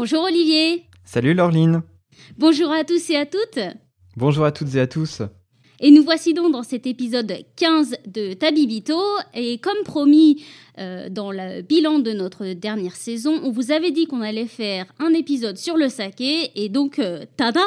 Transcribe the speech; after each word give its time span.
Bonjour 0.00 0.22
Olivier. 0.22 0.84
Salut 1.02 1.34
Laureline. 1.34 1.82
Bonjour 2.38 2.70
à 2.70 2.84
tous 2.84 3.10
et 3.10 3.16
à 3.16 3.26
toutes. 3.26 3.58
Bonjour 4.16 4.44
à 4.44 4.52
toutes 4.52 4.76
et 4.76 4.80
à 4.80 4.86
tous. 4.86 5.22
Et 5.80 5.90
nous 5.90 6.04
voici 6.04 6.34
donc 6.34 6.52
dans 6.52 6.62
cet 6.62 6.86
épisode 6.86 7.32
15 7.56 7.96
de 8.06 8.32
Tabibito. 8.34 8.96
Et 9.34 9.58
comme 9.58 9.82
promis 9.84 10.44
euh, 10.78 11.08
dans 11.08 11.32
le 11.32 11.62
bilan 11.62 11.98
de 11.98 12.12
notre 12.12 12.52
dernière 12.52 12.94
saison, 12.94 13.40
on 13.42 13.50
vous 13.50 13.72
avait 13.72 13.90
dit 13.90 14.06
qu'on 14.06 14.20
allait 14.20 14.46
faire 14.46 14.86
un 15.00 15.12
épisode 15.14 15.56
sur 15.58 15.76
le 15.76 15.88
saké. 15.88 16.52
Et 16.54 16.68
donc, 16.68 17.00
euh, 17.00 17.24
tada 17.36 17.58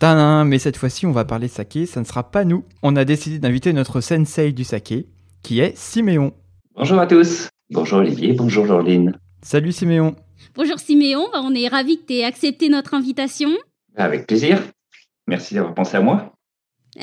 Tada 0.00 0.42
Mais 0.42 0.58
cette 0.58 0.76
fois-ci, 0.76 1.06
on 1.06 1.12
va 1.12 1.24
parler 1.24 1.46
saké. 1.46 1.86
Ça 1.86 2.00
ne 2.00 2.04
sera 2.04 2.32
pas 2.32 2.44
nous. 2.44 2.64
On 2.82 2.96
a 2.96 3.04
décidé 3.04 3.38
d'inviter 3.38 3.72
notre 3.72 4.00
sensei 4.00 4.50
du 4.50 4.64
saké, 4.64 5.06
qui 5.44 5.60
est 5.60 5.78
Siméon. 5.78 6.32
Bonjour 6.74 6.98
à 6.98 7.06
tous. 7.06 7.48
Bonjour 7.70 8.00
Olivier, 8.00 8.32
bonjour 8.32 8.66
Jorline. 8.66 9.16
Salut 9.40 9.70
Siméon. 9.70 10.16
Bonjour 10.56 10.78
Siméon, 10.78 11.26
on 11.32 11.52
est 11.52 11.66
ravis 11.66 11.98
que 11.98 12.06
tu 12.06 12.14
aies 12.14 12.24
accepté 12.24 12.68
notre 12.68 12.94
invitation. 12.94 13.50
Avec 13.96 14.28
plaisir. 14.28 14.62
Merci 15.26 15.54
d'avoir 15.54 15.74
pensé 15.74 15.96
à 15.96 16.00
moi. 16.00 16.32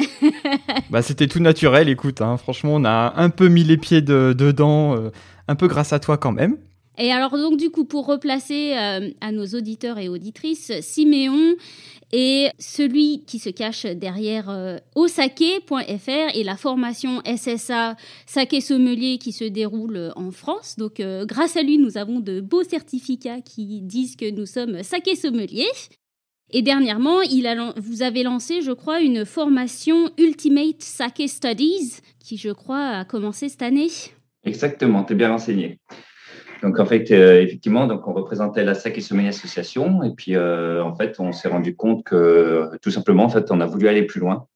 bah, 0.90 1.02
c'était 1.02 1.28
tout 1.28 1.42
naturel, 1.42 1.90
écoute. 1.90 2.22
Hein. 2.22 2.38
Franchement, 2.38 2.76
on 2.76 2.86
a 2.86 3.14
un 3.18 3.30
peu 3.30 3.50
mis 3.50 3.66
les 3.66 3.76
pieds 3.76 4.02
dedans, 4.02 4.96
euh, 4.96 5.12
un 5.50 5.56
peu 5.56 5.68
grâce 5.68 5.92
à 5.92 6.00
toi 6.00 6.18
quand 6.18 6.32
même. 6.32 6.60
Et 6.98 7.12
alors 7.12 7.38
donc 7.38 7.58
du 7.58 7.70
coup 7.70 7.86
pour 7.86 8.06
replacer 8.06 8.74
euh, 8.76 9.10
à 9.22 9.32
nos 9.32 9.46
auditeurs 9.46 9.98
et 9.98 10.10
auditrices, 10.10 10.72
Siméon 10.82 11.56
est 12.12 12.52
celui 12.60 13.24
qui 13.26 13.40
se 13.40 13.50
cache 13.50 13.86
derrière 13.86 14.50
euh, 14.50 14.78
osake.fr 14.96 16.36
et 16.36 16.44
la 16.44 16.58
formation 16.58 17.22
SSA 17.26 17.96
Sake 18.26 18.62
Sommelier 18.62 19.18
qui 19.18 19.32
se 19.32 19.46
déroule 19.46 20.12
en 20.16 20.32
France. 20.32 20.76
Donc 20.78 21.00
euh, 21.00 21.26
grâce 21.26 21.56
à 21.56 21.62
lui, 21.62 21.78
nous 21.78 21.98
avons 21.98 22.20
de 22.20 22.42
beaux 22.42 22.64
certificats 22.64 23.42
qui 23.42 23.82
disent 23.82 24.18
que 24.18 24.30
nous 24.30 24.46
sommes 24.46 24.84
Sake 24.84 25.16
Sommelier. 25.16 25.68
Et 26.54 26.62
dernièrement, 26.62 27.22
il 27.22 27.48
vous 27.78 28.02
avez 28.02 28.24
lancé, 28.24 28.62
je 28.62 28.74
crois, 28.74 29.00
une 29.00 29.26
formation 29.26 30.12
Ultimate 30.18 30.82
Sake 30.82 31.24
Studies 31.28 32.02
qui, 32.20 32.36
je 32.36 32.50
crois, 32.50 32.88
a 32.88 33.06
commencé 33.06 33.48
cette 33.48 33.62
année. 33.62 33.88
Exactement, 34.44 35.06
tu 35.06 35.14
es 35.14 35.16
bien 35.16 35.30
renseigné. 35.30 35.78
Donc 36.62 36.80
en 36.80 36.86
fait, 36.86 37.10
euh, 37.12 37.42
effectivement, 37.42 37.88
donc 37.88 38.08
on 38.08 38.14
représentait 38.14 38.64
la 38.64 38.76
SAC 38.76 38.98
et 38.98 39.02
Sommeil 39.02 39.28
Association, 39.28 40.04
et 40.04 40.12
puis 40.12 40.36
euh, 40.36 40.84
en 40.84 40.96
fait, 40.96 41.20
on 41.20 41.32
s'est 41.32 41.48
rendu 41.48 41.76
compte 41.76 42.04
que 42.04 42.70
tout 42.82 42.92
simplement, 42.92 43.24
en 43.24 43.30
fait, 43.30 43.52
on 43.52 43.62
a 43.62 43.66
voulu 43.66 43.88
aller 43.88 44.04
plus 44.04 44.20
loin. 44.20 44.48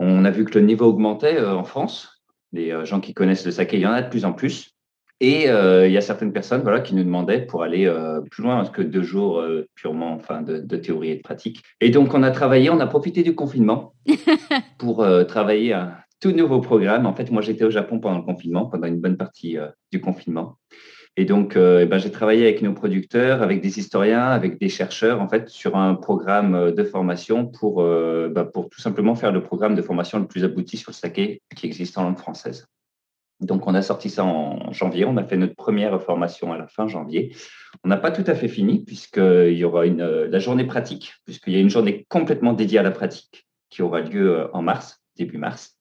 On 0.00 0.24
a 0.24 0.30
vu 0.30 0.44
que 0.44 0.58
le 0.58 0.64
niveau 0.64 0.86
augmentait 0.86 1.36
euh, 1.36 1.54
en 1.54 1.64
France. 1.64 2.22
Les 2.52 2.84
gens 2.84 3.00
qui 3.00 3.14
connaissent 3.14 3.46
le 3.46 3.52
saké, 3.52 3.78
il 3.78 3.82
y 3.82 3.86
en 3.86 3.92
a 3.92 4.02
de 4.02 4.10
plus 4.10 4.26
en 4.26 4.34
plus. 4.34 4.72
Et 5.20 5.44
il 5.44 5.90
y 5.90 5.96
a 5.96 6.00
certaines 6.02 6.34
personnes 6.34 6.60
voilà, 6.60 6.80
qui 6.80 6.94
nous 6.94 7.04
demandaient 7.04 7.40
pour 7.40 7.62
aller 7.62 7.90
plus 8.30 8.42
loin 8.42 8.62
que 8.66 8.82
deux 8.82 9.02
jours 9.02 9.42
purement 9.74 10.12
enfin, 10.12 10.42
de, 10.42 10.58
de, 10.58 10.76
théorie 10.76 11.12
et 11.12 11.16
de 11.16 11.22
pratique. 11.22 11.62
Et 11.80 11.88
donc, 11.88 12.12
on 12.12 12.22
a 12.22 12.30
travaillé, 12.30 12.68
on 12.68 12.80
a 12.80 12.86
profité 12.86 13.22
du 13.22 13.34
confinement 13.34 13.94
pour 14.78 15.06
travailler 15.28 15.72
un 15.72 15.94
tout 16.20 16.32
nouveau 16.32 16.60
programme. 16.60 17.06
En 17.06 17.14
fait, 17.14 17.30
moi, 17.30 17.40
j'étais 17.40 17.64
au 17.64 17.70
Japon 17.70 18.00
pendant 18.00 18.18
le 18.18 18.24
confinement, 18.24 18.66
pendant 18.66 18.86
une 18.86 19.00
bonne 19.00 19.16
partie 19.16 19.56
du 19.90 20.02
confinement. 20.02 20.58
Et 21.16 21.26
donc, 21.26 21.56
euh, 21.56 21.80
eh 21.82 21.86
ben, 21.86 21.98
j'ai 21.98 22.10
travaillé 22.10 22.44
avec 22.44 22.62
nos 22.62 22.72
producteurs, 22.72 23.42
avec 23.42 23.60
des 23.60 23.78
historiens, 23.78 24.24
avec 24.24 24.58
des 24.58 24.70
chercheurs, 24.70 25.20
en 25.20 25.28
fait, 25.28 25.50
sur 25.50 25.76
un 25.76 25.94
programme 25.94 26.54
euh, 26.54 26.72
de 26.72 26.84
formation 26.84 27.44
pour, 27.44 27.82
euh, 27.82 28.30
bah, 28.30 28.44
pour 28.44 28.70
tout 28.70 28.80
simplement 28.80 29.14
faire 29.14 29.30
le 29.30 29.42
programme 29.42 29.74
de 29.74 29.82
formation 29.82 30.18
le 30.18 30.26
plus 30.26 30.42
abouti 30.42 30.78
sur 30.78 30.90
le 30.90 30.94
saké 30.94 31.42
qui 31.54 31.66
existe 31.66 31.98
en 31.98 32.04
langue 32.04 32.18
française. 32.18 32.66
Donc, 33.40 33.66
on 33.66 33.74
a 33.74 33.82
sorti 33.82 34.08
ça 34.08 34.24
en 34.24 34.72
janvier. 34.72 35.04
On 35.04 35.18
a 35.18 35.24
fait 35.24 35.36
notre 35.36 35.54
première 35.54 36.00
formation 36.02 36.52
à 36.52 36.56
la 36.56 36.66
fin 36.66 36.88
janvier. 36.88 37.36
On 37.84 37.88
n'a 37.88 37.98
pas 37.98 38.10
tout 38.10 38.24
à 38.26 38.34
fait 38.34 38.48
fini, 38.48 38.82
puisqu'il 38.82 39.54
y 39.54 39.64
aura 39.64 39.84
une, 39.84 40.04
la 40.04 40.38
journée 40.38 40.64
pratique, 40.64 41.12
puisqu'il 41.26 41.52
y 41.52 41.56
a 41.56 41.60
une 41.60 41.68
journée 41.68 42.06
complètement 42.08 42.54
dédiée 42.54 42.78
à 42.78 42.82
la 42.82 42.92
pratique 42.92 43.46
qui 43.68 43.82
aura 43.82 44.00
lieu 44.00 44.48
en 44.54 44.62
mars, 44.62 45.02
début 45.16 45.38
mars. 45.38 45.76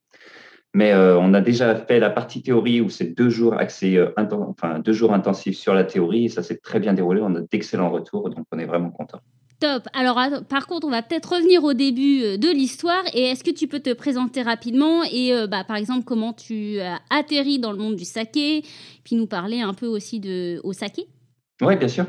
Mais 0.73 0.93
euh, 0.93 1.17
on 1.19 1.33
a 1.33 1.41
déjà 1.41 1.75
fait 1.75 1.99
la 1.99 2.09
partie 2.09 2.41
théorie 2.41 2.79
où 2.79 2.89
c'est 2.89 3.15
deux 3.17 3.29
jours 3.29 3.55
accès, 3.55 3.97
euh, 3.97 4.13
enfin 4.17 4.79
deux 4.79 4.93
jours 4.93 5.13
intensifs 5.13 5.57
sur 5.57 5.73
la 5.73 5.83
théorie 5.83 6.25
et 6.25 6.29
ça 6.29 6.43
s'est 6.43 6.57
très 6.57 6.79
bien 6.79 6.93
déroulé. 6.93 7.21
On 7.21 7.35
a 7.35 7.41
d'excellents 7.41 7.91
retours, 7.91 8.29
donc 8.29 8.45
on 8.51 8.59
est 8.59 8.65
vraiment 8.65 8.89
content. 8.89 9.19
Top. 9.59 9.83
Alors, 9.93 10.17
par 10.49 10.65
contre, 10.65 10.87
on 10.87 10.89
va 10.89 11.03
peut-être 11.03 11.33
revenir 11.33 11.63
au 11.63 11.73
début 11.73 12.23
euh, 12.23 12.37
de 12.37 12.47
l'histoire. 12.47 13.03
Et 13.13 13.23
est-ce 13.23 13.43
que 13.43 13.51
tu 13.51 13.67
peux 13.67 13.81
te 13.81 13.93
présenter 13.93 14.41
rapidement 14.41 15.03
et, 15.03 15.33
bah, 15.49 15.63
par 15.67 15.75
exemple, 15.75 16.03
comment 16.05 16.33
tu 16.33 16.79
as 16.79 16.99
atterri 17.09 17.59
dans 17.59 17.71
le 17.71 17.77
monde 17.77 17.95
du 17.95 18.05
saké, 18.05 18.63
puis 19.03 19.15
nous 19.15 19.27
parler 19.27 19.61
un 19.61 19.73
peu 19.73 19.87
aussi 19.87 20.19
de 20.19 20.61
au 20.63 20.73
saké 20.73 21.05
Oui, 21.61 21.75
bien 21.75 21.89
sûr. 21.89 22.05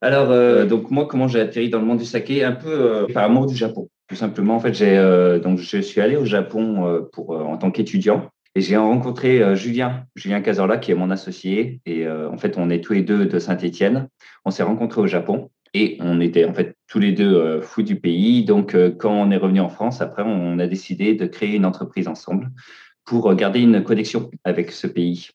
Alors, 0.00 0.66
donc 0.66 0.90
moi, 0.90 1.06
comment 1.06 1.28
j'ai 1.28 1.40
atterri 1.40 1.68
dans 1.68 1.80
le 1.80 1.84
monde 1.84 1.98
du 1.98 2.06
saké? 2.06 2.44
Un 2.44 2.52
peu 2.52 3.06
par 3.12 3.24
amour 3.24 3.44
du 3.44 3.54
Japon. 3.54 3.90
Tout 4.10 4.16
simplement, 4.16 4.56
en 4.56 4.60
fait, 4.60 4.74
j'ai 4.74 4.98
euh, 4.98 5.38
donc 5.38 5.60
je 5.60 5.78
suis 5.78 6.00
allé 6.00 6.16
au 6.16 6.24
Japon 6.24 6.84
euh, 6.84 7.00
pour 7.12 7.32
euh, 7.32 7.44
en 7.44 7.56
tant 7.56 7.70
qu'étudiant 7.70 8.28
et 8.56 8.60
j'ai 8.60 8.76
rencontré 8.76 9.54
Julien, 9.54 10.06
Julien 10.16 10.40
Cazorla, 10.40 10.78
qui 10.78 10.90
est 10.90 10.96
mon 10.96 11.12
associé. 11.12 11.80
Et 11.86 12.08
en 12.08 12.36
fait, 12.36 12.58
on 12.58 12.68
est 12.68 12.82
tous 12.82 12.94
les 12.94 13.02
deux 13.02 13.24
de 13.24 13.38
Saint-Étienne. 13.38 14.08
On 14.44 14.50
s'est 14.50 14.64
rencontrés 14.64 15.00
au 15.00 15.06
Japon 15.06 15.50
et 15.72 15.98
on 16.00 16.20
était 16.20 16.44
en 16.44 16.52
fait 16.52 16.74
tous 16.88 16.98
les 16.98 17.12
deux 17.12 17.60
fous 17.60 17.84
du 17.84 17.94
pays. 17.94 18.44
Donc, 18.44 18.76
quand 18.98 19.12
on 19.12 19.30
est 19.30 19.36
revenu 19.36 19.60
en 19.60 19.68
France, 19.68 20.00
après, 20.00 20.24
on 20.26 20.58
a 20.58 20.66
décidé 20.66 21.14
de 21.14 21.26
créer 21.26 21.54
une 21.54 21.64
entreprise 21.64 22.08
ensemble 22.08 22.50
pour 23.04 23.32
garder 23.36 23.60
une 23.60 23.84
connexion 23.84 24.32
avec 24.42 24.72
ce 24.72 24.88
pays. 24.88 25.28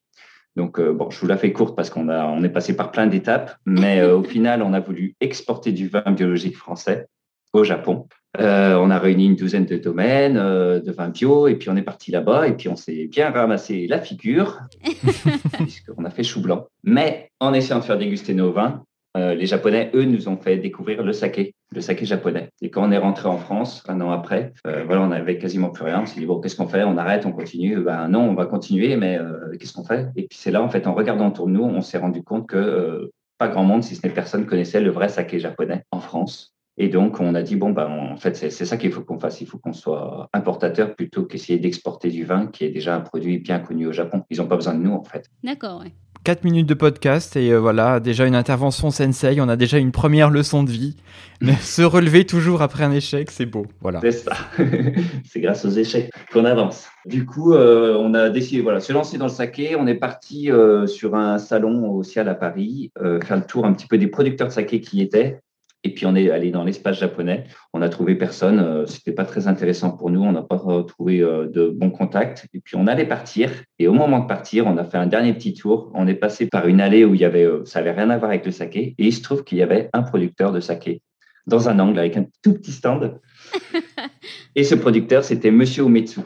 Donc, 0.57 0.81
bon, 0.81 1.09
je 1.09 1.17
vous 1.17 1.27
la 1.27 1.37
fais 1.37 1.53
courte 1.53 1.73
parce 1.73 1.89
qu'on 1.89 2.09
a, 2.09 2.25
on 2.25 2.43
est 2.43 2.49
passé 2.49 2.75
par 2.75 2.91
plein 2.91 3.07
d'étapes, 3.07 3.55
mais 3.65 4.03
au 4.03 4.23
final, 4.23 4.61
on 4.61 4.73
a 4.73 4.81
voulu 4.81 5.15
exporter 5.21 5.71
du 5.71 5.87
vin 5.87 6.03
biologique 6.11 6.57
français 6.57 7.07
au 7.55 7.63
Japon. 7.63 8.07
Euh, 8.39 8.75
on 8.75 8.89
a 8.91 8.99
réuni 8.99 9.27
une 9.27 9.35
douzaine 9.35 9.65
de 9.65 9.77
domaines 9.77 10.37
euh, 10.37 10.79
de 10.79 10.91
vin 10.91 11.09
bio 11.09 11.47
et 11.47 11.55
puis 11.55 11.69
on 11.69 11.75
est 11.77 11.81
parti 11.81 12.11
là-bas 12.11 12.47
et 12.47 12.53
puis 12.53 12.67
on 12.67 12.75
s'est 12.75 13.07
bien 13.07 13.31
ramassé 13.31 13.87
la 13.87 14.01
figure 14.01 14.59
puisqu'on 15.53 16.03
a 16.03 16.09
fait 16.09 16.23
chou 16.23 16.41
blanc. 16.41 16.67
Mais 16.83 17.31
en 17.39 17.53
essayant 17.53 17.79
de 17.79 17.85
faire 17.85 17.97
déguster 17.97 18.33
nos 18.33 18.51
vins, 18.51 18.83
euh, 19.15 19.33
les 19.33 19.45
Japonais, 19.45 19.89
eux, 19.93 20.03
nous 20.03 20.27
ont 20.27 20.35
fait 20.35 20.57
découvrir 20.57 21.01
le 21.01 21.13
saké, 21.13 21.55
le 21.73 21.79
saké 21.79 22.05
japonais. 22.05 22.49
Et 22.61 22.69
quand 22.69 22.85
on 22.85 22.91
est 22.91 22.97
rentré 22.97 23.29
en 23.29 23.37
France, 23.37 23.81
un 23.87 24.01
an 24.01 24.11
après, 24.11 24.51
voilà, 24.65 25.01
on 25.03 25.11
avait 25.11 25.37
quasiment 25.37 25.69
plus 25.69 25.85
rien. 25.85 26.01
On 26.01 26.05
s'est 26.05 26.19
dit, 26.19 26.25
bon, 26.25 26.41
qu'est-ce 26.41 26.57
qu'on 26.57 26.67
fait? 26.67 26.83
On 26.83 26.97
arrête, 26.97 27.25
on 27.25 27.31
continue 27.31 27.79
Ben 27.79 28.09
non, 28.09 28.29
on 28.29 28.33
va 28.33 28.45
continuer, 28.45 28.97
mais 28.97 29.17
qu'est-ce 29.57 29.71
qu'on 29.71 29.85
fait? 29.85 30.09
Et 30.17 30.23
puis 30.27 30.37
c'est 30.37 30.51
là, 30.51 30.61
en 30.61 30.67
fait, 30.67 30.85
en 30.85 30.93
regardant 30.93 31.29
autour 31.29 31.47
de 31.47 31.53
nous, 31.53 31.63
on 31.63 31.79
s'est 31.79 31.97
rendu 31.97 32.23
compte 32.23 32.45
que 32.45 33.09
pas 33.37 33.47
grand 33.47 33.63
monde, 33.63 33.83
si 33.83 33.95
ce 33.95 34.05
n'est 34.05 34.13
personne, 34.13 34.45
connaissait 34.45 34.81
le 34.81 34.91
vrai 34.91 35.07
saké 35.07 35.39
japonais 35.39 35.83
en 35.91 36.01
France. 36.01 36.54
Et 36.77 36.89
donc, 36.89 37.19
on 37.21 37.35
a 37.35 37.41
dit, 37.41 37.55
bon, 37.55 37.71
ben, 37.71 37.87
en 37.87 38.17
fait, 38.17 38.35
c'est 38.35 38.49
ça 38.49 38.77
qu'il 38.77 38.91
faut 38.91 39.01
qu'on 39.01 39.19
fasse. 39.19 39.39
Il 39.39 39.47
faut 39.47 39.57
qu'on 39.57 39.73
soit 39.73 40.29
importateur 40.33 40.95
plutôt 40.95 41.23
qu'essayer 41.23 41.57
d'exporter 41.57 42.09
du 42.09 42.25
vin 42.25 42.47
qui 42.47 42.65
est 42.65 42.69
déjà 42.69 42.95
un 42.95 43.01
produit 43.01 43.37
bien 43.37 43.59
connu 43.59 43.87
au 43.87 43.93
Japon. 43.93 44.23
Ils 44.29 44.39
n'ont 44.39 44.47
pas 44.47 44.57
besoin 44.57 44.73
de 44.73 44.81
nous, 44.81 44.91
en 44.91 45.03
fait. 45.03 45.29
D'accord, 45.43 45.81
ouais. 45.81 45.93
4 46.25 46.43
minutes 46.43 46.67
de 46.67 46.73
podcast 46.73 47.35
et 47.35 47.53
euh, 47.53 47.59
voilà, 47.59 47.99
déjà 47.99 48.25
une 48.25 48.33
intervention 48.33 48.89
sensei, 48.89 49.39
on 49.39 49.47
a 49.47 49.55
déjà 49.55 49.77
une 49.77 49.91
première 49.91 50.31
leçon 50.31 50.63
de 50.63 50.71
vie. 50.71 50.95
Mais 51.41 51.53
se 51.53 51.83
relever 51.83 52.25
toujours 52.25 52.63
après 52.63 52.83
un 52.83 52.91
échec, 52.91 53.29
c'est 53.29 53.45
beau. 53.45 53.67
Voilà. 53.81 53.99
C'est 54.01 54.11
ça. 54.11 54.31
c'est 55.23 55.39
grâce 55.39 55.63
aux 55.65 55.69
échecs 55.69 56.09
qu'on 56.33 56.45
avance. 56.45 56.87
Du 57.05 57.25
coup, 57.25 57.53
euh, 57.53 57.95
on 57.99 58.15
a 58.15 58.29
décidé, 58.29 58.61
voilà, 58.61 58.79
se 58.79 58.91
lancer 58.91 59.19
dans 59.19 59.25
le 59.25 59.31
saké. 59.31 59.75
On 59.75 59.85
est 59.85 59.95
parti 59.95 60.51
euh, 60.51 60.87
sur 60.87 61.13
un 61.13 61.37
salon 61.37 61.91
au 61.91 62.01
Ciel 62.01 62.27
à 62.27 62.33
Paris, 62.35 62.91
faire 63.23 63.37
le 63.37 63.45
tour 63.45 63.65
un 63.65 63.73
petit 63.73 63.87
peu 63.87 63.99
des 63.99 64.07
producteurs 64.07 64.47
de 64.47 64.53
saké 64.53 64.81
qui 64.81 64.97
y 64.97 65.01
étaient. 65.01 65.39
Et 65.85 65.93
puis 65.93 66.07
on 66.07 66.15
est 66.15 66.31
allé 66.31 66.49
dans 66.49 66.63
l'espace 66.63 66.97
japonais. 66.97 67.43
On 67.71 67.79
n'a 67.79 67.89
trouvé 67.89 68.15
personne. 68.15 68.59
Euh, 68.59 68.85
c'était 68.87 69.11
pas 69.11 69.23
très 69.23 69.47
intéressant 69.47 69.91
pour 69.91 70.09
nous. 70.09 70.23
On 70.23 70.31
n'a 70.31 70.41
pas 70.41 70.57
trouvé 70.87 71.21
euh, 71.21 71.47
de 71.47 71.67
bons 71.69 71.91
contacts. 71.91 72.47
Et 72.55 72.59
puis 72.59 72.75
on 72.75 72.87
allait 72.87 73.05
partir. 73.05 73.51
Et 73.77 73.87
au 73.87 73.93
moment 73.93 74.17
de 74.17 74.25
partir, 74.25 74.65
on 74.65 74.77
a 74.77 74.83
fait 74.83 74.97
un 74.97 75.05
dernier 75.05 75.33
petit 75.35 75.53
tour. 75.53 75.91
On 75.93 76.07
est 76.07 76.15
passé 76.15 76.47
par 76.47 76.67
une 76.67 76.81
allée 76.81 77.05
où 77.05 77.13
il 77.13 77.21
y 77.21 77.25
avait, 77.25 77.45
euh, 77.45 77.63
ça 77.65 77.79
avait 77.79 77.91
rien 77.91 78.09
à 78.09 78.17
voir 78.17 78.31
avec 78.31 78.47
le 78.47 78.51
saké. 78.51 78.95
Et 78.97 79.05
il 79.05 79.13
se 79.13 79.21
trouve 79.21 79.43
qu'il 79.43 79.59
y 79.59 79.61
avait 79.61 79.91
un 79.93 80.01
producteur 80.01 80.51
de 80.51 80.59
saké 80.59 81.03
dans 81.45 81.69
un 81.69 81.77
angle 81.77 81.99
avec 81.99 82.17
un 82.17 82.25
tout 82.41 82.53
petit 82.53 82.71
stand. 82.71 83.19
Et 84.55 84.63
ce 84.63 84.73
producteur, 84.73 85.23
c'était 85.23 85.51
Monsieur 85.51 85.83
Umetsu. 85.83 86.21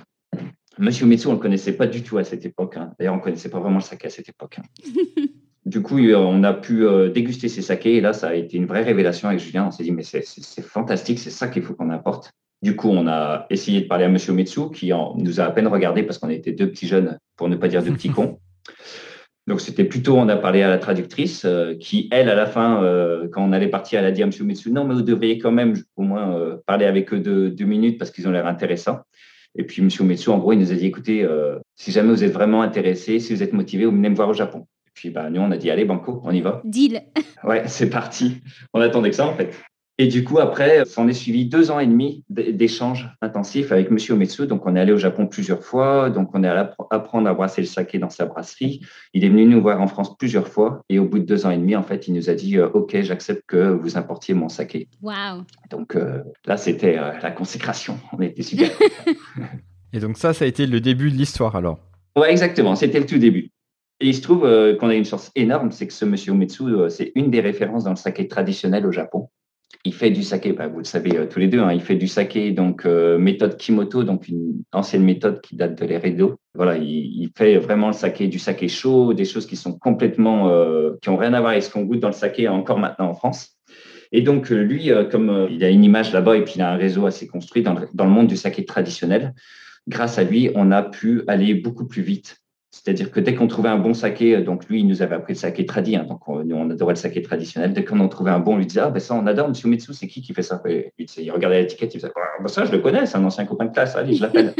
Monsieur 0.78 1.06
Umetsu, 1.06 1.28
on 1.28 1.32
ne 1.32 1.36
le 1.36 1.42
connaissait 1.42 1.74
pas 1.74 1.88
du 1.88 2.02
tout 2.02 2.18
à 2.18 2.24
cette 2.24 2.46
époque. 2.46 2.78
Hein. 2.78 2.94
D'ailleurs, 2.98 3.16
on 3.16 3.18
ne 3.18 3.22
connaissait 3.22 3.50
pas 3.50 3.60
vraiment 3.60 3.80
le 3.80 3.84
saké 3.84 4.08
à 4.08 4.10
cette 4.10 4.30
époque. 4.30 4.60
Hein. 4.60 4.64
du 5.70 5.84
coup, 5.84 6.00
on 6.00 6.44
a 6.44 6.54
pu 6.54 6.84
déguster 7.14 7.48
ces 7.48 7.62
sakés 7.62 7.98
et 7.98 8.02
là, 8.02 8.12
ça 8.12 8.30
a 8.30 8.34
été 8.34 8.58
une 8.58 8.66
vraie 8.66 8.82
révélation 8.82 9.28
avec 9.28 9.40
Julien. 9.40 9.68
On 9.68 9.72
s'est 9.72 9.84
dit, 9.84 9.92
mais 9.92 10.02
c'est 10.04 10.62
fantastique, 10.62 11.20
c'est 11.20 11.30
ça 11.30 11.48
qu'il 11.48 11.62
faut 11.62 11.76
qu'on 11.76 11.92
apporte. 11.92 12.32
Du 12.64 12.76
coup, 12.76 12.90
on 12.90 13.08
a 13.08 13.46
essayé 13.52 13.82
de 13.82 13.88
parler 13.88 14.06
à 14.06 14.10
Monsieur 14.10 14.34
Umetsu 14.34 14.72
qui 14.74 14.92
nous 15.18 15.40
a 15.40 15.44
à 15.44 15.52
peine 15.52 15.68
regardé 15.68 16.02
parce 16.02 16.18
qu'on 16.18 16.30
était 16.30 16.54
deux 16.54 16.72
petits 16.72 16.88
jeunes, 16.88 17.20
pour 17.38 17.50
ne 17.50 17.56
pas 17.56 17.68
dire 17.68 17.84
deux 17.84 17.94
petits 17.94 18.10
cons. 18.16 18.40
Donc, 19.46 19.62
c'était 19.62 19.84
plutôt, 19.84 20.18
on 20.18 20.28
a 20.28 20.36
parlé 20.36 20.62
à 20.62 20.70
la 20.70 20.78
traductrice 20.78 21.44
euh, 21.46 21.76
qui, 21.76 22.08
elle, 22.12 22.30
à 22.30 22.36
la 22.36 22.46
fin, 22.46 22.84
euh, 22.84 23.28
quand 23.32 23.44
on 23.44 23.52
allait 23.52 23.68
partir, 23.68 24.00
elle 24.00 24.06
a 24.06 24.12
dit 24.12 24.22
à 24.22 24.26
M. 24.26 24.32
Mitsu, 24.42 24.72
non, 24.72 24.86
mais 24.86 24.94
vous 24.94 25.02
devriez 25.02 25.40
quand 25.40 25.52
même 25.52 25.76
au 25.96 26.04
moins 26.04 26.36
euh, 26.36 26.58
parler 26.68 26.86
avec 26.86 27.14
eux 27.14 27.20
deux, 27.20 27.50
deux 27.50 27.66
minutes 27.66 27.98
parce 27.98 28.12
qu'ils 28.12 28.28
ont 28.28 28.32
l'air 28.32 28.46
intéressants. 28.46 29.00
Et 29.56 29.64
puis, 29.64 29.82
M. 29.82 29.90
Mitsu, 30.08 30.30
en 30.30 30.38
gros, 30.38 30.54
il 30.54 30.60
nous 30.60 30.72
a 30.72 30.76
dit, 30.76 30.86
écoutez, 30.86 31.28
si 31.76 31.92
jamais 31.92 32.10
vous 32.10 32.24
êtes 32.24 32.32
vraiment 32.32 32.62
intéressé, 32.62 33.20
si 33.20 33.34
vous 33.34 33.42
êtes 33.42 33.54
motivé, 33.54 33.86
vous 33.86 33.92
venez 33.92 34.10
me 34.10 34.16
voir 34.16 34.30
au 34.30 34.34
Japon. 34.34 34.68
Et 35.00 35.02
puis, 35.02 35.10
bah, 35.12 35.30
nous, 35.30 35.40
on 35.40 35.50
a 35.50 35.56
dit, 35.56 35.72
allez, 35.72 35.86
Banco, 35.86 36.22
on 36.26 36.32
y 36.32 36.42
va. 36.42 36.62
Deal. 36.66 37.04
ouais, 37.46 37.64
c'est 37.68 37.90
parti. 37.90 38.42
On 38.74 38.82
attendait 38.82 39.12
que 39.12 39.16
ça, 39.16 39.26
en 39.26 39.34
fait. 39.34 39.56
Et 39.98 40.08
du 40.08 40.26
coup, 40.26 40.40
après, 40.40 40.84
on 40.98 41.08
est 41.08 41.14
suivi 41.14 41.46
deux 41.46 41.72
ans 41.72 41.80
et 41.80 41.88
demi 41.88 42.26
d'échanges 42.28 43.10
intensifs 43.22 43.72
avec 43.72 43.92
Monsieur 43.92 44.16
Ometsu. 44.16 44.46
Donc, 44.46 44.66
on 44.66 44.76
est 44.76 44.80
allé 44.82 44.92
au 44.92 44.98
Japon 44.98 45.26
plusieurs 45.26 45.64
fois. 45.64 46.10
Donc, 46.10 46.32
on 46.34 46.44
est 46.44 46.50
allé 46.50 46.70
apprendre 46.90 47.30
à 47.30 47.34
brasser 47.34 47.62
le 47.62 47.68
saké 47.68 47.98
dans 47.98 48.10
sa 48.10 48.26
brasserie. 48.26 48.82
Il 49.14 49.24
est 49.24 49.30
venu 49.30 49.46
nous 49.46 49.62
voir 49.62 49.80
en 49.80 49.88
France 49.88 50.18
plusieurs 50.18 50.50
fois. 50.50 50.82
Et 50.90 51.00
au 51.00 51.06
bout 51.06 51.20
de 51.20 51.24
deux 51.24 51.46
ans 51.46 51.52
et 51.52 51.58
demi, 51.58 51.78
en 51.78 51.84
fait, 51.84 52.10
il 52.10 52.14
nous 52.14 52.30
a 52.30 52.34
dit 52.34 52.58
euh, 52.58 52.68
OK, 52.74 53.00
j'accepte 53.02 53.44
que 53.48 53.70
vous 53.70 53.98
importiez 53.98 54.34
mon 54.34 54.50
saké. 54.50 54.90
Wow. 55.02 55.46
Donc, 55.70 55.96
euh, 55.96 56.24
là, 56.46 56.58
c'était 56.58 56.98
euh, 56.98 57.14
la 57.22 57.32
consécration. 57.32 57.98
On 58.12 58.22
était 58.22 58.44
super. 58.44 58.70
et 59.94 60.00
donc, 60.00 60.18
ça, 60.18 60.34
ça 60.34 60.44
a 60.44 60.48
été 60.50 60.68
le 60.68 60.82
début 60.82 61.10
de 61.10 61.16
l'histoire 61.16 61.56
alors? 61.56 61.80
Ouais, 62.18 62.32
exactement. 62.32 62.76
C'était 62.76 63.00
le 63.00 63.06
tout 63.06 63.18
début. 63.18 63.50
Et 64.02 64.08
il 64.08 64.16
se 64.16 64.22
trouve 64.22 64.42
qu'on 64.80 64.90
a 64.90 64.96
une 64.96 65.06
chance 65.06 65.32
énorme, 65.36 65.72
c'est 65.72 65.88
que 65.88 65.94
ce 65.94 66.06
monsieur 66.06 66.32
Ometsu, 66.32 66.64
c'est 66.90 67.12
une 67.16 67.32
des 67.32 67.42
références 67.42 67.84
dans 67.84 67.90
le 67.90 67.98
saké 67.98 68.28
traditionnel 68.28 68.86
au 68.86 68.92
Japon 68.92 69.30
il 69.86 69.94
fait 69.94 70.12
du 70.12 70.24
saké, 70.24 70.52
bah, 70.52 70.68
vous 70.68 70.80
le 70.80 70.84
savez 70.84 71.18
euh, 71.18 71.26
tous 71.26 71.40
les 71.40 71.48
deux, 71.48 71.60
hein, 71.60 71.72
il 71.72 71.82
fait 71.82 71.96
du 71.96 72.08
saké, 72.08 72.52
donc 72.52 72.86
euh, 72.86 73.18
méthode 73.18 73.56
Kimoto, 73.56 74.04
donc 74.04 74.28
une 74.28 74.64
ancienne 74.74 75.04
méthode 75.04 75.42
qui 75.42 75.56
date 75.56 75.80
de 75.80 75.86
l'ère 75.86 76.04
Edo. 76.04 76.40
Voilà, 76.54 76.78
il, 76.78 77.30
fait 77.38 77.58
vraiment 77.58 77.88
le 77.88 77.94
saké, 77.94 78.28
du 78.28 78.40
saké 78.40 78.68
chaud, 78.68 79.14
des 79.14 79.26
choses 79.26 79.46
qui 79.46 79.56
sont 79.56 79.78
complètement, 79.78 80.50
euh, 80.50 80.98
qui 81.02 81.10
ont 81.10 81.18
rien 81.18 81.34
à 81.34 81.40
voir 81.40 81.52
avec 81.52 81.64
ce 81.64 81.70
qu'on 81.70 81.84
goûte 81.84 82.00
dans 82.00 82.10
le 82.10 82.14
saké 82.14 82.48
encore 82.48 82.80
maintenant 82.80 83.10
en 83.10 83.14
France. 83.14 83.56
Et 84.12 84.22
donc 84.22 84.50
lui, 84.50 84.90
comme 85.12 85.48
il 85.52 85.64
a 85.64 85.70
une 85.70 85.84
image 85.84 86.12
là-bas 86.14 86.36
et 86.36 86.44
puis 86.44 86.54
il 86.56 86.64
a 86.64 86.72
un 86.72 86.78
réseau 86.78 87.06
assez 87.06 87.28
construit 87.28 87.62
dans 87.62 87.76
le 87.76 88.10
monde 88.10 88.26
du 88.26 88.38
saké 88.38 88.66
traditionnel, 88.66 89.36
grâce 89.88 90.18
à 90.18 90.24
lui, 90.24 90.50
on 90.56 90.72
a 90.72 90.82
pu 90.82 91.22
aller 91.28 91.54
beaucoup 91.54 91.86
plus 91.86 92.02
vite 92.02 92.38
c'est-à-dire 92.72 93.10
que 93.10 93.20
dès 93.20 93.34
qu'on 93.34 93.48
trouvait 93.48 93.70
un 93.70 93.80
bon 93.80 93.96
saké, 93.96 94.36
euh, 94.36 94.44
donc 94.44 94.68
lui, 94.70 94.82
il 94.82 94.88
nous 94.88 95.02
avait 95.02 95.16
appris 95.16 95.34
le 95.34 95.40
saké 95.40 95.66
tradit, 95.66 95.96
hein, 95.96 96.06
donc 96.08 96.28
on, 96.28 96.44
nous, 96.44 96.56
on 96.56 96.70
adorait 96.70 96.94
le 96.94 97.00
saké 97.00 97.22
traditionnel. 97.24 97.74
Dès 97.74 97.84
qu'on 97.84 98.00
en 98.00 98.08
trouvait 98.08 98.30
un 98.30 98.40
bon, 98.40 98.54
on 98.54 98.58
lui 98.58 98.68
disait 98.68 98.82
Ah, 98.82 98.92
ben 98.92 99.00
ça, 99.00 99.16
on 99.16 99.26
adore, 99.26 99.50
monsieur 99.50 99.68
Mitsu, 99.68 99.94
c'est 99.94 100.08
qui 100.08 100.22
qui 100.22 100.34
fait 100.34 100.44
ça? 100.44 100.62
Il 100.98 101.32
regardait 101.32 101.62
l'étiquette, 101.62 101.94
il 101.96 101.98
disait 101.98 102.12
ah, 102.16 102.42
ben 102.42 102.48
ça, 102.48 102.66
je 102.66 102.72
le 102.72 102.78
connais, 102.78 103.08
c'est 103.08 103.18
un 103.18 103.24
ancien 103.26 103.46
copain 103.46 103.66
de 103.66 103.74
classe, 103.74 103.96
allez, 103.96 104.14
je 104.14 104.22
l'appelle. 104.22 104.54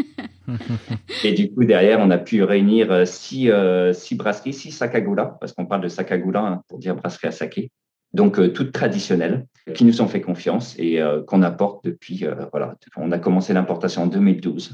et 1.24 1.34
du 1.34 1.52
coup, 1.52 1.64
derrière, 1.66 2.00
on 2.00 2.10
a 2.10 2.18
pu 2.18 2.42
réunir 2.42 2.92
euh, 2.92 3.06
six, 3.06 3.52
euh, 3.52 3.94
six 3.94 4.16
brasseries, 4.16 4.54
six 4.54 4.72
sakagula, 4.72 5.38
parce 5.40 5.54
qu'on 5.54 5.68
parle 5.68 5.82
de 5.82 5.88
sakagula 5.88 6.42
hein, 6.42 6.62
pour 6.68 6.80
dire 6.80 6.96
brasserie 6.96 7.28
à 7.28 7.32
saké. 7.32 7.72
Donc, 8.12 8.42
toutes 8.54 8.72
traditionnelles, 8.72 9.46
qui 9.76 9.86
nous 9.86 10.02
ont 10.02 10.08
fait 10.08 10.20
confiance 10.20 10.76
et 10.80 11.00
qu'on 11.28 11.44
apporte 11.44 11.86
depuis, 11.86 12.26
voilà, 12.52 12.74
on 12.98 13.12
a 13.12 13.20
commencé 13.20 13.54
l'importation 13.54 14.02
en 14.02 14.08
2012 14.08 14.74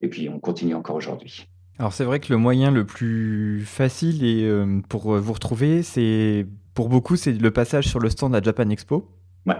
et 0.00 0.08
puis 0.08 0.30
on 0.30 0.40
continue 0.40 0.74
encore 0.74 0.96
aujourd'hui. 0.96 1.46
Alors 1.80 1.94
c'est 1.94 2.04
vrai 2.04 2.20
que 2.20 2.30
le 2.30 2.36
moyen 2.36 2.70
le 2.70 2.84
plus 2.84 3.62
facile 3.64 4.22
et 4.22 4.44
euh, 4.44 4.82
pour 4.90 5.14
euh, 5.14 5.18
vous 5.18 5.32
retrouver, 5.32 5.82
c'est 5.82 6.46
pour 6.74 6.90
beaucoup 6.90 7.16
c'est 7.16 7.32
le 7.32 7.50
passage 7.50 7.86
sur 7.86 8.00
le 8.00 8.10
stand 8.10 8.34
à 8.34 8.42
Japan 8.42 8.68
Expo. 8.68 9.08
Ouais. 9.46 9.54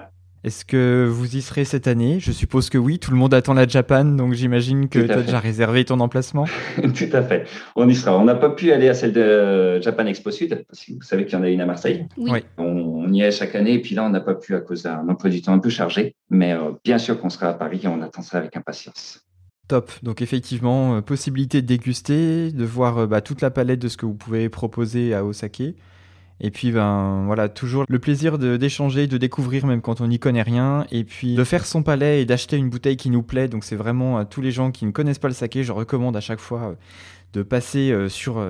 Est-ce 0.45 0.67
que 0.67 1.09
vous 1.11 1.35
y 1.35 1.41
serez 1.41 1.65
cette 1.65 1.89
année? 1.89 2.21
Je 2.21 2.31
suppose 2.31 2.69
que 2.69 2.77
oui. 2.77 2.99
Tout 2.99 3.11
le 3.11 3.17
monde 3.17 3.33
attend 3.33 3.55
la 3.55 3.67
Japan, 3.67 4.05
donc 4.05 4.35
j'imagine 4.35 4.91
que 4.91 4.99
tu 4.99 5.11
as 5.11 5.23
déjà 5.23 5.41
réservé 5.41 5.87
ton 5.87 5.99
emplacement. 6.01 6.45
Tout 6.77 7.09
à 7.15 7.23
fait. 7.23 7.47
On 7.75 7.89
y 7.89 7.95
sera. 7.95 8.19
On 8.19 8.25
n'a 8.25 8.35
pas 8.35 8.51
pu 8.51 8.71
aller 8.71 8.91
à 8.91 8.95
celle 8.95 9.15
de 9.15 9.81
Japan 9.81 10.05
Expo 10.05 10.31
Sud, 10.31 10.63
parce 10.69 10.85
que 10.85 10.93
vous 10.93 11.03
savez 11.03 11.25
qu'il 11.25 11.39
y 11.39 11.41
en 11.41 11.45
a 11.45 11.49
une 11.49 11.63
à 11.63 11.67
Marseille. 11.67 12.07
Oui. 12.19 12.41
On, 12.59 13.11
y 13.11 13.23
est 13.23 13.31
chaque 13.31 13.55
année, 13.55 13.73
et 13.73 13.81
puis 13.81 13.95
là, 13.95 14.05
on 14.05 14.11
n'a 14.11 14.21
pas 14.21 14.35
pu 14.35 14.55
à 14.55 14.61
cause 14.61 14.83
d'un 14.83 15.09
emploi 15.09 15.31
du 15.31 15.41
temps 15.41 15.55
un 15.55 15.59
peu 15.59 15.71
chargé. 15.71 16.15
Mais 16.29 16.53
euh, 16.53 16.73
bien 16.85 16.99
sûr 16.99 17.19
qu'on 17.19 17.31
sera 17.31 17.49
à 17.49 17.55
Paris 17.55 17.81
et 17.85 17.89
on 17.89 18.03
attend 18.03 18.21
ça 18.21 18.37
avec 18.37 18.55
impatience. 18.59 19.25
Donc 20.03 20.23
effectivement, 20.23 20.97
euh, 20.97 21.01
possibilité 21.01 21.63
de 21.63 21.67
déguster, 21.67 22.53
de 22.53 22.65
voir 22.65 22.99
euh, 22.99 23.07
bah, 23.07 23.21
toute 23.21 23.41
la 23.41 23.51
palette 23.51 23.79
de 23.79 23.89
ce 23.89 23.97
que 23.97 24.07
vous 24.07 24.15
pouvez 24.15 24.49
proposer 24.49 25.15
à 25.15 25.25
Osake. 25.25 25.75
Et 26.43 26.51
puis, 26.51 26.73
ben 26.73 27.25
voilà, 27.27 27.51
toujours 27.51 27.85
le 27.87 27.99
plaisir 27.99 28.39
d'échanger, 28.39 29.07
de, 29.07 29.19
découvrir 29.19 29.67
même 29.67 29.83
quand 29.83 30.01
on 30.01 30.07
n'y 30.07 30.19
connaît 30.19 30.43
rien. 30.43 30.87
Et 30.91 31.05
puis 31.05 31.35
de 31.35 31.45
faire 31.45 31.67
son 31.67 31.83
palais 31.83 32.23
et 32.23 32.25
d'acheter 32.25 32.57
une 32.57 32.71
bouteille 32.71 32.97
qui 32.97 33.11
nous 33.11 33.23
plaît. 33.23 33.47
Donc 33.47 33.63
c'est 33.63 33.77
vraiment 33.77 34.17
à 34.17 34.25
tous 34.25 34.41
les 34.41 34.51
gens 34.51 34.71
qui 34.71 34.87
ne 34.87 34.91
connaissent 34.91 35.19
pas 35.19 35.29
le 35.29 35.35
saké, 35.35 35.65
je 35.65 35.73
recommande 35.73 36.17
à 36.17 36.21
chaque 36.21 36.41
fois 36.41 36.61
euh, 36.63 36.75
de 37.35 37.43
passer 37.43 37.95
sur, 38.09 38.45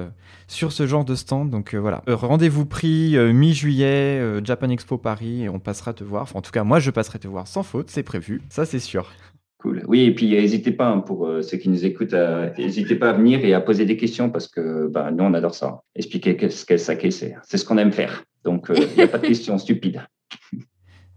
sur 0.46 0.73
ce 0.73 0.87
genre 0.87 1.05
de 1.05 1.14
stand. 1.14 1.50
Donc 1.50 1.75
voilà, 1.75 2.02
rendez-vous 2.06 2.64
pris 2.64 3.14
mi-juillet, 3.19 4.40
Japan 4.43 4.70
Expo 4.70 4.96
Paris, 4.96 5.43
et 5.43 5.49
on 5.50 5.58
passera 5.58 5.93
te 5.93 6.02
voir. 6.02 6.28
En 6.34 6.40
tout 6.40 6.50
cas, 6.50 6.64
moi 6.64 6.78
je 6.78 6.90
passerai 6.90 7.19
te 7.19 7.28
voir 7.28 7.46
sans 7.46 7.62
faute, 7.62 7.90
c'est 7.90 8.02
prévu, 8.02 8.40
ça 8.49 8.64
c'est 8.64 8.78
sûr. 8.78 9.11
Cool. 9.60 9.82
Oui, 9.86 10.00
et 10.04 10.14
puis 10.14 10.30
n'hésitez 10.30 10.72
pas, 10.72 10.88
hein, 10.88 11.00
pour 11.00 11.26
euh, 11.26 11.42
ceux 11.42 11.58
qui 11.58 11.68
nous 11.68 11.84
écoutent, 11.84 12.14
n'hésitez 12.56 12.94
pas 12.94 13.10
à 13.10 13.12
venir 13.12 13.44
et 13.44 13.52
à 13.52 13.60
poser 13.60 13.84
des 13.84 13.98
questions 13.98 14.30
parce 14.30 14.48
que 14.48 14.86
bah, 14.86 15.10
nous, 15.10 15.22
on 15.22 15.34
adore 15.34 15.54
ça. 15.54 15.82
Expliquer 15.94 16.48
ce 16.48 16.64
qu'est 16.64 16.74
le 16.74 16.78
saké, 16.78 17.10
c'est 17.10 17.36
ce 17.44 17.64
qu'on 17.64 17.76
aime 17.76 17.92
faire. 17.92 18.24
Donc, 18.42 18.70
euh, 18.70 18.74
il 18.74 18.96
n'y 18.96 19.02
a 19.02 19.08
pas 19.08 19.18
de 19.18 19.26
questions 19.26 19.58
stupides. 19.58 20.00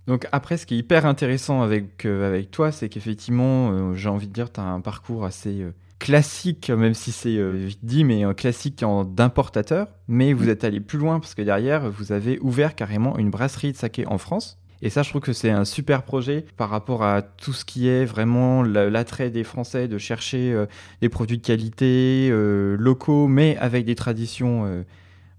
Donc 0.07 0.27
après, 0.33 0.57
ce 0.57 0.65
qui 0.65 0.75
est 0.75 0.79
hyper 0.79 1.05
intéressant 1.05 1.61
avec, 1.61 2.05
euh, 2.05 2.27
avec 2.27 2.51
toi, 2.51 2.73
c'est 2.73 2.89
qu'effectivement, 2.89 3.93
j'ai 3.93 4.09
envie 4.09 4.27
de 4.27 4.33
dire, 4.33 4.51
tu 4.51 4.59
as 4.59 4.63
un 4.63 4.81
parcours 4.81 5.23
assez 5.23 5.65
classique, 5.99 6.69
même 6.69 6.93
si 6.93 7.13
c'est 7.13 7.41
vite 7.53 7.79
dit, 7.83 8.03
mais 8.03 8.23
classique 8.35 8.83
d'importateur. 9.15 9.87
Mais 10.09 10.33
vous 10.33 10.47
mm. 10.47 10.49
êtes 10.49 10.63
allé 10.65 10.81
plus 10.81 10.99
loin 10.99 11.21
parce 11.21 11.33
que 11.33 11.41
derrière, 11.41 11.89
vous 11.89 12.11
avez 12.11 12.39
ouvert 12.41 12.75
carrément 12.75 13.17
une 13.17 13.29
brasserie 13.29 13.71
de 13.71 13.77
saké 13.77 14.05
en 14.05 14.17
France. 14.17 14.59
Et 14.85 14.89
ça, 14.89 15.01
je 15.01 15.09
trouve 15.09 15.21
que 15.21 15.31
c'est 15.31 15.49
un 15.49 15.63
super 15.63 16.03
projet 16.03 16.43
par 16.57 16.69
rapport 16.69 17.03
à 17.03 17.21
tout 17.21 17.53
ce 17.53 17.63
qui 17.63 17.87
est 17.87 18.03
vraiment 18.03 18.63
l'attrait 18.63 19.29
des 19.29 19.45
Français 19.45 19.87
de 19.87 19.97
chercher 19.97 20.51
euh, 20.51 20.65
des 20.99 21.07
produits 21.07 21.37
de 21.37 21.45
qualité 21.45 22.27
euh, 22.29 22.75
locaux, 22.77 23.29
mais 23.29 23.55
avec 23.61 23.85
des 23.85 23.95
traditions, 23.95 24.65
euh, 24.65 24.83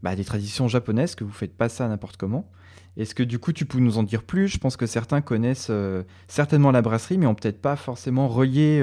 bah, 0.02 0.16
des 0.16 0.24
traditions 0.24 0.66
japonaises, 0.66 1.14
que 1.14 1.24
vous 1.24 1.32
faites 1.32 1.54
pas 1.54 1.68
ça 1.68 1.86
n'importe 1.86 2.16
comment. 2.16 2.50
Est-ce 2.96 3.14
que 3.14 3.22
du 3.22 3.38
coup, 3.38 3.52
tu 3.52 3.66
peux 3.66 3.80
nous 3.80 3.98
en 3.98 4.02
dire 4.02 4.22
plus? 4.22 4.48
Je 4.48 4.56
pense 4.56 4.78
que 4.78 4.86
certains 4.86 5.20
connaissent 5.20 5.70
certainement 6.26 6.70
la 6.70 6.80
brasserie, 6.80 7.18
mais 7.18 7.26
ont 7.26 7.34
peut-être 7.34 7.60
pas 7.60 7.76
forcément 7.76 8.28
relié 8.28 8.82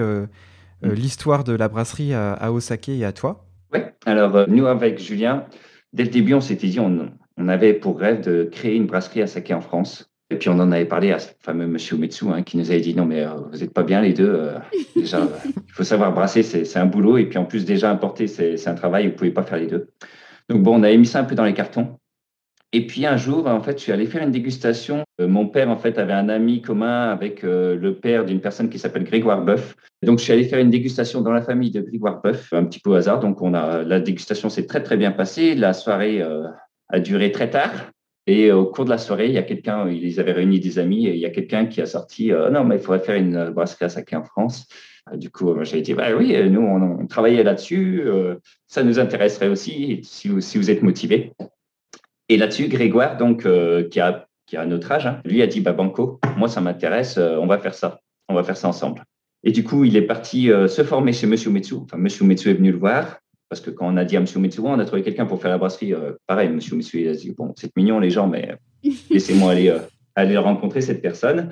mm. 0.83 0.89
l'histoire 0.89 1.43
de 1.43 1.53
la 1.53 1.69
brasserie 1.69 2.13
à, 2.13 2.33
à, 2.33 2.51
Osake 2.51 2.89
et 2.89 3.05
à 3.05 3.13
toi. 3.13 3.47
Oui, 3.73 3.79
alors 4.05 4.47
nous, 4.47 4.67
avec 4.67 4.99
Julien, 4.99 5.45
dès 5.93 6.03
le 6.03 6.09
début, 6.09 6.33
on 6.33 6.41
s'était 6.41 6.67
dit, 6.67 6.79
on, 6.81 7.09
on, 7.37 7.47
avait 7.47 7.73
pour 7.73 7.97
rêve 7.97 8.21
de 8.21 8.49
créer 8.51 8.75
une 8.75 8.85
brasserie 8.85 9.21
à 9.21 9.27
saké 9.27 9.53
en 9.53 9.61
France. 9.61 10.10
Et 10.31 10.37
puis 10.37 10.47
on 10.47 10.53
en 10.53 10.71
avait 10.71 10.85
parlé 10.85 11.11
à 11.11 11.19
ce 11.19 11.29
fameux 11.41 11.67
monsieur 11.67 11.97
Umetsu 11.97 12.25
hein, 12.29 12.41
qui 12.41 12.57
nous 12.57 12.71
avait 12.71 12.79
dit 12.79 12.95
non 12.95 13.05
mais 13.05 13.21
euh, 13.21 13.33
vous 13.51 13.57
n'êtes 13.57 13.73
pas 13.73 13.83
bien 13.83 14.01
les 14.01 14.13
deux. 14.13 14.33
Euh, 14.33 14.57
déjà, 14.95 15.19
euh, 15.19 15.27
il 15.45 15.73
faut 15.73 15.83
savoir 15.83 16.13
brasser, 16.13 16.41
c'est 16.41 16.77
un 16.79 16.85
boulot. 16.85 17.17
Et 17.17 17.25
puis 17.25 17.37
en 17.37 17.43
plus 17.43 17.65
déjà 17.65 17.91
importer, 17.91 18.27
c'est 18.27 18.67
un 18.67 18.73
travail, 18.73 19.07
vous 19.07 19.11
ne 19.11 19.17
pouvez 19.17 19.31
pas 19.31 19.43
faire 19.43 19.59
les 19.59 19.67
deux. 19.67 19.89
Donc 20.49 20.63
bon, 20.63 20.79
on 20.79 20.83
avait 20.83 20.97
mis 20.97 21.05
ça 21.05 21.19
un 21.19 21.25
peu 21.25 21.35
dans 21.35 21.43
les 21.43 21.53
cartons. 21.53 21.97
Et 22.73 22.87
puis 22.87 23.05
un 23.05 23.17
jour, 23.17 23.47
en 23.47 23.61
fait, 23.61 23.77
je 23.77 23.83
suis 23.83 23.91
allé 23.91 24.05
faire 24.05 24.23
une 24.23 24.31
dégustation. 24.31 25.03
mon 25.19 25.45
père, 25.49 25.69
en 25.69 25.75
fait, 25.75 25.99
avait 25.99 26.13
un 26.13 26.29
ami 26.29 26.61
commun 26.61 27.09
avec 27.09 27.43
le 27.43 27.91
père 28.01 28.23
d'une 28.23 28.39
personne 28.39 28.69
qui 28.69 28.79
s'appelle 28.79 29.03
Grégoire 29.03 29.43
Boeuf. 29.43 29.75
Donc 30.03 30.19
je 30.19 30.23
suis 30.23 30.31
allé 30.31 30.45
faire 30.45 30.59
une 30.59 30.69
dégustation 30.69 31.19
dans 31.19 31.33
la 31.33 31.41
famille 31.41 31.71
de 31.71 31.81
Grégoire 31.81 32.21
Boeuf, 32.21 32.53
un 32.53 32.63
petit 32.63 32.79
peu 32.79 32.91
au 32.91 32.93
hasard. 32.93 33.19
Donc 33.19 33.41
on 33.41 33.53
a 33.53 33.83
la 33.83 33.99
dégustation 33.99 34.47
s'est 34.47 34.67
très 34.67 34.81
très 34.81 34.95
bien 34.95 35.11
passée. 35.11 35.53
La 35.53 35.73
soirée 35.73 36.23
a 36.87 36.99
duré 37.01 37.33
très 37.33 37.49
tard. 37.49 37.91
Et 38.33 38.49
au 38.49 38.65
cours 38.65 38.85
de 38.85 38.89
la 38.89 38.97
soirée, 38.97 39.27
il 39.27 39.33
y 39.33 39.37
a 39.37 39.43
quelqu'un, 39.43 39.89
ils 39.89 40.21
avaient 40.21 40.31
réuni 40.31 40.61
des 40.61 40.79
amis, 40.79 41.05
et 41.05 41.13
il 41.13 41.19
y 41.19 41.25
a 41.25 41.31
quelqu'un 41.31 41.65
qui 41.65 41.81
a 41.81 41.85
sorti 41.85 42.31
euh, 42.31 42.49
Non, 42.49 42.63
mais 42.63 42.77
il 42.77 42.81
faudrait 42.81 43.03
faire 43.03 43.17
une 43.17 43.49
brasserie 43.49 43.83
à 43.83 43.89
saké 43.89 44.15
en 44.15 44.23
France. 44.23 44.67
Euh, 45.11 45.17
du 45.17 45.29
coup, 45.29 45.53
j'ai 45.63 45.81
dit 45.81 45.93
bah, 45.93 46.15
Oui, 46.17 46.33
nous, 46.49 46.61
on, 46.61 47.05
travaillait 47.07 47.43
là-dessus, 47.43 48.03
euh, 48.05 48.35
ça 48.67 48.83
nous 48.83 48.99
intéresserait 48.99 49.49
aussi, 49.49 49.99
si 50.05 50.29
vous, 50.29 50.39
si 50.39 50.57
vous 50.57 50.71
êtes 50.71 50.81
motivé. 50.81 51.33
Et 52.29 52.37
là-dessus, 52.37 52.69
Grégoire, 52.69 53.17
donc, 53.17 53.45
qui, 53.89 53.99
a, 53.99 54.25
qui 54.45 54.55
a 54.55 54.65
notre 54.65 54.89
âge, 54.93 55.07
hein, 55.07 55.19
lui 55.25 55.41
a 55.41 55.47
dit 55.47 55.59
bah, 55.59 55.73
Banco, 55.73 56.21
moi, 56.37 56.47
ça 56.47 56.61
m'intéresse, 56.61 57.17
on 57.17 57.47
va 57.47 57.57
faire 57.57 57.73
ça, 57.73 57.99
on 58.29 58.33
va 58.33 58.43
faire 58.43 58.55
ça 58.55 58.69
ensemble. 58.69 59.03
Et 59.43 59.51
du 59.51 59.65
coup, 59.65 59.83
il 59.83 59.97
est 59.97 60.03
parti 60.03 60.45
se 60.45 60.83
former 60.85 61.11
chez 61.11 61.27
Monsieur 61.27 61.51
Metsu. 61.51 61.73
Enfin, 61.73 61.97
Monsieur 61.97 62.23
Metsu 62.23 62.49
est 62.49 62.53
venu 62.53 62.71
le 62.71 62.77
voir. 62.77 63.19
Parce 63.51 63.59
que 63.59 63.69
quand 63.69 63.93
on 63.93 63.97
a 63.97 64.05
dit 64.05 64.15
à 64.15 64.21
M. 64.21 64.25
Mitsuo, 64.37 64.65
on 64.65 64.79
a 64.79 64.85
trouvé 64.85 65.03
quelqu'un 65.03 65.25
pour 65.25 65.41
faire 65.41 65.51
la 65.51 65.57
brasserie, 65.57 65.93
euh, 65.93 66.13
pareil, 66.25 66.47
M. 66.47 66.61
Mitsuo, 66.71 66.99
il 66.99 67.09
a 67.09 67.13
dit, 67.13 67.35
bon, 67.37 67.53
c'est 67.57 67.75
mignon 67.75 67.99
les 67.99 68.09
gens, 68.09 68.25
mais 68.25 68.55
laissez-moi 69.11 69.51
aller, 69.51 69.67
euh, 69.67 69.79
aller 70.15 70.37
rencontrer 70.37 70.79
cette 70.79 71.01
personne. 71.01 71.49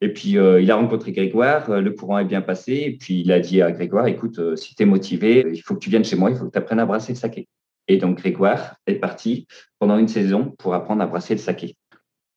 Et 0.00 0.12
puis, 0.12 0.38
euh, 0.38 0.60
il 0.60 0.68
a 0.72 0.74
rencontré 0.74 1.12
Grégoire, 1.12 1.80
le 1.80 1.90
courant 1.92 2.18
est 2.18 2.24
bien 2.24 2.40
passé. 2.40 2.82
Et 2.86 2.96
puis, 2.98 3.20
il 3.20 3.30
a 3.30 3.38
dit 3.38 3.62
à 3.62 3.70
Grégoire, 3.70 4.08
écoute, 4.08 4.56
si 4.56 4.74
tu 4.74 4.82
es 4.82 4.86
motivé, 4.86 5.46
il 5.48 5.60
faut 5.60 5.74
que 5.74 5.78
tu 5.78 5.88
viennes 5.88 6.04
chez 6.04 6.16
moi, 6.16 6.30
il 6.30 6.36
faut 6.36 6.46
que 6.46 6.50
tu 6.50 6.58
apprennes 6.58 6.80
à 6.80 6.84
brasser 6.84 7.12
le 7.12 7.18
saké. 7.18 7.46
Et 7.86 7.98
donc, 7.98 8.18
Grégoire 8.18 8.74
est 8.88 8.96
parti 8.96 9.46
pendant 9.78 9.98
une 9.98 10.08
saison 10.08 10.52
pour 10.58 10.74
apprendre 10.74 11.02
à 11.02 11.06
brasser 11.06 11.34
le 11.34 11.40
saké. 11.40 11.76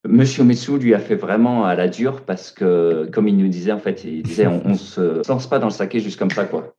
Monsieur 0.08 0.44
Metsou 0.44 0.78
lui 0.78 0.94
a 0.94 1.00
fait 1.00 1.16
vraiment 1.16 1.66
à 1.66 1.74
la 1.74 1.88
dure 1.88 2.22
parce 2.25 2.51
que, 2.51 3.10
comme 3.12 3.28
il 3.28 3.38
nous 3.38 3.48
disait, 3.48 3.72
en 3.72 3.80
fait, 3.80 4.04
il 4.04 4.22
disait, 4.22 4.46
on, 4.46 4.70
ne 4.70 4.75
se 4.75 5.28
lance 5.28 5.50
pas 5.50 5.58
dans 5.58 5.68
le 5.68 5.74
saké 5.74 6.00
juste 6.00 6.20
comme 6.20 6.30
ça, 6.30 6.46
quoi. 6.46 6.75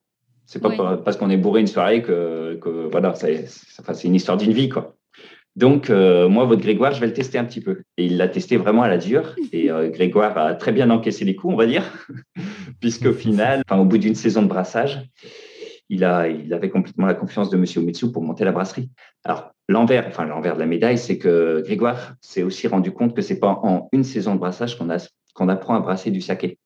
C'est 0.50 0.58
pas 0.58 0.96
parce 0.96 1.16
qu'on 1.16 1.30
est 1.30 1.36
bourré 1.36 1.60
une 1.60 1.68
soirée 1.68 2.02
que, 2.02 2.58
que 2.60 2.90
voilà, 2.90 3.14
c'est 3.14 3.46
une 4.02 4.16
histoire 4.16 4.36
d'une 4.36 4.52
vie, 4.52 4.68
quoi. 4.68 4.96
Donc, 5.54 5.90
euh, 5.90 6.28
moi, 6.28 6.44
votre 6.44 6.60
Grégoire, 6.60 6.92
je 6.92 6.98
vais 6.98 7.06
le 7.06 7.12
tester 7.12 7.38
un 7.38 7.44
petit 7.44 7.60
peu. 7.60 7.82
Et 7.96 8.06
il 8.06 8.16
l'a 8.16 8.26
testé 8.26 8.56
vraiment 8.56 8.82
à 8.82 8.88
la 8.88 8.98
dure. 8.98 9.36
Et 9.52 9.70
euh, 9.70 9.90
Grégoire 9.90 10.36
a 10.36 10.54
très 10.54 10.72
bien 10.72 10.90
encaissé 10.90 11.24
les 11.24 11.36
coups, 11.36 11.54
on 11.54 11.56
va 11.56 11.66
dire, 11.66 11.84
puisqu'au 12.80 13.12
final, 13.12 13.62
au 13.70 13.84
bout 13.84 13.98
d'une 13.98 14.16
saison 14.16 14.42
de 14.42 14.48
brassage, 14.48 15.00
il, 15.88 16.02
a, 16.02 16.26
il 16.26 16.52
avait 16.52 16.68
complètement 16.68 17.06
la 17.06 17.14
confiance 17.14 17.48
de 17.48 17.56
Monsieur 17.56 17.80
Mitsu 17.80 18.10
pour 18.10 18.24
monter 18.24 18.44
la 18.44 18.50
brasserie. 18.50 18.90
Alors, 19.22 19.52
l'envers, 19.68 20.04
enfin 20.08 20.24
l'envers 20.24 20.56
de 20.56 20.60
la 20.60 20.66
médaille, 20.66 20.98
c'est 20.98 21.18
que 21.18 21.62
Grégoire 21.64 22.14
s'est 22.20 22.42
aussi 22.42 22.66
rendu 22.66 22.90
compte 22.90 23.14
que 23.14 23.22
c'est 23.22 23.38
pas 23.38 23.60
en 23.62 23.88
une 23.92 24.02
saison 24.02 24.34
de 24.34 24.40
brassage 24.40 24.76
qu'on 24.76 24.88
qu'on 25.34 25.48
apprend 25.48 25.76
à 25.76 25.80
brasser 25.80 26.10
du 26.10 26.20
saké. 26.20 26.58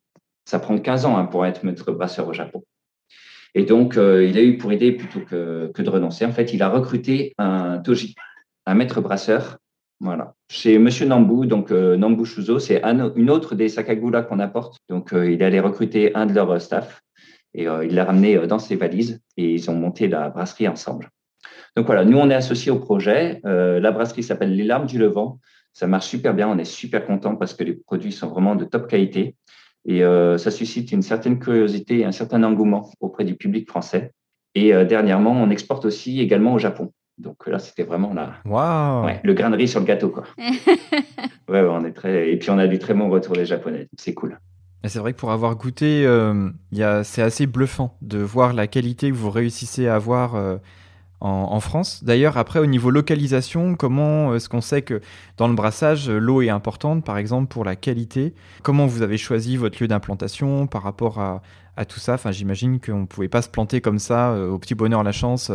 Ça 0.47 0.59
prend 0.59 0.79
15 0.79 1.05
ans 1.05 1.19
hein, 1.19 1.27
pour 1.27 1.45
être 1.45 1.65
maître 1.65 1.93
brasseur 1.93 2.27
au 2.27 2.33
Japon. 2.33 2.65
Et 3.55 3.65
donc, 3.65 3.97
euh, 3.97 4.25
il 4.25 4.37
a 4.37 4.43
eu 4.43 4.59
pour 4.59 4.73
idée, 4.73 4.93
plutôt 4.93 5.21
que, 5.21 5.71
que 5.73 5.83
de 5.83 5.91
renoncer, 5.91 6.25
en 6.25 6.33
fait, 6.33 6.53
il 6.53 6.63
a 6.63 6.69
recruté 6.69 7.35
un 7.39 7.79
toji, 7.79 8.15
un 8.67 8.75
maître 8.75 9.01
brasseur. 9.01 9.59
Voilà. 10.01 10.35
Chez 10.51 10.79
Monsieur 10.79 11.07
Nambu, 11.07 11.47
donc 11.47 11.71
euh, 11.71 11.97
Nambu 11.97 12.25
Shuzo, 12.25 12.59
c'est 12.59 12.83
une 12.83 13.31
autre 13.31 13.55
des 13.55 13.69
Sakagula 13.69 14.23
qu'on 14.23 14.41
apporte. 14.41 14.77
Donc, 14.89 15.13
euh, 15.13 15.31
il 15.31 15.43
allait 15.43 15.61
recruter 15.61 16.15
un 16.15 16.27
de 16.27 16.35
leurs 16.35 16.61
staff 16.61 17.01
et 17.55 17.69
euh, 17.69 17.85
il 17.85 17.95
l'a 17.95 18.05
ramené 18.05 18.47
dans 18.47 18.59
ses 18.59 18.77
valises 18.77 19.21
et 19.37 19.55
ils 19.55 19.71
ont 19.71 19.75
monté 19.75 20.09
la 20.09 20.29
brasserie 20.31 20.69
ensemble. 20.69 21.09
Donc 21.77 21.87
voilà, 21.87 22.05
nous 22.05 22.19
on 22.19 22.31
est 22.31 22.35
associés 22.35 22.71
au 22.71 22.79
projet. 22.79 23.41
la 23.43 23.91
brasserie 23.91 24.23
s'appelle 24.23 24.55
Les 24.55 24.63
Larmes 24.63 24.87
du 24.87 24.97
Levant. 24.99 25.41
Ça 25.73 25.89
marche 25.89 26.07
super 26.07 26.33
bien, 26.33 26.49
on 26.49 26.57
est 26.59 26.65
super 26.65 27.05
content 27.05 27.35
parce 27.35 27.53
que 27.55 27.65
les 27.65 27.73
produits 27.75 28.13
sont 28.13 28.29
vraiment 28.29 28.55
de 28.55 28.65
top 28.65 28.89
qualité 28.89 29.35
et 29.87 30.03
ça 30.03 30.51
suscite 30.51 30.93
une 30.93 31.03
certaine 31.03 31.39
curiosité 31.39 31.99
et 31.99 32.05
un 32.05 32.13
certain 32.13 32.43
engouement 32.43 32.91
auprès 33.01 33.25
du 33.25 33.35
public 33.35 33.69
français. 33.69 34.13
Et 34.55 34.73
dernièrement, 34.87 35.33
on 35.33 35.51
exporte 35.51 35.85
aussi 35.85 36.21
également 36.21 36.55
au 36.55 36.59
Japon. 36.59 36.93
Donc 37.19 37.47
là, 37.47 37.59
c'était 37.59 37.85
vraiment 37.85 38.13
la... 38.15 38.41
le 39.23 39.35
grain 39.35 39.51
de 39.51 39.57
riz 39.57 39.69
sur 39.69 39.81
le 39.81 39.87
gâteau. 39.87 40.09
Quoi. 40.09 40.25
ouais, 41.49 41.61
on 41.61 41.85
est 41.85 41.93
très... 41.93 42.33
Et 42.33 42.39
puis 42.39 42.51
on 42.51 42.59
a 42.59 42.67
du 42.67 42.79
très 42.79 42.95
bon 42.95 43.09
retour 43.09 43.35
des 43.35 43.47
Japonais. 43.47 43.89
C'est 43.97 44.15
cool. 44.15 44.39
C'est 44.87 44.99
vrai 44.99 45.15
que 45.15 45.19
pour 45.19 45.33
avoir 45.33 45.57
goûté, 45.57 46.05
euh, 46.07 46.51
c'est 47.05 47.23
assez 47.23 47.47
bluffant 47.47 47.97
de 48.03 48.19
voir 48.19 48.53
la 48.53 48.67
qualité 48.67 49.11
que 49.11 49.15
vous 49.15 49.31
réussissez 49.31 49.89
à 49.89 49.95
avoir 49.95 50.35
euh, 50.35 50.57
en, 51.25 51.61
France. 51.61 52.05
D'ailleurs, 52.05 52.37
après, 52.37 52.59
au 52.59 52.67
niveau 52.67 52.91
localisation, 52.91 53.75
comment 53.75 54.35
est-ce 54.35 54.49
qu'on 54.49 54.61
sait 54.61 54.83
que 54.83 55.01
dans 55.37 55.49
le 55.49 55.55
brassage, 55.55 56.11
l'eau 56.11 56.43
est 56.43 56.51
importante, 56.51 57.05
par 57.05 57.17
exemple, 57.17 57.49
pour 57.49 57.65
la 57.65 57.77
qualité? 57.77 58.35
Comment 58.63 58.87
vous 58.87 59.03
avez 59.03 59.17
choisi 59.17 59.57
votre 59.57 59.83
lieu 59.83 59.89
d'implantation 59.89 60.67
par 60.67 60.83
rapport 60.83 61.21
à, 61.21 61.43
à 61.77 61.85
tout 61.85 62.01
ça? 62.01 62.15
Enfin, 62.15 62.31
J'imagine 62.31 62.79
qu'on 62.81 63.01
ne 63.01 63.07
pouvait 63.07 63.29
pas 63.29 63.43
se 63.43 63.49
planter 63.49 63.81
comme 63.81 63.99
ça, 63.99 64.33
euh, 64.33 64.51
au 64.51 64.59
petit 64.59 64.75
bonheur 64.75 65.03
la 65.03 65.13
chance. 65.13 65.51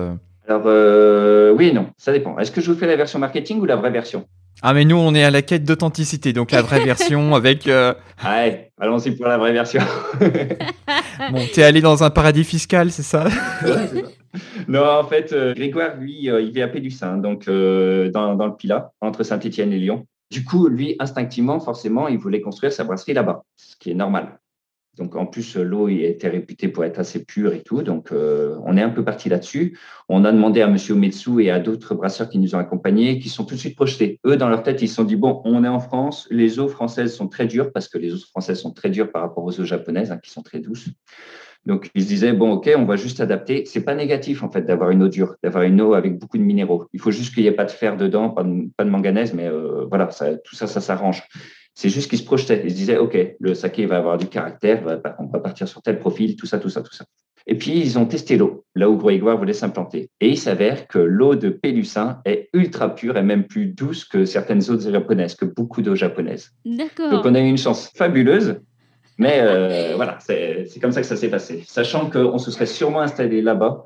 Alors, 0.50 0.64
euh, 0.66 1.54
oui 1.56 1.68
et 1.68 1.74
non, 1.74 1.92
ça 1.98 2.12
dépend. 2.12 2.40
Est-ce 2.40 2.52
que 2.52 2.60
je 2.60 2.72
vous 2.72 2.78
fais 2.78 2.88
la 2.88 2.96
version 2.96 3.20
marketing 3.20 3.60
ou 3.60 3.66
la 3.66 3.76
vraie 3.76 3.92
version? 3.92 4.26
Ah, 4.64 4.74
mais 4.74 4.84
nous, 4.84 4.98
on 4.98 5.14
est 5.14 5.24
à 5.24 5.30
la 5.30 5.44
quête 5.44 5.64
d'authenticité, 5.64 6.34
donc 6.34 6.50
la 6.52 6.64
vraie 6.64 6.84
version 6.84 7.36
avec. 7.36 7.68
Euh... 7.68 7.94
Ouais, 8.26 8.72
allons-y 8.82 9.12
pour 9.12 9.28
la 9.28 9.38
vraie 9.38 9.54
version. 9.54 9.82
bon, 11.32 11.46
t'es 11.54 11.62
allé 11.62 11.82
dans 11.82 12.04
un 12.04 12.10
paradis 12.10 12.44
fiscal, 12.44 12.92
c'est 12.92 13.04
ça, 13.04 13.28
Non, 14.68 14.84
en 14.84 15.04
fait, 15.04 15.34
euh, 15.34 15.54
Grégoire, 15.54 15.98
lui, 15.98 16.30
euh, 16.30 16.42
il 16.42 16.52
vit 16.52 16.62
à 16.62 16.68
Pélussin, 16.68 17.18
donc 17.18 17.46
dans, 17.48 18.36
dans 18.36 18.48
le 18.48 18.56
Pilat, 18.56 18.92
entre 19.02 19.24
Saint-Étienne 19.24 19.74
et 19.74 19.80
Lyon. 19.80 20.06
Du 20.32 20.46
coup, 20.46 20.68
lui, 20.68 20.96
instinctivement, 21.00 21.60
forcément, 21.60 22.08
il 22.08 22.20
voulait 22.20 22.42
construire 22.42 22.72
sa 22.72 22.84
brasserie 22.84 23.14
là-bas, 23.14 23.44
ce 23.58 23.76
qui 23.78 23.90
est 23.92 23.96
normal. 23.96 24.40
Donc 25.00 25.16
en 25.16 25.26
plus, 25.26 25.56
l'eau 25.56 25.88
était 25.88 26.28
réputée 26.28 26.68
pour 26.68 26.84
être 26.84 27.00
assez 27.00 27.24
pure 27.24 27.54
et 27.54 27.62
tout. 27.62 27.82
Donc 27.84 28.12
euh, 28.12 28.60
on 28.66 28.76
est 28.76 28.82
un 28.82 28.90
peu 28.90 29.04
parti 29.04 29.30
là-dessus. 29.30 29.80
On 30.10 30.26
a 30.26 30.32
demandé 30.32 30.62
à 30.62 30.68
Monsieur 30.68 30.94
Metsu 30.94 31.42
et 31.42 31.50
à 31.52 31.60
d'autres 31.60 31.96
brasseurs 31.96 32.30
qui 32.30 32.38
nous 32.38 32.54
ont 32.54 32.60
accompagnés, 32.60 33.18
qui 33.20 33.30
sont 33.30 33.46
tout 33.46 33.56
de 33.56 33.60
suite 33.60 33.78
projetés. 33.78 34.20
Eux, 34.26 34.36
dans 34.36 34.50
leur 34.50 34.62
tête, 34.62 34.82
ils 34.82 34.90
se 34.90 34.96
sont 34.96 35.06
dit 35.06 35.16
bon, 35.16 35.42
on 35.46 35.64
est 35.64 35.70
en 35.70 35.80
France. 35.80 36.28
Les 36.30 36.60
eaux 36.60 36.68
françaises 36.68 37.16
sont 37.16 37.30
très 37.30 37.48
dures 37.48 37.72
parce 37.72 37.88
que 37.88 37.98
les 37.98 38.14
eaux 38.14 38.18
françaises 38.18 38.60
sont 38.60 38.74
très 38.74 38.90
dures 38.90 39.10
par 39.10 39.22
rapport 39.22 39.46
aux 39.46 39.58
eaux 39.58 39.66
japonaises, 39.66 40.12
hein, 40.12 40.20
qui 40.22 40.32
sont 40.32 40.42
très 40.42 40.60
douces. 40.60 40.90
Donc 41.66 41.90
ils 41.94 42.04
se 42.04 42.08
disaient 42.08 42.34
bon, 42.34 42.54
ok, 42.54 42.70
on 42.78 42.86
va 42.86 42.96
juste 42.96 43.20
adapter. 43.20 43.66
C'est 43.66 43.84
pas 43.84 43.96
négatif 43.96 44.44
en 44.44 44.50
fait 44.50 44.62
d'avoir 44.62 44.92
une 44.92 45.04
eau 45.04 45.08
dure, 45.08 45.36
d'avoir 45.44 45.64
une 45.64 45.82
eau 45.82 45.94
avec 45.94 46.18
beaucoup 46.18 46.38
de 46.38 46.44
minéraux. 46.44 46.88
Il 46.94 47.00
faut 47.00 47.12
juste 47.12 47.34
qu'il 47.34 47.44
n'y 47.44 47.50
ait 47.50 47.54
pas 47.54 47.66
de 47.66 47.72
fer 47.72 47.98
dedans, 47.98 48.30
pas 48.30 48.44
de, 48.44 48.90
manganèse, 48.90 49.34
mais 49.34 49.48
euh, 49.48 49.86
voilà, 49.90 50.08
tout 50.44 50.56
ça, 50.56 50.68
ça 50.68 50.82
s'arrange. 50.82 51.24
C'est 51.76 51.90
juste 51.90 52.10
qu'ils 52.10 52.20
se 52.20 52.26
projetaient. 52.26 52.62
Ils 52.64 52.72
se 52.72 52.76
disaient, 52.76 52.98
OK, 52.98 53.18
le 53.40 53.54
saké 53.54 53.86
va 53.86 53.98
avoir 53.98 54.18
du 54.18 54.28
caractère, 54.28 54.84
on 55.20 55.28
va 55.28 55.40
partir 55.40 55.68
sur 55.68 55.82
tel 55.82 56.00
profil, 56.00 56.36
tout 56.36 56.46
ça, 56.46 56.60
tout 56.60 56.70
ça, 56.70 56.82
tout 56.82 56.94
ça. 56.94 57.06
Et 57.48 57.56
puis, 57.56 57.80
ils 57.80 57.98
ont 57.98 58.06
testé 58.06 58.38
l'eau, 58.38 58.64
là 58.76 58.90
où 58.90 58.98
Grégoire 58.98 59.38
voulait 59.38 59.54
s'implanter. 59.54 60.10
Et 60.22 60.30
il 60.30 60.38
s'avère 60.38 60.88
que 60.88 61.00
l'eau 61.00 61.36
de 61.36 61.50
Pélussin 61.50 62.22
est 62.26 62.50
ultra 62.54 62.94
pure 62.94 63.18
et 63.18 63.24
même 63.24 63.46
plus 63.46 63.66
douce 63.66 64.06
que 64.06 64.26
certaines 64.26 64.70
autres 64.70 64.92
japonaises, 64.92 65.36
que 65.36 65.46
beaucoup 65.46 65.82
d'eau 65.82 65.96
japonaises. 65.96 66.52
D'accord. 66.66 67.10
Donc, 67.10 67.26
on 67.26 67.34
a 67.34 67.40
eu 67.40 67.48
une 67.48 67.58
chance 67.58 67.90
fabuleuse. 67.96 68.60
Mais 69.20 69.42
euh, 69.42 69.94
voilà, 69.96 70.18
c'est 70.20 70.80
comme 70.82 70.92
ça 70.92 71.02
que 71.02 71.08
ça 71.08 71.16
s'est 71.16 71.30
passé. 71.30 71.64
Sachant 71.68 72.10
qu'on 72.10 72.40
se 72.40 72.50
serait 72.50 72.66
sûrement 72.66 73.02
installé 73.02 73.42
là-bas 73.42 73.84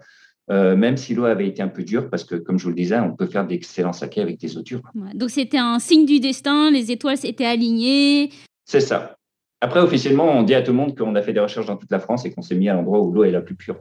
euh, 0.51 0.75
même 0.75 0.97
si 0.97 1.13
l'eau 1.15 1.23
avait 1.23 1.47
été 1.47 1.61
un 1.61 1.69
peu 1.69 1.83
dure, 1.83 2.09
parce 2.09 2.25
que, 2.25 2.35
comme 2.35 2.59
je 2.59 2.65
vous 2.65 2.71
le 2.71 2.75
disais, 2.75 2.99
on 2.99 3.15
peut 3.15 3.27
faire 3.27 3.47
d'excellents 3.47 3.93
sakés 3.93 4.21
avec 4.21 4.39
des 4.39 4.57
eaux 4.57 4.61
dures. 4.61 4.81
donc, 5.13 5.29
c'était 5.29 5.57
un 5.57 5.79
signe 5.79 6.05
du 6.05 6.19
destin, 6.19 6.69
les 6.69 6.91
étoiles 6.91 7.17
s'étaient 7.17 7.45
alignées. 7.45 8.29
C'est 8.65 8.81
ça. 8.81 9.17
Après, 9.61 9.79
officiellement, 9.79 10.25
on 10.25 10.43
dit 10.43 10.53
à 10.53 10.61
tout 10.61 10.71
le 10.71 10.77
monde 10.77 10.97
qu'on 10.97 11.15
a 11.15 11.21
fait 11.21 11.31
des 11.31 11.39
recherches 11.39 11.67
dans 11.67 11.77
toute 11.77 11.91
la 11.91 11.99
France 11.99 12.25
et 12.25 12.31
qu'on 12.31 12.41
s'est 12.41 12.55
mis 12.55 12.67
à 12.67 12.73
l'endroit 12.73 12.99
où 12.99 13.13
l'eau 13.13 13.23
est 13.23 13.31
la 13.31 13.39
plus 13.39 13.55
pure. 13.55 13.77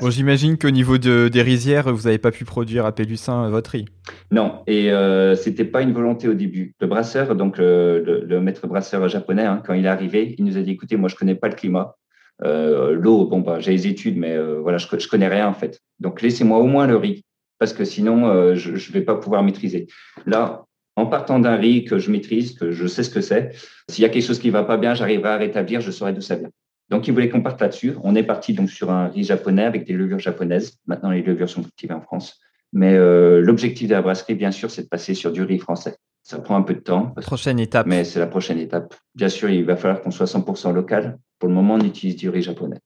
bon, 0.01 0.10
j'imagine 0.10 0.58
qu'au 0.58 0.70
niveau 0.70 0.98
de, 0.98 1.27
des 1.27 1.41
rizières, 1.41 1.93
vous 1.93 2.03
n'avez 2.03 2.17
pas 2.17 2.32
pu 2.32 2.46
produire 2.46 2.86
à 2.86 2.91
Pélussin 2.91 3.50
votre 3.50 3.72
riz. 3.72 3.86
Non, 4.32 4.62
et 4.67 4.91
euh, 4.91 5.36
c'était 5.36 5.65
pas 5.65 5.82
une 5.82 5.93
volonté 5.93 6.27
au 6.27 6.34
début. 6.34 6.75
Le 6.79 6.88
brasseur, 6.88 7.36
donc 7.36 7.58
le, 7.58 8.39
maître 8.41 8.67
brasseur 8.67 9.08
japonais, 9.10 9.46
hein, 9.46 9.62
quand 9.65 9.74
il 9.74 9.86
est 9.86 9.89
arrivé, 9.89 10.36
il 10.38 10.46
nous 10.46 10.58
a 10.58 10.62
dit 10.62 10.72
écoutez, 10.72 10.98
moi 10.98 11.10
je 11.10 11.15
connais 11.15 11.36
pas 11.36 11.48
le 11.48 11.55
climat, 11.55 11.96
euh, 12.43 12.93
l'eau, 12.93 13.25
bon, 13.25 13.39
bah, 13.39 13.60
j'ai 13.60 13.72
les 13.72 13.88
études, 13.88 14.17
mais 14.17 14.34
euh, 14.34 14.60
voilà, 14.60 14.77
je, 14.77 14.88
je 14.98 15.08
connais 15.08 15.27
rien 15.27 15.48
en 15.48 15.53
fait. 15.53 15.79
Donc 16.00 16.22
laissez-moi 16.22 16.58
au 16.58 16.65
moins 16.65 16.88
le 16.88 16.98
riz, 16.98 17.24
parce 17.60 17.74
que 17.74 17.86
sinon, 17.86 18.27
euh, 18.27 18.55
je 18.55 18.72
ne 18.72 18.93
vais 18.93 19.01
pas 19.01 19.15
pouvoir 19.15 19.43
maîtriser. 19.43 19.88
Là, 20.25 20.65
en 20.96 21.05
partant 21.05 21.39
d'un 21.39 21.55
riz 21.55 21.86
que 21.86 21.98
je 21.98 22.12
maîtrise, 22.12 22.53
que 22.53 22.72
je 22.72 22.88
sais 22.88 23.03
ce 23.03 23.10
que 23.10 23.22
c'est, 23.22 23.51
s'il 23.89 24.03
y 24.03 24.05
a 24.05 24.10
quelque 24.10 24.25
chose 24.25 24.39
qui 24.39 24.50
va 24.50 24.63
pas 24.63 24.77
bien, 24.77 24.93
j'arriverai 24.93 25.29
à 25.29 25.38
rétablir, 25.38 25.82
je 25.82 25.91
saurai 25.91 26.13
d'où 26.13 26.22
ça 26.22 26.36
vient. 26.36 26.50
Donc, 26.93 27.07
il 27.07 27.13
voulait 27.13 27.27
qu'on 27.27 27.41
parte 27.41 27.59
là-dessus. 27.59 27.95
On 28.03 28.15
est 28.15 28.23
parti 28.23 28.53
donc 28.53 28.69
sur 28.69 28.91
un 28.91 29.07
riz 29.07 29.23
japonais 29.23 29.63
avec 29.63 29.85
des 29.85 29.93
levures 29.93 30.19
japonaises. 30.19 30.77
Maintenant, 30.85 31.09
les 31.09 31.23
levures 31.23 31.50
sont 31.50 31.63
cultivées 31.63 31.95
en 31.95 32.01
France. 32.01 32.39
Mais 32.71 32.95
l'objectif 33.41 33.88
de 33.88 33.93
la 33.93 34.03
brasserie, 34.03 34.35
bien 34.35 34.51
sûr, 34.51 34.69
c'est 34.69 34.83
de 34.83 34.88
passer 34.88 35.15
sur 35.15 35.31
du 35.31 35.41
riz 35.41 35.57
français. 35.57 35.95
Ça 36.21 36.38
prend 36.39 36.55
un 36.55 36.62
peu 36.62 36.75
de 36.75 36.79
temps. 36.79 37.13
Prochaine 37.21 37.59
étape. 37.59 37.88
Mais 37.88 38.03
c'est 38.03 38.19
la 38.19 38.27
prochaine 38.27 38.59
étape. 38.59 38.93
Bien 39.15 39.27
sûr, 39.27 39.50
il 39.50 39.65
va 39.65 39.75
falloir 39.75 40.01
qu'on 40.01 40.12
soit 40.12 40.27
100% 40.27 40.71
local. 40.71 41.17
Pour 41.39 41.50
le 41.50 41.55
moment, 41.55 41.73
on 41.73 41.81
utilise 41.81 42.15
du 42.15 42.29
riz 42.29 42.43
japonais. 42.43 42.79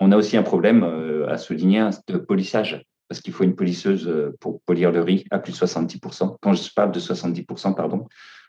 On 0.00 0.12
a 0.12 0.16
aussi 0.16 0.36
un 0.36 0.42
problème 0.42 0.84
euh, 0.84 1.28
à 1.28 1.36
souligner 1.36 1.90
de 2.06 2.16
polissage, 2.16 2.84
parce 3.08 3.20
qu'il 3.20 3.32
faut 3.32 3.44
une 3.44 3.56
polisseuse 3.56 4.06
euh, 4.08 4.34
pour 4.40 4.60
polir 4.62 4.92
le 4.92 5.02
riz 5.02 5.24
à 5.30 5.38
plus 5.38 5.52
de 5.52 5.58
70%. 5.58 6.36
Quand 6.40 6.54
je 6.54 6.72
parle 6.72 6.92
de 6.92 7.00
70%, 7.00 7.74
pardon, 7.74 8.06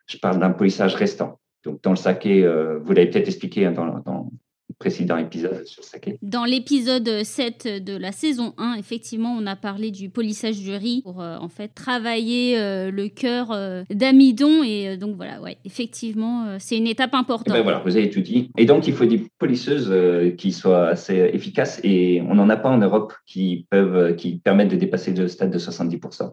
je 0.08 0.18
parle 0.18 0.40
d'un 0.40 0.52
polissage 0.52 0.96
restant. 0.96 1.40
Donc, 1.66 1.82
dans 1.84 1.90
le 1.90 1.98
saké, 1.98 2.46
euh, 2.46 2.80
vous 2.80 2.94
l'avez 2.94 3.10
peut-être 3.10 3.28
expliqué 3.28 3.66
hein, 3.66 3.72
dans, 3.72 4.00
dans, 4.00 4.32
précédent 4.80 5.18
épisode 5.18 5.66
sur 5.66 5.84
Saké. 5.84 6.18
Dans 6.22 6.46
l'épisode 6.46 7.24
7 7.24 7.84
de 7.84 7.98
la 7.98 8.14
saison 8.14 8.54
1, 8.58 8.76
effectivement, 8.80 9.36
on 9.38 9.46
a 9.46 9.58
parlé 9.58 9.92
du 9.92 10.10
polissage 10.10 10.58
du 10.58 10.72
riz 10.72 11.02
pour 11.04 11.22
euh, 11.22 11.38
en 11.38 11.50
fait 11.50 11.68
travailler 11.68 12.58
euh, 12.58 12.90
le 12.90 13.10
cœur 13.10 13.52
euh, 13.52 13.84
d'amidon 13.90 14.64
et 14.64 14.96
donc 14.96 15.18
voilà, 15.18 15.42
ouais, 15.42 15.58
effectivement, 15.66 16.58
c'est 16.60 16.78
une 16.78 16.88
étape 16.88 17.14
importante. 17.14 17.54
Ben 17.54 17.62
voilà, 17.62 17.80
vous 17.80 17.98
avez 17.98 18.10
tout 18.10 18.22
dit. 18.22 18.52
Et 18.58 18.66
donc 18.66 18.88
il 18.88 18.94
faut 18.94 19.06
des 19.06 19.28
polisseuses 19.38 19.94
qui 20.38 20.54
soient 20.54 20.88
assez 20.88 21.30
efficaces 21.34 21.82
et 21.84 22.22
on 22.22 22.36
n'en 22.36 22.50
a 22.50 22.56
pas 22.56 22.70
en 22.70 22.78
Europe 22.78 23.14
qui 23.26 23.68
peuvent 23.70 24.16
qui 24.16 24.38
permettent 24.38 24.72
de 24.72 24.78
dépasser 24.78 25.14
le 25.14 25.28
stade 25.28 25.52
de 25.52 25.60
70%. 25.60 26.32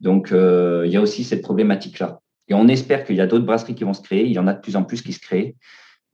Donc 0.00 0.28
il 0.30 0.90
y 0.90 0.96
a 0.96 1.00
aussi 1.00 1.24
cette 1.24 1.42
problématique 1.42 1.98
là. 1.98 2.20
Et 2.48 2.54
on 2.54 2.68
espère 2.68 3.04
qu'il 3.04 3.16
y 3.16 3.20
a 3.20 3.26
d'autres 3.26 3.44
brasseries 3.44 3.74
qui 3.74 3.82
vont 3.82 3.94
se 3.94 4.02
créer. 4.02 4.24
Il 4.24 4.32
y 4.32 4.38
en 4.38 4.46
a 4.46 4.54
de 4.54 4.60
plus 4.60 4.76
en 4.76 4.84
plus 4.84 5.02
qui 5.02 5.12
se 5.12 5.20
créent. 5.20 5.56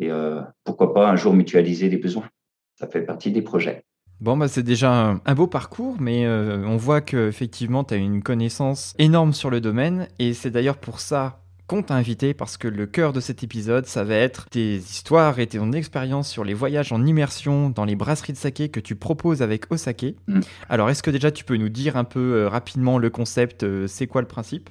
Et 0.03 0.11
euh, 0.11 0.41
pourquoi 0.65 0.93
pas 0.93 1.09
un 1.09 1.17
jour 1.17 1.33
mutualiser 1.33 1.89
les 1.89 1.97
besoins. 1.97 2.29
Ça 2.75 2.89
fait 2.89 3.03
partie 3.03 3.31
des 3.31 3.43
projets. 3.43 3.85
Bon, 4.21 4.37
bah, 4.37 4.49
c'est 4.49 4.65
déjà 4.65 5.21
un, 5.25 5.35
beau 5.35 5.47
parcours, 5.47 5.97
mais 6.01 6.27
euh, 6.27 6.65
on 6.67 6.77
voit 6.77 7.01
qu'effectivement, 7.01 7.85
tu 7.85 7.95
as 7.95 7.99
une 7.99 8.21
connaissance 8.21 8.95
énorme 8.99 9.33
sur 9.33 9.49
le 9.49 9.61
domaine. 9.61 10.09
Et 10.19 10.35
c'est 10.35 10.51
d'ailleurs 10.51 10.79
pour 10.79 10.99
ça 10.99 11.45
qu'on 11.69 11.85
t'a 11.85 11.95
invité 11.95 12.35
parce 12.35 12.57
que 12.57 12.67
le 12.67 12.87
cœur 12.87 13.13
de 13.13 13.21
cet 13.21 13.45
épisode, 13.45 13.87
ça 13.87 14.03
va 14.03 14.17
être 14.17 14.49
tes 14.51 14.77
histoires 14.77 15.39
et 15.39 15.47
ton 15.47 15.71
expérience 15.73 16.29
sur 16.29 16.43
les 16.43 16.55
voyages 16.55 16.93
en 16.93 17.07
immersion 17.07 17.71
dans 17.71 17.85
les 17.85 17.95
brasseries 17.95 18.33
de 18.33 18.39
saké 18.39 18.71
que 18.71 18.81
tu 18.81 18.97
proposes 18.97 19.41
avec 19.41 19.71
Osake. 19.71 20.17
Mm. 20.27 20.41
Alors, 20.69 20.91
est-ce 20.91 21.05
que 21.05 21.13
déjà 21.13 21.31
tu 21.31 21.45
peux 21.45 21.57
nous 21.57 21.69
dire 21.69 21.97
un 21.97 22.05
peu 22.05 22.35
euh, 22.35 22.49
rapidement 22.49 22.99
le 22.99 23.11
concept, 23.11 23.63
euh, 23.63 23.87
c'est 23.87 24.09
quoi 24.09 24.21
le 24.21 24.29
principe? 24.29 24.69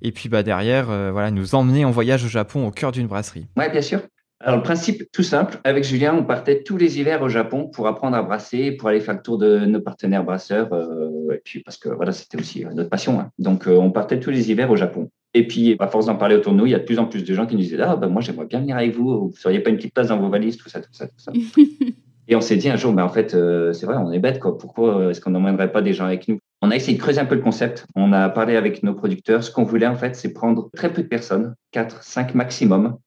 Et 0.00 0.10
puis 0.10 0.28
bah, 0.28 0.42
derrière, 0.42 0.86
voilà, 1.12 1.30
nous 1.30 1.54
emmener 1.54 1.84
en 1.84 1.92
voyage 1.92 2.24
au 2.24 2.28
Japon 2.28 2.66
au 2.66 2.72
cœur 2.72 2.90
d'une 2.90 3.06
brasserie. 3.06 3.46
Oui, 3.56 3.68
bien 3.70 3.82
sûr. 3.82 4.00
Alors, 4.44 4.56
le 4.56 4.62
principe, 4.64 5.04
tout 5.12 5.22
simple. 5.22 5.60
Avec 5.62 5.84
Julien, 5.84 6.14
on 6.18 6.24
partait 6.24 6.64
tous 6.64 6.76
les 6.76 6.98
hivers 6.98 7.22
au 7.22 7.28
Japon 7.28 7.68
pour 7.68 7.86
apprendre 7.86 8.16
à 8.16 8.22
brasser, 8.22 8.72
pour 8.72 8.88
aller 8.88 8.98
faire 8.98 9.14
le 9.14 9.22
tour 9.22 9.38
de 9.38 9.60
nos 9.66 9.80
partenaires 9.80 10.24
brasseurs. 10.24 10.72
euh, 10.72 11.32
et 11.32 11.40
puis, 11.44 11.60
parce 11.62 11.76
que 11.76 11.88
voilà, 11.88 12.10
c'était 12.10 12.40
aussi 12.40 12.64
euh, 12.64 12.70
notre 12.74 12.90
passion. 12.90 13.20
hein. 13.20 13.30
Donc, 13.38 13.68
euh, 13.68 13.76
on 13.76 13.92
partait 13.92 14.18
tous 14.18 14.30
les 14.30 14.50
hivers 14.50 14.70
au 14.70 14.76
Japon. 14.76 15.10
Et 15.34 15.46
puis, 15.46 15.76
à 15.78 15.86
force 15.86 16.06
d'en 16.06 16.16
parler 16.16 16.34
autour 16.34 16.52
de 16.52 16.58
nous, 16.58 16.66
il 16.66 16.72
y 16.72 16.74
a 16.74 16.80
de 16.80 16.84
plus 16.84 16.98
en 16.98 17.06
plus 17.06 17.24
de 17.24 17.34
gens 17.34 17.46
qui 17.46 17.54
nous 17.54 17.60
disaient 17.60 17.80
Ah, 17.80 17.94
ben, 17.94 18.08
moi, 18.08 18.20
j'aimerais 18.20 18.46
bien 18.46 18.58
venir 18.58 18.76
avec 18.76 18.96
vous. 18.96 19.16
Vous 19.16 19.28
ne 19.28 19.36
seriez 19.38 19.60
pas 19.60 19.70
une 19.70 19.76
petite 19.76 19.94
place 19.94 20.08
dans 20.08 20.18
vos 20.18 20.28
valises, 20.28 20.56
tout 20.56 20.68
ça, 20.68 20.80
tout 20.80 20.92
ça, 20.92 21.06
tout 21.06 21.18
ça. 21.18 21.30
et 22.28 22.34
on 22.34 22.40
s'est 22.40 22.56
dit 22.56 22.68
un 22.68 22.76
jour, 22.76 22.92
mais 22.92 23.02
en 23.02 23.08
fait, 23.10 23.34
euh, 23.34 23.72
c'est 23.72 23.86
vrai, 23.86 23.96
on 23.96 24.10
est 24.10 24.18
bête. 24.18 24.40
Quoi. 24.40 24.58
Pourquoi 24.58 25.10
est-ce 25.10 25.20
qu'on 25.20 25.30
n'emmènerait 25.30 25.70
pas 25.70 25.82
des 25.82 25.92
gens 25.92 26.06
avec 26.06 26.26
nous? 26.26 26.38
On 26.62 26.70
a 26.72 26.76
essayé 26.76 26.96
de 26.96 27.02
creuser 27.02 27.20
un 27.20 27.26
peu 27.26 27.36
le 27.36 27.42
concept. 27.42 27.86
On 27.94 28.12
a 28.12 28.28
parlé 28.28 28.56
avec 28.56 28.82
nos 28.82 28.94
producteurs. 28.94 29.44
Ce 29.44 29.52
qu'on 29.52 29.64
voulait, 29.64 29.86
en 29.86 29.96
fait, 29.96 30.16
c'est 30.16 30.32
prendre 30.32 30.68
très 30.74 30.92
peu 30.92 31.02
de 31.02 31.08
personnes, 31.08 31.54
4, 31.70 32.02
5 32.02 32.34
maximum, 32.34 32.98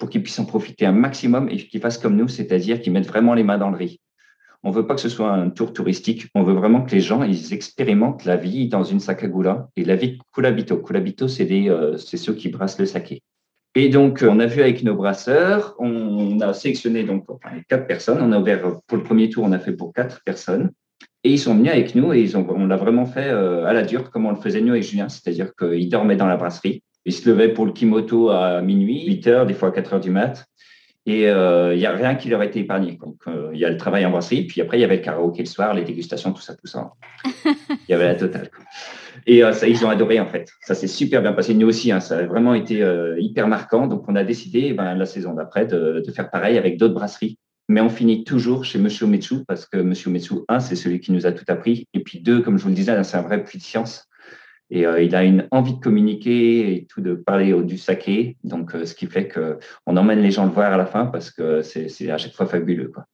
pour 0.00 0.08
qu'ils 0.08 0.22
puissent 0.22 0.40
en 0.40 0.46
profiter 0.46 0.86
un 0.86 0.92
maximum 0.92 1.48
et 1.48 1.58
qu'ils 1.58 1.80
fassent 1.80 1.98
comme 1.98 2.16
nous, 2.16 2.26
c'est-à-dire 2.26 2.80
qu'ils 2.80 2.92
mettent 2.92 3.06
vraiment 3.06 3.34
les 3.34 3.44
mains 3.44 3.58
dans 3.58 3.70
le 3.70 3.76
riz. 3.76 4.00
On 4.62 4.70
veut 4.70 4.86
pas 4.86 4.94
que 4.94 5.00
ce 5.00 5.08
soit 5.08 5.30
un 5.30 5.48
tour 5.50 5.72
touristique. 5.72 6.26
On 6.34 6.42
veut 6.42 6.54
vraiment 6.54 6.82
que 6.82 6.90
les 6.90 7.00
gens 7.00 7.22
ils 7.22 7.54
expérimentent 7.54 8.24
la 8.24 8.36
vie 8.36 8.68
dans 8.68 8.82
une 8.82 9.00
sakagula 9.00 9.68
et 9.76 9.84
la 9.84 9.96
vie 9.96 10.18
Kulabito. 10.34 10.76
Kulabito, 10.78 11.26
euh, 11.26 11.96
c'est 11.96 12.16
ceux 12.16 12.34
qui 12.34 12.48
brassent 12.48 12.78
le 12.78 12.86
saké. 12.86 13.22
Et 13.74 13.88
donc, 13.88 14.22
euh, 14.22 14.28
on 14.30 14.40
a 14.40 14.46
vu 14.46 14.60
avec 14.60 14.82
nos 14.82 14.96
brasseurs, 14.96 15.76
on 15.78 16.40
a 16.40 16.52
sélectionné 16.52 17.04
donc 17.04 17.26
quatre 17.68 17.86
personnes. 17.86 18.20
On 18.20 18.32
a 18.32 18.38
ouvert 18.38 18.66
euh, 18.66 18.74
pour 18.86 18.98
le 18.98 19.04
premier 19.04 19.30
tour, 19.30 19.44
on 19.44 19.52
a 19.52 19.58
fait 19.58 19.72
pour 19.72 19.92
quatre 19.94 20.22
personnes. 20.24 20.70
Et 21.24 21.32
ils 21.32 21.38
sont 21.38 21.54
venus 21.54 21.72
avec 21.72 21.94
nous 21.94 22.12
et 22.12 22.20
ils 22.20 22.36
ont, 22.36 22.46
on 22.50 22.66
l'a 22.66 22.76
vraiment 22.76 23.06
fait 23.06 23.28
à 23.28 23.72
la 23.74 23.82
dure, 23.82 24.10
comme 24.10 24.26
on 24.26 24.30
le 24.30 24.40
faisait 24.40 24.62
nous 24.62 24.72
avec 24.72 24.82
Julien, 24.82 25.08
c'est-à-dire 25.10 25.52
qu'ils 25.54 25.88
dormaient 25.90 26.16
dans 26.16 26.26
la 26.26 26.36
brasserie. 26.36 26.82
Ils 27.10 27.12
se 27.12 27.28
levaient 27.28 27.48
pour 27.48 27.66
le 27.66 27.72
kimoto 27.72 28.30
à 28.30 28.62
minuit, 28.62 29.04
8 29.06 29.26
heures, 29.26 29.46
des 29.46 29.54
fois 29.54 29.70
à 29.70 29.72
4 29.72 29.94
heures 29.94 30.00
du 30.00 30.10
mat. 30.10 30.46
Et 31.06 31.22
il 31.22 31.78
n'y 31.78 31.86
a 31.86 31.92
rien 31.92 32.14
qui 32.14 32.28
leur 32.28 32.40
a 32.40 32.44
été 32.44 32.60
épargné. 32.60 32.98
Donc, 33.00 33.16
il 33.52 33.58
y 33.58 33.64
a 33.64 33.70
le 33.70 33.76
travail 33.76 34.06
en 34.06 34.10
brasserie, 34.10 34.46
puis 34.46 34.60
après, 34.60 34.78
il 34.78 34.80
y 34.82 34.84
avait 34.84 34.96
le 34.96 35.02
karaoké 35.02 35.42
le 35.42 35.48
soir, 35.48 35.74
les 35.74 35.82
dégustations, 35.82 36.32
tout 36.32 36.42
ça, 36.42 36.54
tout 36.54 36.68
ça. 36.68 36.92
Il 37.44 37.90
y 37.90 37.94
avait 37.94 38.06
la 38.06 38.14
totale. 38.14 38.50
Et 39.26 39.42
euh, 39.42 39.52
ça, 39.52 39.68
ils 39.68 39.84
ont 39.84 39.90
adoré, 39.90 40.20
en 40.20 40.26
fait. 40.26 40.48
Ça 40.62 40.74
s'est 40.74 40.86
super 40.86 41.22
bien 41.22 41.32
passé. 41.32 41.54
Nous 41.54 41.66
aussi, 41.66 41.92
hein, 41.92 42.00
ça 42.00 42.18
a 42.18 42.26
vraiment 42.26 42.54
été 42.54 42.82
euh, 42.82 43.18
hyper 43.18 43.48
marquant. 43.48 43.86
Donc, 43.86 44.04
on 44.08 44.16
a 44.16 44.24
décidé, 44.24 44.72
ben, 44.72 44.94
la 44.94 45.06
saison 45.06 45.34
d'après, 45.34 45.66
de, 45.66 46.02
de, 46.06 46.12
faire 46.12 46.30
pareil 46.30 46.58
avec 46.58 46.78
d'autres 46.78 46.94
brasseries. 46.94 47.38
Mais 47.68 47.80
on 47.80 47.88
finit 47.88 48.24
toujours 48.24 48.64
chez 48.64 48.78
Monsieur 48.78 49.06
Metsu, 49.06 49.44
parce 49.46 49.66
que 49.66 49.76
Monsieur 49.76 50.10
Metsu, 50.10 50.34
un, 50.48 50.60
c'est 50.60 50.76
celui 50.76 51.00
qui 51.00 51.12
nous 51.12 51.26
a 51.26 51.32
tout 51.32 51.44
appris. 51.48 51.86
Et 51.94 52.00
puis, 52.00 52.20
deux, 52.20 52.40
comme 52.40 52.58
je 52.58 52.64
vous 52.64 52.70
le 52.70 52.74
disais, 52.74 53.02
c'est 53.04 53.16
un 53.16 53.22
vrai 53.22 53.44
puits 53.44 53.58
de 53.58 53.62
science. 53.62 54.08
Et 54.70 54.86
euh, 54.86 55.02
il 55.02 55.14
a 55.14 55.24
une 55.24 55.46
envie 55.50 55.74
de 55.74 55.80
communiquer 55.80 56.74
et 56.74 56.86
tout, 56.86 57.00
de 57.00 57.14
parler 57.14 57.52
au, 57.52 57.62
du 57.62 57.76
saké. 57.76 58.36
Donc, 58.44 58.74
euh, 58.74 58.84
ce 58.86 58.94
qui 58.94 59.06
fait 59.06 59.28
qu'on 59.28 59.96
emmène 59.96 60.20
les 60.20 60.30
gens 60.30 60.44
le 60.44 60.52
voir 60.52 60.72
à 60.72 60.76
la 60.76 60.86
fin 60.86 61.06
parce 61.06 61.30
que 61.30 61.62
c'est 61.62 62.10
à 62.10 62.18
chaque 62.18 62.34
fois 62.34 62.46
fabuleux. 62.46 62.88
Quoi. 62.88 63.04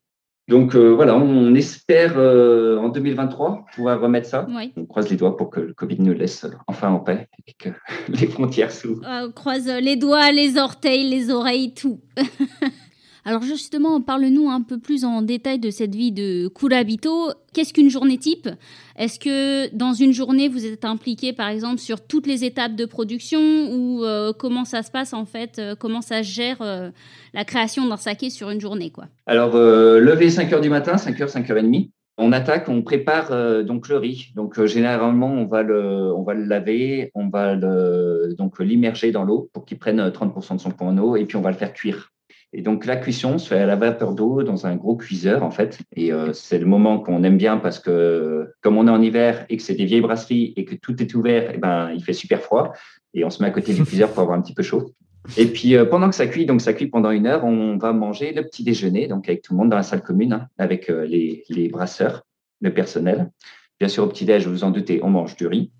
Donc, 0.48 0.74
euh, 0.76 0.94
voilà, 0.94 1.16
on 1.16 1.54
espère 1.54 2.16
en 2.16 2.88
2023 2.88 3.66
pouvoir 3.74 4.00
remettre 4.00 4.28
ça. 4.28 4.46
Oui. 4.48 4.72
On 4.76 4.84
croise 4.84 5.10
les 5.10 5.16
doigts 5.16 5.36
pour 5.36 5.50
que 5.50 5.60
le 5.60 5.74
Covid 5.74 5.98
nous 6.00 6.12
laisse 6.12 6.46
enfin 6.66 6.90
en 6.90 7.00
paix 7.00 7.28
et 7.46 7.54
que 7.54 7.70
les 8.08 8.26
frontières 8.26 8.70
s'ouvrent. 8.70 9.02
On 9.04 9.32
croise 9.32 9.66
les 9.66 9.96
doigts, 9.96 10.30
les 10.30 10.58
orteils, 10.58 11.08
les 11.08 11.30
oreilles, 11.30 11.74
tout. 11.74 12.00
Alors 13.28 13.42
justement, 13.42 14.00
parle-nous 14.00 14.48
un 14.50 14.62
peu 14.62 14.78
plus 14.78 15.04
en 15.04 15.20
détail 15.20 15.58
de 15.58 15.70
cette 15.70 15.96
vie 15.96 16.12
de 16.12 16.46
Kurabito. 16.46 17.32
Qu'est-ce 17.52 17.74
qu'une 17.74 17.90
journée 17.90 18.18
type? 18.18 18.48
Est-ce 18.96 19.18
que 19.18 19.74
dans 19.74 19.94
une 19.94 20.12
journée, 20.12 20.48
vous 20.48 20.64
êtes 20.64 20.84
impliqué 20.84 21.32
par 21.32 21.48
exemple 21.48 21.78
sur 21.78 22.06
toutes 22.06 22.28
les 22.28 22.44
étapes 22.44 22.76
de 22.76 22.84
production 22.84 23.40
ou 23.72 24.04
euh, 24.04 24.32
comment 24.32 24.64
ça 24.64 24.84
se 24.84 24.92
passe 24.92 25.12
en 25.12 25.24
fait? 25.26 25.58
Euh, 25.58 25.74
Comment 25.76 26.02
ça 26.02 26.22
gère 26.22 26.58
euh, 26.62 26.90
la 27.34 27.44
création 27.44 27.88
d'un 27.88 27.96
saké 27.96 28.30
sur 28.30 28.48
une 28.50 28.60
journée 28.60 28.90
quoi? 28.90 29.06
Alors, 29.26 29.56
lever 29.56 30.30
5 30.30 30.52
heures 30.52 30.60
du 30.60 30.70
matin, 30.70 30.96
5 30.96 31.20
heures, 31.20 31.28
5 31.28 31.50
heures 31.50 31.58
et 31.58 31.62
demie. 31.62 31.90
On 32.18 32.30
attaque, 32.30 32.68
on 32.68 32.82
prépare 32.82 33.64
donc 33.64 33.88
le 33.88 33.96
riz. 33.96 34.30
Donc 34.36 34.64
généralement, 34.66 35.32
on 35.32 35.46
va 35.46 35.64
le, 35.64 36.12
on 36.14 36.22
va 36.22 36.34
le 36.34 36.44
laver, 36.44 37.10
on 37.16 37.28
va 37.28 37.56
donc 37.56 38.60
l'immerger 38.60 39.10
dans 39.10 39.24
l'eau 39.24 39.50
pour 39.52 39.64
qu'il 39.64 39.80
prenne 39.80 40.00
30% 40.00 40.54
de 40.54 40.60
son 40.60 40.70
poids 40.70 40.86
en 40.86 40.96
eau 40.96 41.16
et 41.16 41.24
puis 41.24 41.36
on 41.36 41.42
va 41.42 41.50
le 41.50 41.56
faire 41.56 41.72
cuire. 41.72 42.12
Et 42.52 42.62
donc 42.62 42.86
la 42.86 42.96
cuisson 42.96 43.38
se 43.38 43.48
fait 43.48 43.58
à 43.58 43.66
la 43.66 43.76
vapeur 43.76 44.14
d'eau 44.14 44.42
dans 44.42 44.66
un 44.66 44.76
gros 44.76 44.96
cuiseur 44.96 45.42
en 45.42 45.50
fait. 45.50 45.78
Et 45.94 46.12
euh, 46.12 46.32
c'est 46.32 46.58
le 46.58 46.66
moment 46.66 47.00
qu'on 47.00 47.22
aime 47.24 47.36
bien 47.36 47.58
parce 47.58 47.78
que 47.78 48.52
comme 48.62 48.78
on 48.78 48.86
est 48.86 48.90
en 48.90 49.02
hiver 49.02 49.44
et 49.48 49.56
que 49.56 49.62
c'est 49.62 49.74
des 49.74 49.84
vieilles 49.84 50.00
brasseries 50.00 50.54
et 50.56 50.64
que 50.64 50.74
tout 50.74 51.02
est 51.02 51.14
ouvert, 51.14 51.54
et 51.54 51.58
ben 51.58 51.90
il 51.94 52.02
fait 52.02 52.12
super 52.12 52.40
froid 52.40 52.72
et 53.14 53.24
on 53.24 53.30
se 53.30 53.42
met 53.42 53.48
à 53.48 53.52
côté 53.52 53.74
du 53.74 53.84
cuiseur 53.84 54.10
pour 54.10 54.20
avoir 54.22 54.38
un 54.38 54.42
petit 54.42 54.54
peu 54.54 54.62
chaud. 54.62 54.92
Et 55.36 55.46
puis 55.46 55.76
euh, 55.76 55.84
pendant 55.84 56.08
que 56.08 56.14
ça 56.14 56.26
cuit, 56.26 56.46
donc 56.46 56.60
ça 56.60 56.72
cuit 56.72 56.86
pendant 56.86 57.10
une 57.10 57.26
heure, 57.26 57.44
on 57.44 57.76
va 57.78 57.92
manger 57.92 58.32
le 58.32 58.42
petit 58.42 58.62
déjeuner 58.62 59.08
donc 59.08 59.28
avec 59.28 59.42
tout 59.42 59.52
le 59.52 59.58
monde 59.58 59.70
dans 59.70 59.76
la 59.76 59.82
salle 59.82 60.02
commune 60.02 60.32
hein, 60.32 60.46
avec 60.56 60.88
euh, 60.88 61.04
les, 61.04 61.44
les 61.48 61.68
brasseurs, 61.68 62.22
le 62.60 62.72
personnel. 62.72 63.30
Bien 63.78 63.88
sûr 63.88 64.04
au 64.04 64.06
petit 64.06 64.24
déj, 64.24 64.46
vous 64.46 64.52
vous 64.52 64.64
en 64.64 64.70
doutez, 64.70 65.00
on 65.02 65.10
mange 65.10 65.36
du 65.36 65.46
riz. 65.46 65.70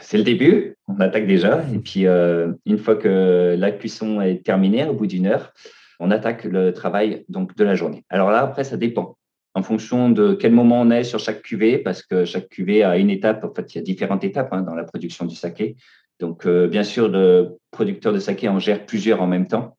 C'est 0.00 0.18
le 0.18 0.24
début, 0.24 0.76
on 0.88 0.98
attaque 1.00 1.26
déjà. 1.26 1.64
Et 1.72 1.78
puis, 1.78 2.06
euh, 2.06 2.52
une 2.66 2.78
fois 2.78 2.96
que 2.96 3.56
la 3.58 3.70
cuisson 3.70 4.20
est 4.20 4.44
terminée, 4.44 4.84
au 4.84 4.94
bout 4.94 5.06
d'une 5.06 5.26
heure, 5.26 5.52
on 6.00 6.10
attaque 6.10 6.44
le 6.44 6.72
travail 6.72 7.24
donc, 7.28 7.56
de 7.56 7.64
la 7.64 7.74
journée. 7.74 8.04
Alors 8.08 8.30
là, 8.30 8.40
après, 8.40 8.64
ça 8.64 8.76
dépend 8.76 9.16
en 9.54 9.62
fonction 9.62 10.10
de 10.10 10.34
quel 10.34 10.52
moment 10.52 10.80
on 10.80 10.90
est 10.90 11.04
sur 11.04 11.20
chaque 11.20 11.42
cuvée, 11.42 11.78
parce 11.78 12.02
que 12.02 12.24
chaque 12.24 12.48
cuvée 12.48 12.82
a 12.82 12.98
une 12.98 13.10
étape. 13.10 13.44
En 13.44 13.54
fait, 13.54 13.74
il 13.74 13.78
y 13.78 13.80
a 13.80 13.84
différentes 13.84 14.24
étapes 14.24 14.52
hein, 14.52 14.62
dans 14.62 14.74
la 14.74 14.84
production 14.84 15.24
du 15.26 15.36
saké. 15.36 15.76
Donc, 16.20 16.46
euh, 16.46 16.66
bien 16.66 16.82
sûr, 16.82 17.08
le 17.08 17.58
producteur 17.70 18.12
de 18.12 18.18
saké 18.18 18.48
en 18.48 18.58
gère 18.58 18.84
plusieurs 18.86 19.22
en 19.22 19.26
même 19.26 19.46
temps. 19.46 19.76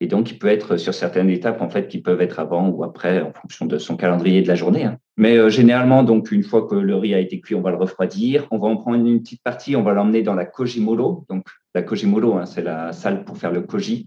Et 0.00 0.06
donc, 0.06 0.30
il 0.30 0.38
peut 0.38 0.48
être 0.48 0.76
sur 0.78 0.94
certaines 0.94 1.28
étapes, 1.28 1.60
en 1.60 1.68
fait, 1.68 1.88
qui 1.88 2.00
peuvent 2.00 2.22
être 2.22 2.40
avant 2.40 2.68
ou 2.68 2.84
après, 2.84 3.20
en 3.20 3.32
fonction 3.32 3.66
de 3.66 3.78
son 3.78 3.96
calendrier 3.96 4.40
de 4.40 4.48
la 4.48 4.54
journée. 4.54 4.84
Hein. 4.84 4.96
Mais 5.16 5.36
euh, 5.36 5.50
généralement, 5.50 6.02
donc, 6.02 6.32
une 6.32 6.42
fois 6.42 6.66
que 6.66 6.74
le 6.74 6.96
riz 6.96 7.14
a 7.14 7.18
été 7.18 7.40
cuit, 7.40 7.54
on 7.54 7.60
va 7.60 7.70
le 7.70 7.76
refroidir. 7.76 8.46
On 8.50 8.58
va 8.58 8.68
en 8.68 8.76
prendre 8.76 9.06
une 9.06 9.20
petite 9.20 9.42
partie, 9.42 9.76
on 9.76 9.82
va 9.82 9.92
l'emmener 9.92 10.22
dans 10.22 10.34
la 10.34 10.46
kojimolo. 10.46 11.26
Donc, 11.28 11.46
la 11.74 11.82
kojimolo, 11.82 12.34
hein, 12.34 12.46
c'est 12.46 12.62
la 12.62 12.92
salle 12.92 13.24
pour 13.24 13.36
faire 13.36 13.52
le 13.52 13.60
koji. 13.60 14.06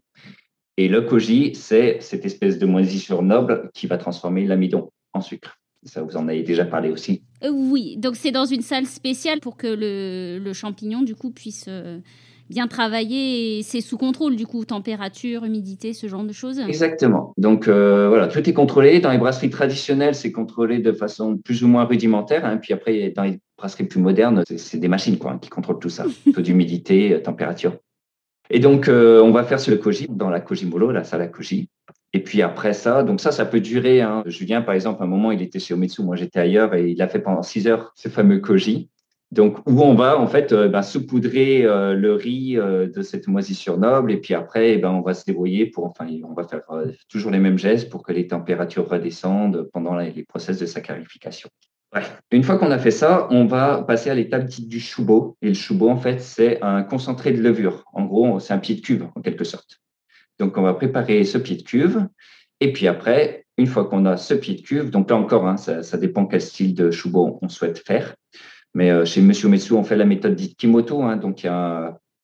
Et 0.78 0.88
le 0.88 1.02
koji, 1.02 1.54
c'est 1.54 2.00
cette 2.02 2.26
espèce 2.26 2.58
de 2.58 2.66
moisissure 2.66 3.22
noble 3.22 3.70
qui 3.76 3.86
va 3.86 3.98
transformer 3.98 4.46
l'amidon 4.46 4.92
en 5.14 5.22
sucre. 5.22 5.60
Ça, 5.86 6.02
vous 6.02 6.16
en 6.16 6.28
avez 6.28 6.44
déjà 6.44 6.66
parlé 6.66 6.90
aussi. 6.90 7.24
Euh, 7.44 7.52
Oui, 7.52 7.98
donc 7.98 8.16
c'est 8.16 8.32
dans 8.32 8.46
une 8.46 8.62
salle 8.62 8.86
spéciale 8.86 9.40
pour 9.40 9.58
que 9.58 9.68
le, 9.68 10.54
champignon, 10.54 11.02
du 11.02 11.14
coup, 11.14 11.32
puisse 11.32 11.66
euh, 11.68 12.00
bien 12.50 12.68
travailler. 12.68 13.60
et 13.60 13.64
C'est 13.64 13.82
sous 13.82 13.98
contrôle, 13.98 14.36
du 14.36 14.46
coup, 14.46 14.66
température, 14.66 15.44
humidité, 15.46 15.94
ce 15.94 16.08
genre 16.08 16.24
de 16.24 16.34
choses. 16.34 16.60
Exactement. 16.60 17.34
Donc 17.38 17.68
euh, 17.68 18.08
voilà, 18.10 18.28
tout 18.28 18.48
est 18.48 18.54
contrôlé. 18.54 19.00
Dans 19.00 19.12
les 19.12 19.18
brasseries 19.18 19.50
traditionnelles, 19.50 20.16
c'est 20.16 20.32
contrôlé 20.32 20.80
de 20.80 20.92
façon 20.92 21.38
plus 21.38 21.64
ou 21.64 21.68
moins 21.68 21.86
rudimentaire. 21.86 22.46
Hein. 22.46 22.58
Puis 22.58 22.74
après, 22.74 23.12
dans 23.16 23.24
les 23.24 23.40
brasseries 23.58 23.86
plus 23.86 24.00
modernes, 24.02 24.44
c'est- 24.56 24.78
des 24.78 24.88
machines 24.88 25.18
quoi, 25.18 25.32
hein, 25.32 25.40
qui 25.42 25.50
contrôlent 25.50 25.80
tout 25.80 25.90
ça. 25.90 26.06
Taux 26.34 26.42
d'humidité, 26.42 27.14
euh, 27.14 27.20
température. 27.22 27.76
Et 28.50 28.60
donc, 28.60 28.88
euh, 28.90 29.22
on 29.22 29.32
va 29.32 29.44
faire 29.44 29.60
sur 29.60 29.72
le 29.72 29.78
koji, 29.78 30.08
dans 30.10 30.30
la 30.30 30.42
Kojimolo, 30.42 30.92
la 30.92 31.04
salle 31.06 31.22
à 31.22 31.28
koji. 31.28 31.70
Et 32.12 32.20
puis 32.22 32.42
après 32.44 32.74
ça, 32.74 33.02
donc 33.02 33.22
ça, 33.22 33.32
ça 33.32 33.46
peut 33.46 33.62
durer. 33.62 34.02
Hein. 34.02 34.22
Julien, 34.28 34.62
par 34.62 34.76
exemple, 34.76 35.02
à 35.02 35.06
un 35.06 35.08
moment, 35.08 35.32
il 35.32 35.42
était 35.42 35.58
chez 35.60 35.74
Ometsu, 35.74 36.04
moi 36.04 36.16
j'étais 36.16 36.40
ailleurs, 36.40 36.76
et 36.76 36.92
il 36.92 37.02
a 37.02 37.08
fait 37.08 37.20
pendant 37.20 37.42
six 37.42 37.66
heures 37.68 37.92
ce 37.96 38.10
fameux 38.10 38.38
koji. 38.40 38.90
Donc, 39.34 39.58
où 39.66 39.82
on 39.82 39.96
va 39.96 40.20
en 40.20 40.28
fait 40.28 40.54
euh, 40.54 40.68
ben, 40.68 40.84
saupoudrer 40.84 41.66
euh, 41.66 41.96
le 41.96 42.14
riz 42.14 42.56
euh, 42.56 42.88
de 42.88 43.02
cette 43.02 43.28
moisissure 43.28 43.80
noble, 43.80 44.12
et 44.12 44.18
puis 44.18 44.36
après, 44.36 44.74
eh 44.74 44.78
ben, 44.78 44.92
on 44.92 45.02
va 45.02 45.16
se 45.16 45.26
débrouiller 45.26 45.66
pour, 45.66 45.86
enfin, 45.86 46.06
on 46.24 46.34
va 46.34 46.48
faire 46.48 46.62
toujours 47.10 47.32
les 47.32 47.40
mêmes 47.40 47.58
gestes 47.58 47.90
pour 47.90 48.04
que 48.04 48.14
les 48.14 48.28
températures 48.28 48.88
redescendent 48.88 49.70
pendant 49.74 49.98
les, 49.98 50.12
les 50.12 50.24
process 50.24 50.60
de 50.60 50.68
saccharification. 50.68 51.50
Bref, 51.92 52.22
une 52.32 52.44
fois 52.44 52.60
qu'on 52.60 52.70
a 52.70 52.78
fait 52.78 52.92
ça, 52.92 53.28
on 53.32 53.46
va 53.46 53.82
passer 53.82 54.12
à 54.12 54.16
l'étape 54.16 54.46
dite 54.46 54.70
du 54.70 54.80
shubo. 54.80 55.36
Et 55.42 55.48
le 55.48 55.54
shubo, 55.56 55.90
en 55.90 55.98
fait, 55.98 56.22
c'est 56.22 56.62
un 56.62 56.84
concentré 56.84 57.32
de 57.32 57.42
levure. 57.42 57.86
En 57.92 58.06
gros, 58.06 58.40
c'est 58.40 58.54
un 58.54 58.60
pied 58.60 58.76
de 58.76 58.82
cuve, 58.82 59.08
en 59.16 59.22
quelque 59.22 59.44
sorte. 59.44 59.80
Donc, 60.40 60.58
on 60.58 60.62
va 60.62 60.76
préparer 60.76 61.24
ce 61.24 61.40
pied 61.40 61.56
de 61.56 61.64
cuve. 61.64 62.08
Et 62.60 62.72
puis 62.72 62.88
après, 62.88 63.46
une 63.58 63.68
fois 63.68 63.86
qu'on 63.86 64.06
a 64.06 64.16
ce 64.18 64.36
pied 64.36 64.56
de 64.56 64.62
cuve, 64.62 64.92
donc 64.92 65.10
là 65.10 65.16
encore, 65.16 65.48
hein, 65.48 65.58
ça, 65.58 65.82
ça 65.82 65.98
dépend 65.98 66.28
quel 66.28 66.42
style 66.42 66.76
de 66.76 66.92
shubo 66.92 67.40
on 67.42 67.50
souhaite 67.50 67.80
faire. 67.80 68.16
Mais 68.74 68.90
euh, 68.90 69.06
chez 69.06 69.22
Monsieur 69.22 69.50
Metsu, 69.50 69.74
on 69.74 69.84
fait 69.84 69.96
la 69.96 70.06
méthode 70.06 70.36
dite 70.36 70.58
Kimoto. 70.58 71.04
Hein, 71.04 71.18
donc, 71.18 71.46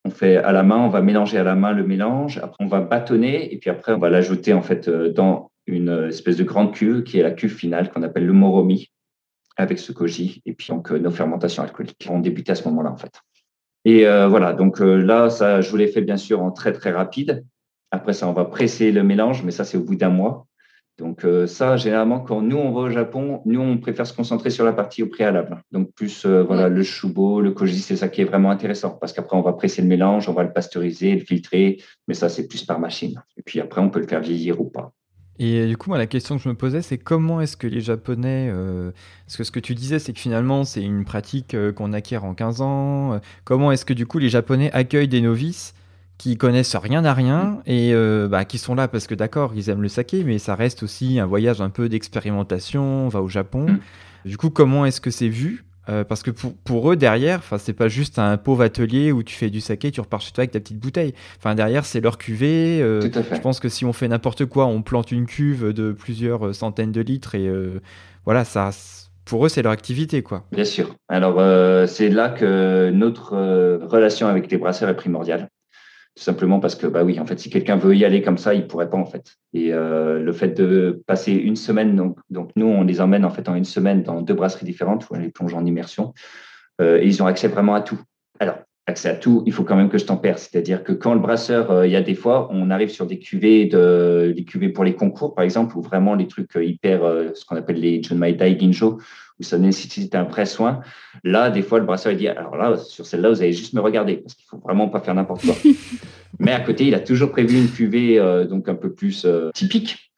on 0.05 0.09
fait 0.09 0.38
à 0.38 0.51
la 0.51 0.63
main, 0.63 0.77
on 0.77 0.89
va 0.89 1.01
mélanger 1.01 1.38
à 1.38 1.43
la 1.43 1.55
main 1.55 1.73
le 1.73 1.85
mélange. 1.85 2.39
Après, 2.39 2.63
on 2.63 2.67
va 2.67 2.81
bâtonner. 2.81 3.53
Et 3.53 3.57
puis 3.57 3.69
après, 3.69 3.93
on 3.93 3.99
va 3.99 4.09
l'ajouter 4.09 4.53
en 4.53 4.62
fait 4.62 4.88
euh, 4.88 5.12
dans 5.12 5.51
une 5.67 6.07
espèce 6.09 6.38
de 6.38 6.43
grande 6.43 6.73
cuve 6.73 7.03
qui 7.03 7.19
est 7.19 7.23
la 7.23 7.31
cuve 7.31 7.53
finale 7.53 7.91
qu'on 7.91 8.01
appelle 8.01 8.25
le 8.25 8.33
moromi 8.33 8.89
avec 9.57 9.77
ce 9.77 9.91
koji. 9.91 10.41
Et 10.45 10.53
puis, 10.53 10.69
donc, 10.69 10.91
euh, 10.91 10.97
nos 10.97 11.12
fermentations 11.12 11.62
alcooliques 11.62 12.07
vont 12.07 12.19
débuter 12.19 12.51
à 12.51 12.55
ce 12.55 12.67
moment-là, 12.69 12.91
en 12.91 12.97
fait. 12.97 13.21
Et 13.85 14.03
voilà, 14.03 14.51
donc 14.51 14.79
là, 14.81 15.29
ça, 15.29 15.62
je 15.62 15.71
vous 15.71 15.77
l'ai 15.77 15.88
fait 15.88 16.01
bien 16.01 16.17
sûr 16.17 16.41
en 16.41 16.51
très 16.51 16.73
très 16.73 16.91
rapide. 16.91 17.45
Après 17.91 18.12
ça, 18.12 18.27
on 18.27 18.33
va 18.33 18.43
presser 18.43 18.91
le 18.91 19.03
mélange, 19.03 19.41
mais 19.43 19.51
ça, 19.51 19.63
c'est 19.63 19.77
au 19.77 19.83
bout 19.83 19.95
d'un 19.95 20.09
mois. 20.09 20.47
Donc 20.99 21.23
euh, 21.23 21.47
ça, 21.47 21.77
généralement, 21.77 22.19
quand 22.19 22.41
nous, 22.41 22.57
on 22.57 22.71
va 22.71 22.81
au 22.81 22.89
Japon, 22.89 23.41
nous, 23.45 23.62
on 23.62 23.77
préfère 23.77 24.05
se 24.05 24.13
concentrer 24.13 24.49
sur 24.49 24.65
la 24.65 24.73
partie 24.73 25.01
au 25.01 25.07
préalable. 25.07 25.62
Donc 25.71 25.93
plus 25.93 26.25
euh, 26.25 26.43
voilà, 26.43 26.67
le 26.67 26.83
shubo, 26.83 27.41
le 27.41 27.51
koji, 27.51 27.79
c'est 27.79 27.95
ça 27.95 28.09
qui 28.09 28.21
est 28.21 28.25
vraiment 28.25 28.51
intéressant. 28.51 28.91
Parce 28.91 29.13
qu'après, 29.13 29.38
on 29.38 29.41
va 29.41 29.53
presser 29.53 29.81
le 29.81 29.88
mélange, 29.88 30.27
on 30.27 30.33
va 30.33 30.43
le 30.43 30.51
pasteuriser, 30.51 31.15
le 31.15 31.21
filtrer, 31.21 31.81
mais 32.07 32.13
ça, 32.13 32.27
c'est 32.27 32.47
plus 32.47 32.63
par 32.65 32.79
machine. 32.79 33.21
Et 33.38 33.41
puis 33.41 33.59
après, 33.62 33.81
on 33.81 33.89
peut 33.89 33.99
le 33.99 34.07
faire 34.07 34.21
vieillir 34.21 34.59
ou 34.59 34.65
pas. 34.65 34.91
Et 35.41 35.67
du 35.67 35.77
coup, 35.77 35.89
moi, 35.89 35.97
la 35.97 36.07
question 36.07 36.35
que 36.35 36.43
je 36.43 36.49
me 36.49 36.55
posais, 36.55 36.81
c'est 36.81 36.97
comment 36.97 37.39
est-ce 37.39 37.55
que 37.55 37.67
les 37.67 37.79
Japonais... 37.79 38.49
Euh, 38.51 38.91
parce 39.25 39.38
que 39.38 39.45
ce 39.45 39.51
que 39.51 39.62
tu 39.62 39.73
disais, 39.73 39.97
c'est 39.97 40.12
que 40.12 40.19
finalement, 40.19 40.65
c'est 40.65 40.83
une 40.83 41.05
pratique 41.05 41.55
qu'on 41.75 41.93
acquiert 41.93 42.25
en 42.25 42.33
15 42.33 42.62
ans. 42.62 43.21
comment 43.45 43.71
est-ce 43.71 43.85
que 43.85 43.93
du 43.93 44.05
coup, 44.05 44.19
les 44.19 44.27
Japonais 44.27 44.69
accueillent 44.73 45.07
des 45.07 45.21
novices 45.21 45.73
qui 46.19 46.38
connaissent 46.38 46.75
rien 46.75 47.05
à 47.05 47.13
rien 47.13 47.62
et 47.65 47.91
euh, 47.93 48.27
bah, 48.27 48.43
qui 48.43 48.58
sont 48.60 48.75
là 48.75 48.88
parce 48.89 49.08
que 49.08 49.15
d'accord, 49.15 49.53
ils 49.55 49.69
aiment 49.69 49.82
le 49.82 49.88
saké, 49.88 50.23
mais 50.25 50.38
ça 50.38 50.53
reste 50.53 50.84
aussi 50.84 51.17
un 51.17 51.25
voyage 51.25 51.62
un 51.62 51.69
peu 51.69 51.88
d'expérimentation, 51.88 53.05
on 53.05 53.08
va 53.08 53.21
au 53.21 53.29
Japon. 53.29 53.65
Mm. 53.67 53.79
Du 54.25 54.38
coup, 54.38 54.49
comment 54.49 54.86
est-ce 54.86 54.99
que 54.99 55.12
c'est 55.12 55.29
vu? 55.29 55.63
Euh, 55.88 56.03
parce 56.03 56.21
que 56.21 56.29
pour, 56.29 56.53
pour 56.58 56.91
eux, 56.91 56.97
derrière, 56.97 57.41
c'est 57.58 57.73
pas 57.73 57.88
juste 57.88 58.19
un 58.19 58.36
pauvre 58.36 58.63
atelier 58.63 59.13
où 59.13 59.23
tu 59.23 59.34
fais 59.34 59.49
du 59.49 59.62
saké, 59.62 59.91
tu 59.91 60.01
repars 60.01 60.19
chez 60.19 60.34
toi 60.34 60.41
avec 60.41 60.51
ta 60.51 60.60
petite 60.60 60.77
bouteille. 60.77 61.13
Enfin, 61.38 61.55
derrière, 61.55 61.86
c'est 61.86 62.01
leur 62.01 62.17
cuvée. 62.17 62.82
Euh, 62.82 63.01
je 63.01 63.39
pense 63.39 63.62
que 63.62 63.69
si 63.69 63.86
on 63.86 63.93
fait 63.93 64.10
n'importe 64.10 64.45
quoi, 64.45 64.65
on 64.65 64.82
plante 64.82 65.13
une 65.13 65.25
cuve 65.25 65.71
de 65.71 65.93
plusieurs 65.93 66.53
centaines 66.53 66.91
de 66.91 67.01
litres 67.01 67.34
et 67.34 67.49
voilà, 68.25 68.43
ça, 68.43 68.71
pour 69.23 69.45
eux, 69.45 69.49
c'est 69.49 69.63
leur 69.63 69.71
activité, 69.71 70.21
quoi. 70.21 70.43
Bien 70.51 70.65
sûr. 70.65 70.95
Alors, 71.08 71.41
c'est 71.88 72.10
là 72.10 72.29
que 72.29 72.91
notre 72.91 73.38
relation 73.88 74.27
avec 74.27 74.51
les 74.51 74.58
brasseurs 74.58 74.89
est 74.89 74.97
primordiale. 74.97 75.47
Tout 76.15 76.24
simplement 76.24 76.60
parce 76.60 76.76
que, 76.76 76.88
bah 76.88 77.04
oui, 77.04 77.19
en 77.19 77.26
fait, 77.26 77.39
si 77.39 77.50
quelqu'un 77.50 77.78
veut 77.78 77.95
y 77.95 78.04
aller 78.04 78.22
comme 78.22 78.38
ça, 78.38 78.54
il 78.54 78.67
pourrait 78.67 78.89
pas, 78.89 78.98
en 78.98 79.06
fait. 79.06 79.36
Et 79.54 79.74
euh, 79.74 80.19
le 80.19 80.34
fait 80.34 80.50
de 80.50 81.02
passer 81.08 81.32
une 81.32 81.56
semaine, 81.56 81.95
donc, 81.95 82.19
donc 82.30 82.52
nous, 82.56 82.65
on 82.65 82.84
les 82.84 83.00
emmène 83.00 83.24
en 83.24 83.30
fait 83.30 83.48
en 83.48 83.56
une 83.56 83.65
semaine 83.65 84.04
dans 84.04 84.22
deux 84.22 84.34
brasseries 84.34 84.65
différentes 84.65 85.10
où 85.10 85.15
on 85.15 85.19
les 85.19 85.30
plonge 85.30 85.54
en 85.54 85.65
immersion. 85.65 86.13
Euh, 86.82 87.00
et 87.00 87.06
ils 87.06 87.24
ont 87.24 87.26
accès 87.26 87.48
vraiment 87.48 87.76
à 87.76 87.82
tout. 87.82 88.00
Alors, 88.39 88.58
accès 88.89 89.10
à 89.10 89.15
tout, 89.15 89.43
il 89.45 89.54
faut 89.54 89.63
quand 89.63 89.75
même 89.75 89.89
que 89.89 89.97
je 89.97 90.06
t'en 90.06 90.17
perds. 90.17 90.39
C'est-à-dire 90.39 90.84
que 90.84 90.91
quand 90.91 91.13
le 91.13 91.19
brasseur, 91.19 91.71
euh, 91.71 91.88
il 91.88 91.93
y 91.93 91.95
a 91.95 92.02
des 92.02 92.15
fois, 92.15 92.49
on 92.52 92.69
arrive 92.69 92.89
sur 92.89 93.06
des 93.06 93.19
cuvées, 93.19 93.65
de, 93.65 94.34
des 94.36 94.43
cuvées 94.43 94.69
pour 94.69 94.84
les 94.84 94.95
concours, 94.95 95.34
par 95.36 95.45
exemple, 95.45 95.78
ou 95.78 95.82
vraiment 95.82 96.15
les 96.15 96.28
trucs 96.28 96.52
hyper, 96.56 97.02
ce 97.34 97.45
qu'on 97.45 97.56
appelle 97.56 97.80
les 97.80 98.04
Junmai 98.04 98.34
Dai 98.34 98.58
Ginjo, 98.60 98.99
où 99.39 99.43
ça 99.43 99.58
nécessite 99.58 100.13
un 100.15 100.23
vrai 100.23 100.45
soin. 100.45 100.82
Là, 101.23 101.49
des 101.49 101.62
fois, 101.62 101.80
le 101.80 101.86
brasseur 101.86 102.12
il 102.12 102.17
dit 102.17 102.28
alors 102.28 102.58
là, 102.58 102.78
sur 102.78 103.06
celle-là, 103.06 103.30
vous 103.30 103.41
allez 103.41 103.54
juste 103.54 103.73
me 103.73 103.82
regarder 103.82 104.17
parce 104.17 104.34
qu'il 104.34 104.45
faut 104.45 104.58
vraiment 104.58 104.89
pas 104.89 104.99
faire 104.99 105.15
n'importe 105.15 105.45
quoi. 105.45 105.56
Mais 106.39 106.52
à 106.52 106.60
côté, 106.60 106.88
il 106.88 106.95
a 106.95 106.99
toujours 106.99 107.32
prévu 107.32 107.58
une 107.58 107.69
cuvée 107.69 108.19
euh, 108.19 108.45
donc 108.45 108.69
un 108.69 108.75
peu 108.75 108.91
plus 108.91 109.25
euh, 109.25 109.49
typique 109.54 110.12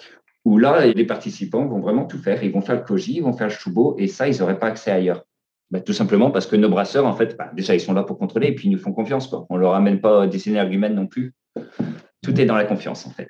où 0.44 0.58
là, 0.58 0.88
les 0.88 1.06
participants 1.06 1.66
vont 1.66 1.80
vraiment 1.80 2.06
tout 2.06 2.18
faire. 2.18 2.44
Ils 2.44 2.52
vont 2.52 2.62
faire 2.62 2.76
le 2.76 2.82
koji, 2.82 3.18
ils 3.18 3.24
vont 3.24 3.34
faire 3.34 3.48
le 3.48 3.54
shubo 3.54 3.96
et 4.00 4.08
ça, 4.08 4.28
ils 4.28 4.40
n'auraient 4.40 4.58
pas 4.58 4.68
accès 4.68 4.92
ailleurs. 4.92 5.24
Bah, 5.72 5.80
tout 5.80 5.94
simplement 5.94 6.32
parce 6.32 6.48
que 6.48 6.58
nos 6.58 6.70
brasseurs, 6.70 7.06
en 7.06 7.16
fait, 7.16 7.38
bah, 7.38 7.50
déjà, 7.56 7.74
ils 7.74 7.80
sont 7.80 7.94
là 7.94 8.04
pour 8.04 8.18
contrôler 8.18 8.48
et 8.48 8.56
puis 8.56 8.68
ils 8.68 8.72
nous 8.72 8.78
font 8.78 8.92
confiance. 8.92 9.28
Quoi. 9.28 9.46
On 9.50 9.56
leur 9.56 9.74
amène 9.74 10.02
pas 10.02 10.28
des 10.28 10.50
énergumènes 10.50 10.96
non 10.96 11.08
plus. 11.08 11.34
Tout 12.22 12.40
est 12.40 12.46
dans 12.46 12.58
la 12.58 12.66
confiance, 12.66 13.08
en 13.08 13.12
fait. 13.12 13.30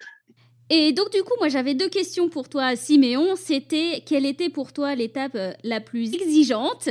Et 0.71 0.91
donc, 0.91 1.11
du 1.11 1.21
coup, 1.21 1.33
moi, 1.37 1.49
j'avais 1.49 1.75
deux 1.75 1.89
questions 1.89 2.29
pour 2.29 2.49
toi, 2.49 2.75
Siméon. 2.75 3.35
C'était 3.35 4.01
quelle 4.05 4.25
était 4.25 4.49
pour 4.49 4.73
toi 4.73 4.95
l'étape 4.95 5.35
euh, 5.35 5.51
la 5.63 5.81
plus 5.81 6.15
exigeante 6.15 6.89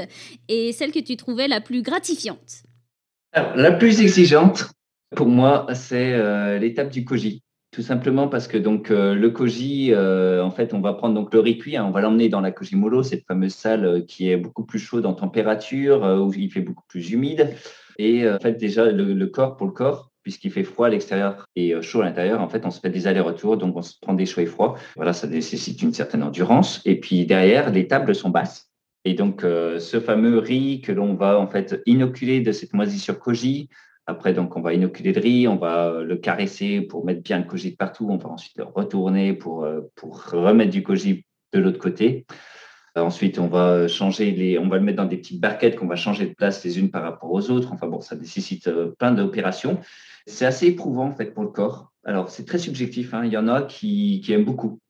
et 0.48 0.72
celle 0.72 0.92
que 0.92 1.00
tu 1.00 1.16
trouvais 1.16 1.48
la 1.48 1.60
plus 1.60 1.82
gratifiante? 1.82 2.62
Alors, 3.32 3.56
la 3.56 3.72
plus 3.72 4.00
exigeante, 4.00 4.70
pour 5.16 5.26
moi, 5.26 5.66
c'est 5.74 6.12
euh, 6.12 6.58
l'étape 6.58 6.90
du 6.90 7.04
koji. 7.04 7.42
Tout 7.72 7.82
simplement 7.82 8.26
parce 8.28 8.48
que 8.48 8.58
euh, 8.58 9.14
le 9.14 9.30
koji, 9.30 9.94
en 9.94 10.50
fait, 10.50 10.74
on 10.74 10.80
va 10.80 10.92
prendre 10.94 11.14
donc 11.14 11.32
le 11.32 11.40
riz 11.40 11.76
hein, 11.76 11.84
on 11.84 11.90
va 11.90 12.00
l'emmener 12.00 12.28
dans 12.28 12.40
la 12.40 12.50
Kojimolo, 12.50 13.02
cette 13.02 13.24
fameuse 13.26 13.54
salle 13.54 14.04
qui 14.06 14.30
est 14.30 14.36
beaucoup 14.36 14.64
plus 14.64 14.80
chaude 14.80 15.06
en 15.06 15.14
température, 15.14 16.02
où 16.02 16.32
il 16.34 16.50
fait 16.50 16.60
beaucoup 16.60 16.84
plus 16.88 17.10
humide. 17.12 17.54
Et 17.98 18.28
en 18.28 18.38
fait, 18.38 18.54
déjà, 18.54 18.90
le 18.90 19.26
corps, 19.26 19.56
pour 19.56 19.66
le 19.66 19.72
corps, 19.72 20.10
puisqu'il 20.22 20.50
fait 20.50 20.64
froid 20.64 20.86
à 20.86 20.90
l'extérieur 20.90 21.46
et 21.56 21.74
euh, 21.74 21.82
chaud 21.82 22.00
à 22.02 22.04
l'intérieur, 22.04 22.40
en 22.40 22.48
fait, 22.48 22.66
on 22.66 22.70
se 22.70 22.80
fait 22.80 22.90
des 22.90 23.06
allers-retours, 23.06 23.56
donc 23.56 23.76
on 23.76 23.82
se 23.82 23.94
prend 24.00 24.14
des 24.14 24.26
chauds 24.26 24.40
et 24.40 24.46
froids. 24.46 24.76
Voilà, 24.96 25.12
ça 25.12 25.26
nécessite 25.26 25.82
une 25.82 25.92
certaine 25.92 26.22
endurance. 26.22 26.82
Et 26.84 27.00
puis 27.00 27.26
derrière, 27.26 27.70
les 27.70 27.86
tables 27.86 28.14
sont 28.14 28.30
basses. 28.30 28.70
Et 29.04 29.14
donc, 29.14 29.44
euh, 29.44 29.78
ce 29.78 29.98
fameux 29.98 30.38
riz 30.38 30.82
que 30.82 30.92
l'on 30.92 31.14
va 31.14 31.38
en 31.38 31.46
fait 31.46 31.80
inoculer 31.86 32.40
de 32.40 32.52
cette 32.52 32.74
moisissure 32.74 33.18
koji, 33.18 33.68
après, 34.10 34.34
donc, 34.34 34.56
on 34.56 34.60
va 34.60 34.74
inoculer 34.74 35.12
le 35.12 35.20
riz, 35.20 35.48
on 35.48 35.56
va 35.56 35.86
euh, 35.86 36.04
le 36.04 36.16
caresser 36.16 36.80
pour 36.80 37.04
mettre 37.04 37.22
bien 37.22 37.38
le 37.38 37.44
koji 37.44 37.70
de 37.70 37.76
partout. 37.76 38.06
On 38.10 38.16
va 38.16 38.28
ensuite 38.28 38.56
le 38.58 38.64
retourner 38.64 39.32
pour, 39.32 39.66
pour 39.94 40.24
remettre 40.30 40.70
du 40.70 40.82
koji 40.82 41.24
de 41.52 41.58
l'autre 41.58 41.78
côté. 41.78 42.26
Ensuite, 42.96 43.38
on 43.38 43.46
va 43.46 43.86
changer 43.86 44.32
les, 44.32 44.58
on 44.58 44.68
va 44.68 44.78
le 44.78 44.82
mettre 44.82 44.96
dans 44.96 45.08
des 45.08 45.16
petites 45.16 45.40
barquettes 45.40 45.76
qu'on 45.76 45.86
va 45.86 45.96
changer 45.96 46.26
de 46.26 46.34
place 46.34 46.64
les 46.64 46.78
unes 46.78 46.90
par 46.90 47.02
rapport 47.02 47.30
aux 47.30 47.50
autres. 47.50 47.72
Enfin 47.72 47.86
bon, 47.86 48.00
ça 48.00 48.16
nécessite 48.16 48.68
plein 48.98 49.12
d'opérations. 49.12 49.78
C'est 50.26 50.44
assez 50.44 50.66
éprouvant 50.66 51.06
en 51.06 51.12
fait 51.12 51.32
pour 51.32 51.44
le 51.44 51.50
corps. 51.50 51.92
Alors 52.04 52.30
c'est 52.30 52.44
très 52.44 52.58
subjectif. 52.58 53.14
Hein. 53.14 53.22
Il 53.24 53.32
y 53.32 53.36
en 53.36 53.48
a 53.48 53.62
qui, 53.62 54.24
aiment 54.28 54.44
beaucoup. 54.44 54.80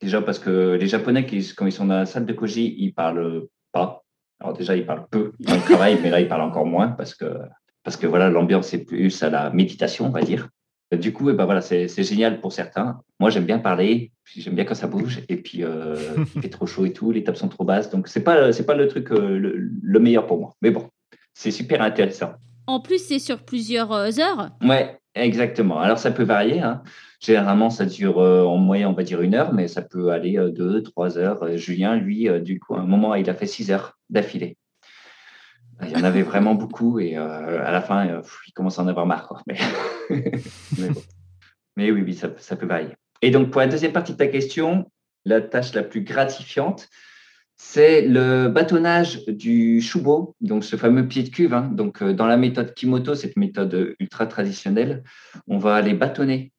Déjà 0.00 0.22
parce 0.22 0.38
que 0.38 0.76
les 0.80 0.86
Japonais, 0.86 1.26
quand 1.56 1.66
ils 1.66 1.72
sont 1.72 1.86
dans 1.86 1.98
la 1.98 2.06
salle 2.06 2.26
de 2.26 2.32
koji, 2.32 2.74
ils 2.78 2.92
parlent 2.92 3.46
pas. 3.72 4.02
Alors 4.40 4.54
déjà, 4.54 4.76
ils 4.76 4.84
parlent 4.84 5.06
peu 5.10 5.32
dans 5.40 5.54
le 5.54 5.60
travail, 5.60 5.98
mais 6.02 6.10
là, 6.10 6.20
ils 6.20 6.28
parlent 6.28 6.42
encore 6.42 6.66
moins 6.66 6.88
parce 6.88 7.14
que, 7.14 7.38
parce 7.86 7.96
que 7.96 8.08
voilà, 8.08 8.28
l'ambiance 8.30 8.74
est 8.74 8.84
plus 8.84 9.22
à 9.22 9.30
la 9.30 9.50
méditation, 9.50 10.06
on 10.06 10.10
va 10.10 10.20
dire. 10.20 10.48
Du 10.90 11.12
coup, 11.12 11.28
et 11.30 11.32
eh 11.32 11.36
ben 11.36 11.44
voilà, 11.44 11.60
c'est 11.60 12.02
génial 12.02 12.40
pour 12.40 12.52
certains. 12.52 13.00
Moi, 13.20 13.30
j'aime 13.30 13.44
bien 13.44 13.60
parler, 13.60 14.10
j'aime 14.24 14.54
bien 14.54 14.64
quand 14.64 14.74
ça 14.74 14.88
bouge, 14.88 15.20
et 15.28 15.36
puis 15.36 15.62
euh, 15.62 15.94
il 16.34 16.42
fait 16.42 16.48
trop 16.48 16.66
chaud 16.66 16.84
et 16.84 16.92
tout, 16.92 17.12
les 17.12 17.22
tables 17.22 17.36
sont 17.36 17.46
trop 17.46 17.62
basses, 17.62 17.88
donc 17.88 18.08
c'est 18.08 18.24
pas 18.24 18.52
c'est 18.52 18.66
pas 18.66 18.74
le 18.74 18.88
truc 18.88 19.12
euh, 19.12 19.38
le, 19.38 20.00
meilleur 20.00 20.26
pour 20.26 20.40
moi. 20.40 20.52
Mais 20.62 20.72
bon, 20.72 20.88
c'est 21.32 21.52
super 21.52 21.80
intéressant. 21.80 22.32
En 22.66 22.80
plus, 22.80 22.98
c'est 22.98 23.20
sur 23.20 23.44
plusieurs 23.44 23.92
euh, 23.92 24.10
heures. 24.18 24.50
Ouais, 24.64 24.98
exactement. 25.14 25.78
Alors, 25.78 26.00
ça 26.00 26.10
peut 26.10 26.24
varier. 26.24 26.58
Hein. 26.60 26.82
Généralement, 27.20 27.70
ça 27.70 27.86
dure 27.86 28.18
euh, 28.18 28.42
en 28.42 28.56
moyenne, 28.56 28.88
on 28.88 28.94
va 28.94 29.04
dire 29.04 29.22
une 29.22 29.36
heure, 29.36 29.52
mais 29.52 29.68
ça 29.68 29.82
peut 29.82 30.10
aller 30.10 30.38
euh, 30.38 30.50
deux, 30.50 30.82
trois 30.82 31.18
heures. 31.18 31.56
Julien, 31.56 31.94
lui, 31.94 32.28
du 32.40 32.58
coup, 32.58 32.74
à 32.74 32.80
un 32.80 32.86
moment, 32.86 33.14
il 33.14 33.30
a 33.30 33.34
fait 33.34 33.46
six 33.46 33.70
heures 33.70 33.96
d'affilée. 34.10 34.56
Il 35.82 35.90
y 35.90 35.96
en 35.96 36.04
avait 36.04 36.22
vraiment 36.22 36.54
beaucoup 36.54 36.98
et 36.98 37.16
à 37.16 37.70
la 37.70 37.82
fin, 37.82 38.22
il 38.46 38.52
commence 38.54 38.78
à 38.78 38.82
en 38.82 38.88
avoir 38.88 39.06
marre. 39.06 39.42
Mais... 39.46 39.58
oui, 41.76 41.90
oui, 41.90 42.14
ça, 42.14 42.28
peut 42.28 42.66
varier. 42.66 42.96
Et 43.22 43.30
donc, 43.30 43.50
pour 43.50 43.60
la 43.60 43.66
deuxième 43.66 43.92
partie 43.92 44.12
de 44.12 44.16
ta 44.16 44.26
question, 44.26 44.90
la 45.24 45.40
tâche 45.40 45.74
la 45.74 45.82
plus 45.82 46.02
gratifiante, 46.02 46.88
c'est 47.56 48.02
le 48.02 48.48
bâtonnage 48.48 49.24
du 49.26 49.80
shubo, 49.80 50.36
donc 50.40 50.64
ce 50.64 50.76
fameux 50.76 51.08
pied 51.08 51.22
de 51.22 51.30
cuve. 51.30 51.54
Hein. 51.54 51.70
Donc, 51.72 52.02
euh, 52.02 52.12
dans 52.12 52.26
la 52.26 52.36
méthode 52.36 52.74
Kimoto, 52.74 53.14
cette 53.14 53.36
méthode 53.36 53.94
ultra 53.98 54.26
traditionnelle, 54.26 55.02
on 55.48 55.58
va 55.58 55.74
aller 55.74 55.94
bâtonner. 55.94 56.52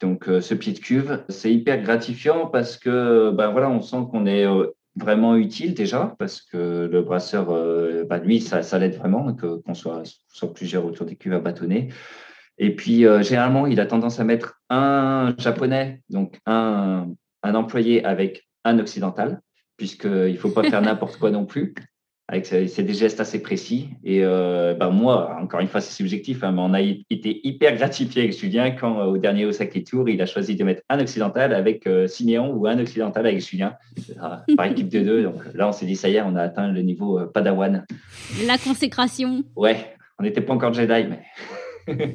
Donc, 0.00 0.28
euh, 0.28 0.40
ce 0.40 0.54
pied 0.54 0.72
de 0.72 0.78
cuve, 0.78 1.24
c'est 1.28 1.52
hyper 1.52 1.82
gratifiant 1.82 2.46
parce 2.46 2.76
que, 2.76 3.30
ben 3.30 3.50
voilà, 3.50 3.70
on 3.70 3.80
sent 3.80 4.06
qu'on 4.10 4.26
est 4.26 4.46
euh, 4.46 4.66
vraiment 4.98 5.36
utile 5.36 5.74
déjà 5.74 6.14
parce 6.18 6.42
que 6.42 6.88
le 6.90 7.02
brasseur, 7.02 7.46
bah, 8.06 8.18
lui, 8.18 8.40
ça, 8.40 8.78
l'aide 8.78 8.96
vraiment 8.96 9.34
qu'on 9.34 9.74
soit, 9.74 10.02
soit, 10.28 10.52
plusieurs 10.52 10.84
autour 10.84 11.06
des 11.06 11.16
cuves 11.16 11.34
à 11.34 11.40
bâtonner. 11.40 11.88
Et 12.58 12.74
puis, 12.74 13.04
généralement, 13.22 13.66
il 13.66 13.80
a 13.80 13.86
tendance 13.86 14.20
à 14.20 14.24
mettre 14.24 14.60
un 14.68 15.34
japonais, 15.38 16.02
donc 16.10 16.38
un, 16.46 17.08
un 17.42 17.54
employé 17.54 18.04
avec 18.04 18.48
un 18.64 18.78
occidental 18.78 19.40
puisqu'il 19.78 20.32
ne 20.32 20.36
faut 20.36 20.50
pas 20.50 20.68
faire 20.68 20.82
n'importe 20.82 21.16
quoi 21.16 21.30
non 21.30 21.46
plus. 21.46 21.74
C'est 22.42 22.82
des 22.82 22.92
gestes 22.92 23.20
assez 23.20 23.40
précis. 23.40 23.88
Et 24.04 24.20
euh, 24.22 24.74
ben 24.74 24.90
moi, 24.90 25.34
encore 25.40 25.60
une 25.60 25.66
fois, 25.66 25.80
c'est 25.80 25.94
subjectif, 25.94 26.44
hein, 26.44 26.52
mais 26.52 26.60
on 26.60 26.74
a 26.74 26.82
été 26.82 27.40
hyper 27.42 27.74
gratifié 27.74 28.24
avec 28.24 28.38
Julien 28.38 28.72
quand, 28.72 29.00
euh, 29.00 29.04
au 29.04 29.16
dernier 29.16 29.46
Osaka 29.46 29.80
Tour, 29.80 30.10
il 30.10 30.20
a 30.20 30.26
choisi 30.26 30.54
de 30.54 30.62
mettre 30.62 30.82
un 30.90 31.00
occidental 31.00 31.54
avec 31.54 31.86
euh, 31.86 32.06
Siméon 32.06 32.52
ou 32.52 32.66
un 32.66 32.78
occidental 32.78 33.26
avec 33.26 33.40
Julien, 33.40 33.76
par 34.56 34.66
équipe 34.66 34.90
de 34.90 35.00
deux. 35.00 35.22
Donc 35.22 35.36
là, 35.54 35.68
on 35.68 35.72
s'est 35.72 35.86
dit, 35.86 35.96
ça 35.96 36.10
y 36.10 36.16
est, 36.16 36.20
on 36.20 36.36
a 36.36 36.42
atteint 36.42 36.70
le 36.70 36.82
niveau 36.82 37.18
Padawan. 37.32 37.86
La 38.46 38.58
consécration. 38.58 39.42
Ouais, 39.56 39.96
on 40.18 40.22
n'était 40.22 40.42
pas 40.42 40.52
encore 40.52 40.74
Jedi, 40.74 41.08
mais 41.08 41.22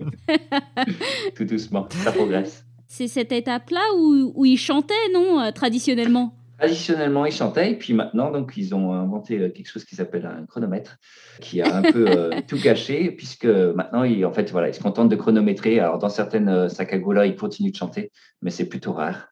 tout 1.36 1.46
doucement, 1.46 1.88
ça 1.90 2.12
progresse. 2.12 2.64
C'est 2.88 3.08
cette 3.08 3.32
étape-là 3.32 3.82
où, 3.98 4.32
où 4.36 4.46
il 4.46 4.58
chantait, 4.58 4.94
non, 5.12 5.52
traditionnellement? 5.56 6.36
Traditionnellement, 6.64 7.26
ils 7.26 7.34
chantaient, 7.34 7.72
et 7.72 7.78
puis 7.78 7.92
maintenant, 7.92 8.32
donc, 8.32 8.54
ils 8.56 8.74
ont 8.74 8.94
inventé 8.94 9.38
euh, 9.38 9.50
quelque 9.50 9.68
chose 9.68 9.84
qui 9.84 9.96
s'appelle 9.96 10.26
un 10.26 10.46
chronomètre, 10.46 10.96
qui 11.42 11.62
a 11.62 11.76
un 11.76 11.82
peu 11.82 12.08
euh, 12.08 12.40
tout 12.48 12.58
caché, 12.58 13.12
puisque 13.12 13.44
maintenant, 13.44 14.04
ils, 14.04 14.26
en 14.26 14.32
fait, 14.32 14.50
voilà, 14.50 14.70
ils 14.70 14.74
se 14.74 14.80
contentent 14.80 15.10
de 15.10 15.18
chronométrer. 15.18 15.82
Alors, 15.82 16.00
dans 16.00 16.08
certaines 16.08 16.48
euh, 16.48 16.70
sakagola, 16.70 17.26
ils 17.26 17.36
continuent 17.36 17.72
de 17.72 17.76
chanter, 17.76 18.14
mais 18.42 18.50
c'est 18.50 18.70
plutôt 18.70 18.94
rare. 18.94 19.28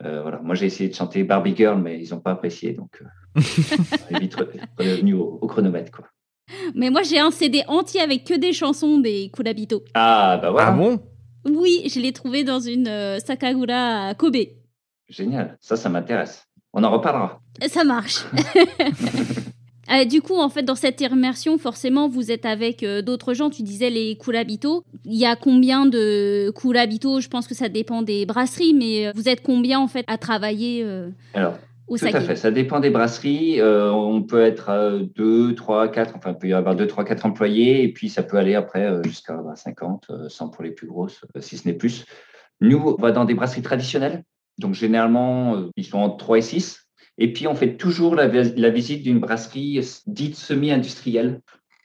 voilà. 0.00 0.40
Moi, 0.42 0.54
j'ai 0.54 0.64
essayé 0.64 0.88
de 0.88 0.94
chanter 0.94 1.24
Barbie 1.24 1.54
Girl, 1.54 1.78
mais 1.78 2.02
ils 2.02 2.14
n'ont 2.14 2.20
pas 2.20 2.30
apprécié, 2.30 2.72
donc 2.72 3.02
on 3.36 4.16
est 4.16 4.20
vite 4.20 4.36
revenu 4.78 5.12
au, 5.12 5.46
chronomètre. 5.46 5.92
Quoi. 5.92 6.06
Mais 6.74 6.88
moi, 6.88 7.02
j'ai 7.02 7.18
un 7.18 7.30
CD 7.30 7.64
entier 7.68 8.00
avec 8.00 8.24
que 8.24 8.34
des 8.38 8.54
chansons 8.54 8.98
des 8.98 9.30
Kurabito. 9.30 9.84
Ah, 9.92 10.38
bah 10.40 10.50
voilà. 10.50 10.68
Ah 10.68 10.72
bon? 10.72 11.00
Oui, 11.44 11.82
je 11.92 12.00
l'ai 12.00 12.12
trouvé 12.12 12.44
dans 12.44 12.60
une 12.60 12.88
euh, 12.88 13.18
Sakagura 13.18 14.08
à 14.08 14.14
Kobe. 14.14 14.36
Génial. 15.08 15.58
Ça, 15.60 15.76
ça 15.76 15.90
m'intéresse. 15.90 16.48
On 16.72 16.84
en 16.84 16.90
reparlera. 16.90 17.40
Ça 17.68 17.84
marche. 17.84 18.24
Euh, 19.90 20.04
du 20.04 20.22
coup, 20.22 20.36
en 20.38 20.48
fait, 20.48 20.62
dans 20.62 20.74
cette 20.74 21.00
immersion, 21.00 21.58
forcément, 21.58 22.08
vous 22.08 22.30
êtes 22.30 22.46
avec 22.46 22.82
euh, 22.82 23.02
d'autres 23.02 23.34
gens. 23.34 23.50
Tu 23.50 23.62
disais 23.62 23.90
les 23.90 24.16
Kurabito. 24.16 24.84
Il 25.04 25.18
y 25.18 25.26
a 25.26 25.36
combien 25.36 25.86
de 25.86 26.50
Kurabito 26.50 27.20
Je 27.20 27.28
pense 27.28 27.46
que 27.46 27.54
ça 27.54 27.68
dépend 27.68 28.02
des 28.02 28.24
brasseries, 28.24 28.74
mais 28.74 29.08
euh, 29.08 29.12
vous 29.14 29.28
êtes 29.28 29.42
combien, 29.42 29.80
en 29.80 29.88
fait, 29.88 30.04
à 30.06 30.18
travailler 30.18 30.86
Alors, 31.34 31.58
au 31.88 31.98
tout 31.98 32.06
à 32.06 32.20
fait. 32.20 32.36
Ça 32.36 32.50
dépend 32.50 32.80
des 32.80 32.90
brasseries. 32.90 33.60
On 33.60 34.22
peut 34.22 34.40
être 34.40 34.70
à 34.70 34.98
2, 34.98 35.54
3, 35.54 35.88
4. 35.88 36.14
Enfin, 36.16 36.30
il 36.30 36.38
peut 36.38 36.48
y 36.48 36.52
avoir 36.52 36.76
2, 36.76 36.86
3, 36.86 37.04
4 37.04 37.26
employés. 37.26 37.82
Et 37.82 37.92
puis, 37.92 38.08
ça 38.08 38.22
peut 38.22 38.38
aller 38.38 38.54
après 38.54 39.02
jusqu'à 39.04 39.34
bah, 39.34 39.56
50, 39.56 40.06
euh, 40.10 40.28
100 40.28 40.48
pour 40.48 40.62
les 40.62 40.70
plus 40.70 40.86
grosses, 40.86 41.22
si 41.40 41.58
ce 41.58 41.66
n'est 41.68 41.74
plus. 41.74 42.06
Nous, 42.60 42.78
on 42.78 43.02
va 43.02 43.10
dans 43.10 43.24
des 43.24 43.34
brasseries 43.34 43.62
traditionnelles. 43.62 44.22
Donc, 44.58 44.74
généralement, 44.74 45.56
euh, 45.56 45.70
ils 45.76 45.84
sont 45.84 45.98
entre 45.98 46.16
3 46.18 46.38
et 46.38 46.42
6. 46.42 46.80
Et 47.18 47.32
puis, 47.32 47.46
on 47.46 47.54
fait 47.54 47.76
toujours 47.76 48.14
la, 48.14 48.28
vis- 48.28 48.54
la 48.56 48.70
visite 48.70 49.02
d'une 49.02 49.20
brasserie 49.20 49.80
dite 50.06 50.36
semi-industrielle, 50.36 51.40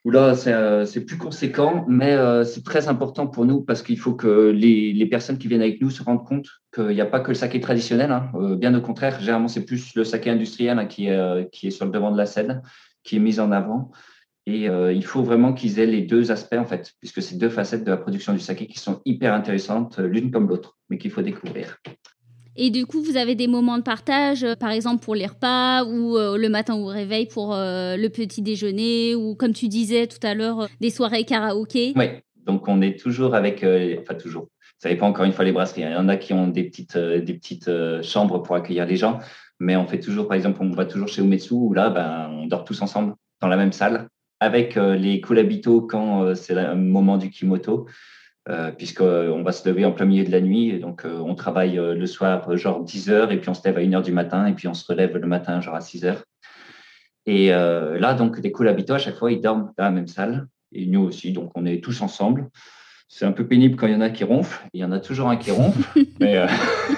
où 0.06 0.12
là, 0.12 0.36
c'est 0.36 0.54
euh, 0.54 0.86
c'est 0.86 1.04
plus 1.04 1.18
conséquent, 1.18 1.84
mais 1.90 2.14
euh, 2.14 2.46
c'est 2.46 2.64
très 2.64 2.88
important 2.88 3.28
pour 3.28 3.46
nous 3.46 3.62
parce 3.62 3.82
qu'il 3.82 4.00
faut 4.00 4.14
que 4.14 4.52
les, 4.52 5.06
personnes 5.08 5.38
qui 5.38 5.50
viennent 5.50 5.62
avec 5.62 5.82
nous 5.82 5.90
se 5.90 6.02
rendent 6.02 6.26
compte 6.26 6.48
qu'il 6.74 6.88
n'y 6.88 7.02
a 7.02 7.06
pas 7.06 7.20
que 7.20 7.30
le 7.30 7.36
saké 7.36 7.60
traditionnel. 7.60 8.12
hein. 8.12 8.32
Euh, 8.36 8.56
bien 8.56 8.74
au 8.74 8.82
contraire, 8.82 9.20
généralement, 9.20 9.50
c'est 9.50 9.66
plus 9.66 9.96
le 9.96 10.06
saké 10.06 10.30
industriel 10.30 10.80
hein, 10.80 10.86
qui, 10.86 11.08
est, 11.08 11.18
euh, 11.18 11.44
sur 11.70 11.86
le 11.86 11.92
devant 11.92 12.12
de 12.12 12.18
la 12.18 12.26
scène, 12.26 12.62
qui 13.04 13.18
est 13.18 13.20
mis 13.20 13.40
en 13.42 13.52
avant. 13.52 13.92
Et 14.46 14.70
euh, 14.70 14.94
il 14.94 15.04
faut 15.04 15.24
vraiment 15.24 15.52
qu'ils 15.52 15.78
aient 15.78 15.86
les 15.86 16.04
deux 16.04 16.32
aspects, 16.32 16.56
en 16.58 16.64
fait, 16.64 16.94
puisque 17.02 17.22
c'est 17.22 17.38
deux 17.38 17.50
facettes 17.50 17.84
de 17.84 17.92
la 17.92 17.98
production 17.98 18.32
du 18.32 18.40
saké 18.40 18.66
qui 18.68 18.80
sont 18.80 19.02
hyper 19.04 19.34
intéressantes, 19.34 20.00
euh, 20.00 20.08
l'une 20.08 20.32
comme 20.32 20.48
l'autre, 20.48 20.78
mais 20.90 20.98
qu'il 20.98 21.12
faut 21.12 21.22
découvrir. 21.22 21.80
Et 22.60 22.72
du 22.72 22.88
coup, 22.88 23.04
vous 23.04 23.18
avez 23.18 23.36
des 23.36 23.48
moments 23.48 23.78
de 23.78 23.84
partage, 23.84 24.44
euh, 24.44 24.56
par 24.56 24.72
exemple 24.72 25.04
pour 25.04 25.14
les 25.14 25.28
repas 25.28 25.84
ou 25.84 26.18
euh, 26.18 26.38
le 26.38 26.50
matin 26.50 26.74
au 26.76 26.88
réveil 26.88 27.28
pour 27.28 27.54
euh, 27.54 27.96
le 27.96 28.10
petit 28.10 28.42
déjeuner 28.42 29.14
ou 29.14 29.36
comme 29.36 29.54
tu 29.54 29.68
disais 29.68 30.08
tout 30.08 30.26
à 30.26 30.34
l'heure, 30.34 30.68
des 30.82 30.90
soirées 30.90 31.24
karaoké. 31.24 31.94
Oui, 31.96 32.08
donc 32.48 32.68
on 32.68 32.82
est 32.82 33.00
toujours 33.00 33.36
avec, 33.36 33.64
enfin 34.02 34.16
toujours, 34.16 34.48
ça 34.80 34.90
dépend 34.90 35.08
encore 35.08 35.26
une 35.26 35.34
fois 35.34 35.46
les 35.46 35.52
brasseries. 35.52 35.84
hein. 35.84 35.90
Il 35.92 35.94
y 35.94 35.98
en 35.98 36.10
a 36.10 36.18
qui 36.18 36.34
ont 36.34 36.48
des 36.48 36.64
petites, 36.64 36.98
des 36.98 37.34
petites 37.36 37.70
chambres 38.02 38.40
pour 38.42 38.56
accueillir 38.56 38.88
les 38.88 38.96
gens, 38.96 39.20
mais 39.60 39.76
on 39.76 39.86
fait 39.86 40.00
toujours, 40.00 40.28
par 40.28 40.36
exemple, 40.36 40.58
on 40.62 40.72
va 40.72 40.86
toujours 40.86 41.10
chez 41.10 41.22
Umetsu 41.22 41.54
où 41.54 41.74
là, 41.74 41.92
ben, 41.92 42.30
on 42.32 42.48
dort 42.48 42.66
tous 42.66 42.82
ensemble 42.82 43.14
dans 43.40 43.48
la 43.48 43.58
même 43.58 43.72
salle 43.72 44.08
avec 44.40 44.76
les 44.76 45.22
collabitos 45.22 45.82
quand 45.82 46.36
c'est 46.36 46.54
le 46.56 46.76
moment 46.76 47.18
du 47.18 47.30
kimoto, 47.30 47.88
euh, 48.50 48.72
puisqu'on 48.72 49.44
va 49.44 49.52
se 49.52 49.68
lever 49.68 49.84
en 49.86 49.92
plein 49.92 50.06
milieu 50.06 50.24
de 50.24 50.32
la 50.32 50.42
nuit. 50.42 50.70
Et 50.70 50.80
donc, 50.80 51.04
euh, 51.06 51.18
on 51.20 51.36
travaille 51.36 51.78
euh, 51.78 51.94
le 51.96 52.06
soir, 52.06 52.50
euh, 52.50 52.58
genre 52.58 52.84
10 52.84 53.10
heures, 53.10 53.32
et 53.32 53.40
puis 53.40 53.50
on 53.50 53.54
se 53.54 53.68
lève 53.68 53.78
à 53.78 53.82
1 53.82 53.94
heure 53.94 54.02
du 54.02 54.12
matin, 54.14 54.46
et 54.48 54.54
puis 54.54 54.68
on 54.68 54.74
se 54.74 54.86
relève 54.86 55.16
le 55.18 55.28
matin, 55.28 55.60
genre 55.62 55.76
à 55.76 55.82
6 55.82 56.06
heures. 56.06 56.24
Et 57.26 57.54
euh, 57.54 58.00
là, 58.00 58.14
donc, 58.14 58.40
les 58.42 58.52
collabitos, 58.52 58.94
à 58.94 59.00
chaque 59.00 59.16
fois, 59.16 59.32
ils 59.32 59.42
dorment 59.42 59.72
dans 59.78 59.84
la 59.84 59.92
même 59.92 60.08
salle. 60.08 60.48
Et 60.72 60.86
nous 60.86 61.02
aussi, 61.02 61.32
donc 61.34 61.52
on 61.56 61.66
est 61.66 61.82
tous 61.84 62.02
ensemble. 62.02 62.50
C'est 63.10 63.26
un 63.26 63.32
peu 63.32 63.48
pénible 63.48 63.76
quand 63.78 63.88
il 63.88 63.94
y 63.94 63.96
en 63.96 64.02
a 64.02 64.10
qui 64.10 64.24
ronflent. 64.26 64.66
Il 64.74 64.82
y 64.82 64.84
en 64.84 64.92
a 64.92 65.00
toujours 65.00 65.30
un 65.30 65.38
qui 65.38 65.52
ronfle, 65.52 65.82
mais, 66.20 66.38
euh, 66.38 66.48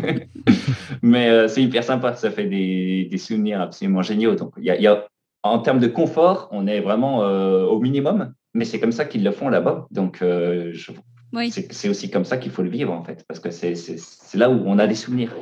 mais 1.02 1.28
euh, 1.28 1.48
c'est 1.48 1.62
hyper 1.62 1.84
sympa. 1.84 2.14
Ça 2.14 2.30
fait 2.30 2.46
des, 2.46 3.06
des 3.10 3.18
souvenirs 3.18 3.60
absolument 3.60 4.02
géniaux. 4.02 4.34
Donc, 4.34 4.52
il 4.58 4.64
y 4.64 4.70
a, 4.70 4.76
il 4.76 4.82
y 4.82 4.86
a- 4.86 5.06
en 5.44 5.60
termes 5.60 5.78
de 5.78 5.86
confort, 5.86 6.48
on 6.50 6.66
est 6.66 6.80
vraiment 6.80 7.22
euh, 7.22 7.64
au 7.64 7.78
minimum, 7.80 8.34
mais 8.54 8.64
c'est 8.64 8.80
comme 8.80 8.92
ça 8.92 9.04
qu'ils 9.04 9.22
le 9.24 9.30
font 9.30 9.48
là-bas. 9.48 9.86
Donc, 9.92 10.20
euh, 10.20 10.70
je- 10.72 10.90
Oui. 11.32 11.50
c'est 11.50 11.88
aussi 11.88 12.10
comme 12.10 12.24
ça 12.24 12.38
qu'il 12.38 12.50
faut 12.52 12.62
le 12.62 12.70
vivre, 12.70 12.92
en 12.92 13.04
fait, 13.04 13.24
parce 13.28 13.40
que 13.40 13.50
c'est 13.50 13.74
c'est- 13.74 13.98
c'est 13.98 14.38
là 14.38 14.48
où 14.50 14.62
on 14.66 14.78
a 14.78 14.86
des 14.86 14.94
souvenirs. 14.94 15.34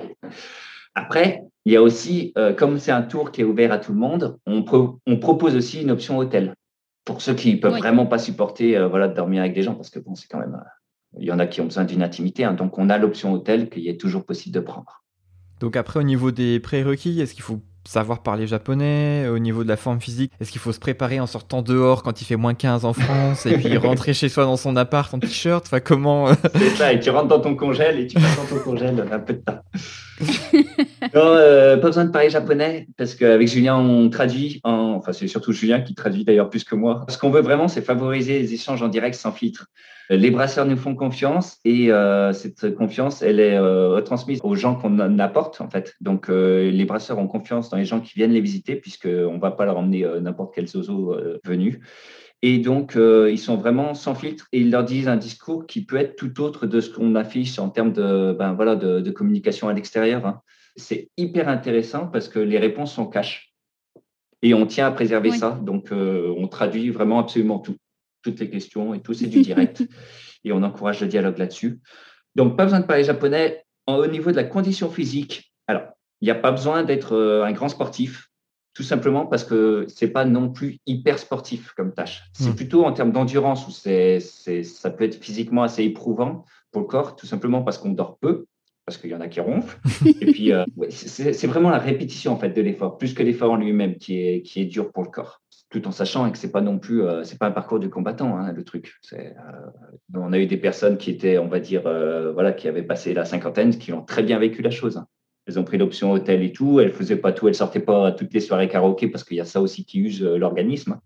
Après, 0.95 1.43
il 1.65 1.73
y 1.73 1.77
a 1.77 1.83
aussi, 1.83 2.33
euh, 2.39 2.55
comme 2.55 2.79
c'est 2.79 2.93
un 2.93 3.03
tour 3.03 3.31
qui 3.33 3.41
est 3.43 3.45
ouvert 3.45 3.73
à 3.73 3.79
tout 3.79 3.93
le 3.93 3.99
monde, 3.99 4.39
on, 4.47 4.63
pro- 4.63 4.99
on 5.07 5.19
propose 5.19 5.55
aussi 5.55 5.83
une 5.83 5.91
option 5.91 6.19
hôtel 6.19 6.55
pour 7.05 7.21
ceux 7.21 7.35
qui 7.35 7.57
peuvent 7.57 7.75
Oui. 7.75 7.79
vraiment 7.81 8.07
pas 8.07 8.19
supporter 8.19 8.77
euh, 8.77 8.89
voilà, 8.89 9.09
de 9.09 9.15
dormir 9.15 9.43
avec 9.43 9.55
des 9.55 9.63
gens, 9.63 9.75
parce 9.75 9.91
que 9.91 9.99
bon, 9.99 10.15
c'est 10.15 10.29
quand 10.29 10.39
même. 10.41 10.55
euh, 10.55 10.69
il 11.19 11.25
y 11.25 11.33
en 11.33 11.39
a 11.39 11.47
qui 11.47 11.61
ont 11.61 11.65
besoin 11.65 11.85
d'une 11.85 12.03
intimité, 12.03 12.45
hein, 12.45 12.53
donc 12.53 12.77
on 12.79 12.91
a 12.91 12.99
l'option 12.99 13.33
hôtel 13.33 13.71
qu'il 13.71 13.89
est 13.89 13.99
toujours 13.99 14.25
possible 14.27 14.55
de 14.55 14.61
prendre. 14.61 15.03
Donc 15.61 15.77
après, 15.77 16.01
au 16.01 16.03
niveau 16.03 16.31
des 16.31 16.61
prérequis, 16.61 17.21
est-ce 17.21 17.33
qu'il 17.33 17.43
faut 17.45 17.61
savoir 17.89 18.23
parler 18.23 18.47
japonais 18.47 19.29
Au 19.29 19.39
niveau 19.39 19.65
de 19.65 19.69
la 19.69 19.77
forme 19.77 20.01
physique, 20.01 20.33
est-ce 20.41 20.51
qu'il 20.51 20.61
faut 20.61 20.73
se 20.73 20.79
préparer 20.79 21.21
en 21.21 21.27
sortant 21.27 21.63
dehors 21.63 22.03
quand 22.03 22.21
il 22.21 22.25
fait 22.25 22.37
moins 22.37 22.55
15 22.55 22.85
en 22.85 22.93
France 22.93 23.47
et 23.47 23.57
puis 23.57 23.77
rentrer 23.77 24.15
chez 24.15 24.29
soi 24.29 24.45
dans 24.45 24.57
son 24.57 24.77
appart 24.77 25.13
en 25.13 25.19
t-shirt? 25.19 25.65
Enfin, 25.67 25.81
comment 25.81 26.29
euh, 26.29 26.35
C'est 26.55 26.71
ça, 26.71 26.93
et 26.93 27.01
tu 27.01 27.11
rentres 27.11 27.29
dans 27.29 27.41
ton 27.41 27.55
congèle 27.55 27.99
et 28.01 28.07
tu 28.07 28.15
passes 28.15 28.37
dans 28.37 28.57
ton 28.57 28.63
congèle 28.63 29.05
un 29.11 29.19
peu 29.19 29.35
de 29.35 29.39
temps. 29.39 29.61
non, 31.15 31.23
euh, 31.25 31.77
pas 31.77 31.89
besoin 31.89 32.05
de 32.05 32.11
parler 32.11 32.31
japonais 32.31 32.89
parce 32.97 33.15
qu'avec 33.15 33.49
Julien, 33.49 33.77
on 33.77 34.09
traduit. 34.09 34.61
En... 34.65 34.95
Enfin, 34.97 35.13
c'est 35.13 35.29
surtout 35.29 35.53
Julien 35.53 35.81
qui 35.81 35.95
traduit 35.95 36.25
d'ailleurs 36.25 36.51
plus 36.51 36.65
que 36.65 36.75
moi. 36.75 37.05
Ce 37.09 37.19
qu'on 37.19 37.31
veut 37.31 37.43
vraiment, 37.43 37.69
c'est 37.69 37.83
favoriser 37.83 38.39
les 38.39 38.55
échanges 38.55 38.83
en 38.83 38.89
direct 38.89 39.15
sans 39.15 39.33
filtre. 39.33 39.67
Les 40.09 40.31
brasseurs 40.31 40.67
nous 40.67 40.77
font 40.77 40.95
confiance 40.95 41.59
et 41.65 41.91
euh, 41.91 42.33
cette 42.33 42.75
confiance, 42.77 43.23
elle 43.23 43.41
est 43.41 43.57
euh, 43.57 43.91
retransmise 43.91 44.41
aux 44.45 44.55
gens 44.55 44.77
qu'on 44.77 45.19
apporte 45.19 45.61
en 45.61 45.69
fait. 45.69 45.95
Donc, 46.01 46.29
euh, 46.31 46.71
les 46.71 46.85
brasseurs 46.85 47.19
ont 47.19 47.27
confiance 47.27 47.71
dans 47.71 47.77
les 47.77 47.85
gens 47.85 48.01
qui 48.01 48.15
viennent 48.15 48.33
les 48.33 48.41
visiter 48.41 48.77
puisqu'on 48.77 49.35
ne 49.35 49.41
va 49.41 49.51
pas 49.51 49.65
leur 49.65 49.79
emmener 49.79 50.07
n'importe 50.21 50.55
quel 50.55 50.69
zozo 50.69 51.17
venu. 51.45 51.81
Et 52.43 52.59
donc, 52.59 52.97
euh, 52.97 53.31
ils 53.33 53.39
sont 53.39 53.57
vraiment 53.57 53.95
sans 53.95 54.15
filtre 54.15 54.47
et 54.53 54.61
ils 54.61 54.71
leur 54.71 54.85
disent 54.85 55.09
un 55.09 55.17
discours 55.17 55.67
qui 55.67 55.85
peut 55.85 55.97
être 55.97 56.17
tout 56.17 56.41
autre 56.43 56.67
de 56.67 56.81
ce 56.81 56.91
qu'on 56.91 57.15
affiche 57.15 57.59
en 57.59 57.71
termes 57.71 57.93
de, 57.93 58.37
ben, 58.39 58.53
voilà, 58.53 58.77
de, 58.77 59.01
de 59.01 59.11
communication 59.11 59.69
à 59.69 59.73
l'extérieur. 59.73 60.25
hein. 60.27 60.43
C'est 60.77 61.09
hyper 61.17 61.49
intéressant 61.49 62.07
parce 62.07 62.29
que 62.29 62.39
les 62.39 62.59
réponses 62.59 62.93
sont 62.95 63.07
cash. 63.07 63.55
Et 64.43 64.53
on 64.53 64.67
tient 64.67 64.87
à 64.87 64.91
préserver 64.91 65.31
Oui. 65.31 65.39
ça. 65.39 65.59
Donc, 65.63 65.91
euh, 65.91 66.33
on 66.37 66.47
traduit 66.47 66.91
vraiment 66.91 67.19
absolument 67.19 67.59
tout. 67.59 67.77
Toutes 68.27 68.41
les 68.41 68.51
questions 68.51 68.93
et 68.95 69.01
tout, 69.01 69.15
c'est 69.15 69.27
du 69.29 69.41
direct. 69.43 69.83
et 70.45 70.53
on 70.53 70.63
encourage 70.63 71.01
le 71.01 71.07
dialogue 71.07 71.39
là-dessus. 71.39 71.81
Donc, 72.35 72.57
pas 72.57 72.65
besoin 72.65 72.81
de 72.81 72.87
parler 72.87 73.05
japonais. 73.05 73.63
En- 73.87 73.97
Au 73.99 74.07
niveau 74.09 74.31
de 74.33 74.37
la 74.37 74.45
condition 74.45 74.91
physique, 74.91 75.53
alors, 75.69 75.85
il 76.21 76.25
n'y 76.27 76.31
a 76.33 76.35
pas 76.35 76.51
besoin 76.51 76.83
d'être 76.83 77.13
euh, 77.15 77.45
un 77.45 77.53
grand 77.53 77.69
sportif, 77.69 78.29
tout 78.75 78.83
simplement 78.83 79.27
parce 79.27 79.45
que 79.45 79.87
c'est 79.89 80.09
pas 80.09 80.25
non 80.25 80.51
plus 80.51 80.79
hyper 80.87 81.19
sportif 81.19 81.73
comme 81.77 81.95
tâche. 81.95 82.23
C'est 82.35 82.51
Mm. 82.51 82.57
plutôt 82.57 82.85
en 82.85 82.93
termes 82.93 83.13
d'endurance 83.13 83.67
où 83.69 83.71
c'est, 83.71 84.19
c'est, 84.21 84.65
ça 84.65 84.91
peut 84.91 85.05
être 85.05 85.23
physiquement 85.23 85.63
assez 85.63 85.85
éprouvant 85.85 86.45
pour 86.73 86.83
le 86.83 86.89
corps, 86.89 87.15
tout 87.17 87.27
simplement 87.27 87.63
parce 87.63 87.79
qu'on 87.79 87.91
dort 87.93 88.19
peu, 88.19 88.47
parce 88.85 88.99
qu'il 88.99 89.11
y 89.11 89.15
en 89.15 89.21
a 89.21 89.29
qui 89.29 89.41
ronflent. 89.41 89.79
Et 90.21 90.27
puis, 90.33 90.53
euh, 90.53 90.65
ouais, 90.77 90.91
c'est 90.91 91.47
vraiment 91.47 91.71
la 91.71 91.79
répétition 91.79 92.33
en 92.33 92.39
fait 92.39 92.51
de 92.51 92.61
l'effort, 92.61 92.99
plus 92.99 93.15
que 93.15 93.23
l'effort 93.23 93.53
en 93.53 93.57
lui-même 93.57 93.97
qui 93.97 94.19
est, 94.21 94.43
qui 94.43 94.61
est 94.61 94.67
dur 94.67 94.91
pour 94.93 95.05
le 95.05 95.11
corps. 95.11 95.41
Tout 95.71 95.89
en 95.89 95.91
sachant 95.91 96.31
que 96.31 96.39
c'est 96.39 96.53
pas 96.53 96.61
non 96.61 96.79
plus, 96.79 97.03
euh, 97.03 97.25
c'est 97.25 97.39
pas 97.39 97.49
un 97.49 97.51
parcours 97.51 97.81
du 97.81 97.91
combattant, 97.91 98.39
hein, 98.39 98.53
le 98.53 98.63
truc. 98.63 98.95
C'est, 99.03 99.35
euh, 99.37 99.71
on 100.15 100.33
a 100.33 100.39
eu 100.39 100.47
des 100.47 100.57
personnes 100.57 100.97
qui 100.97 101.11
étaient, 101.11 101.39
on 101.39 101.49
va 101.49 101.59
dire, 101.59 101.83
euh, 101.87 102.33
voilà, 102.33 102.53
qui 102.53 102.69
avaient 102.69 102.85
passé 102.85 103.15
la 103.15 103.25
cinquantaine, 103.25 103.77
qui 103.77 103.93
ont 103.93 104.03
très 104.03 104.23
bien 104.23 104.39
vécu 104.39 104.63
la 104.63 104.71
chose. 104.71 104.97
hein. 104.97 105.07
Elles 105.49 105.59
ont 105.59 105.65
pris 105.65 105.77
l'option 105.79 106.13
hôtel 106.13 106.43
et 106.43 106.53
tout. 106.53 106.81
Elles 106.81 106.93
faisaient 106.93 107.17
pas 107.17 107.33
tout. 107.33 107.49
Elles 107.49 107.55
sortaient 107.55 107.81
pas 107.81 108.09
à 108.09 108.13
toutes 108.13 108.33
les 108.35 108.41
soirées 108.41 108.69
karaoké 108.69 109.09
parce 109.09 109.23
qu'il 109.25 109.37
y 109.37 109.41
a 109.41 109.45
ça 109.45 109.61
aussi 109.61 109.85
qui 109.85 109.99
use 110.01 110.23
l'organisme. 110.23 110.99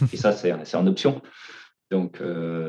Et 0.12 0.16
ça, 0.16 0.32
c'est 0.32 0.54
c'est 0.64 0.76
en 0.76 0.86
option. 0.86 1.20
Donc, 1.90 2.20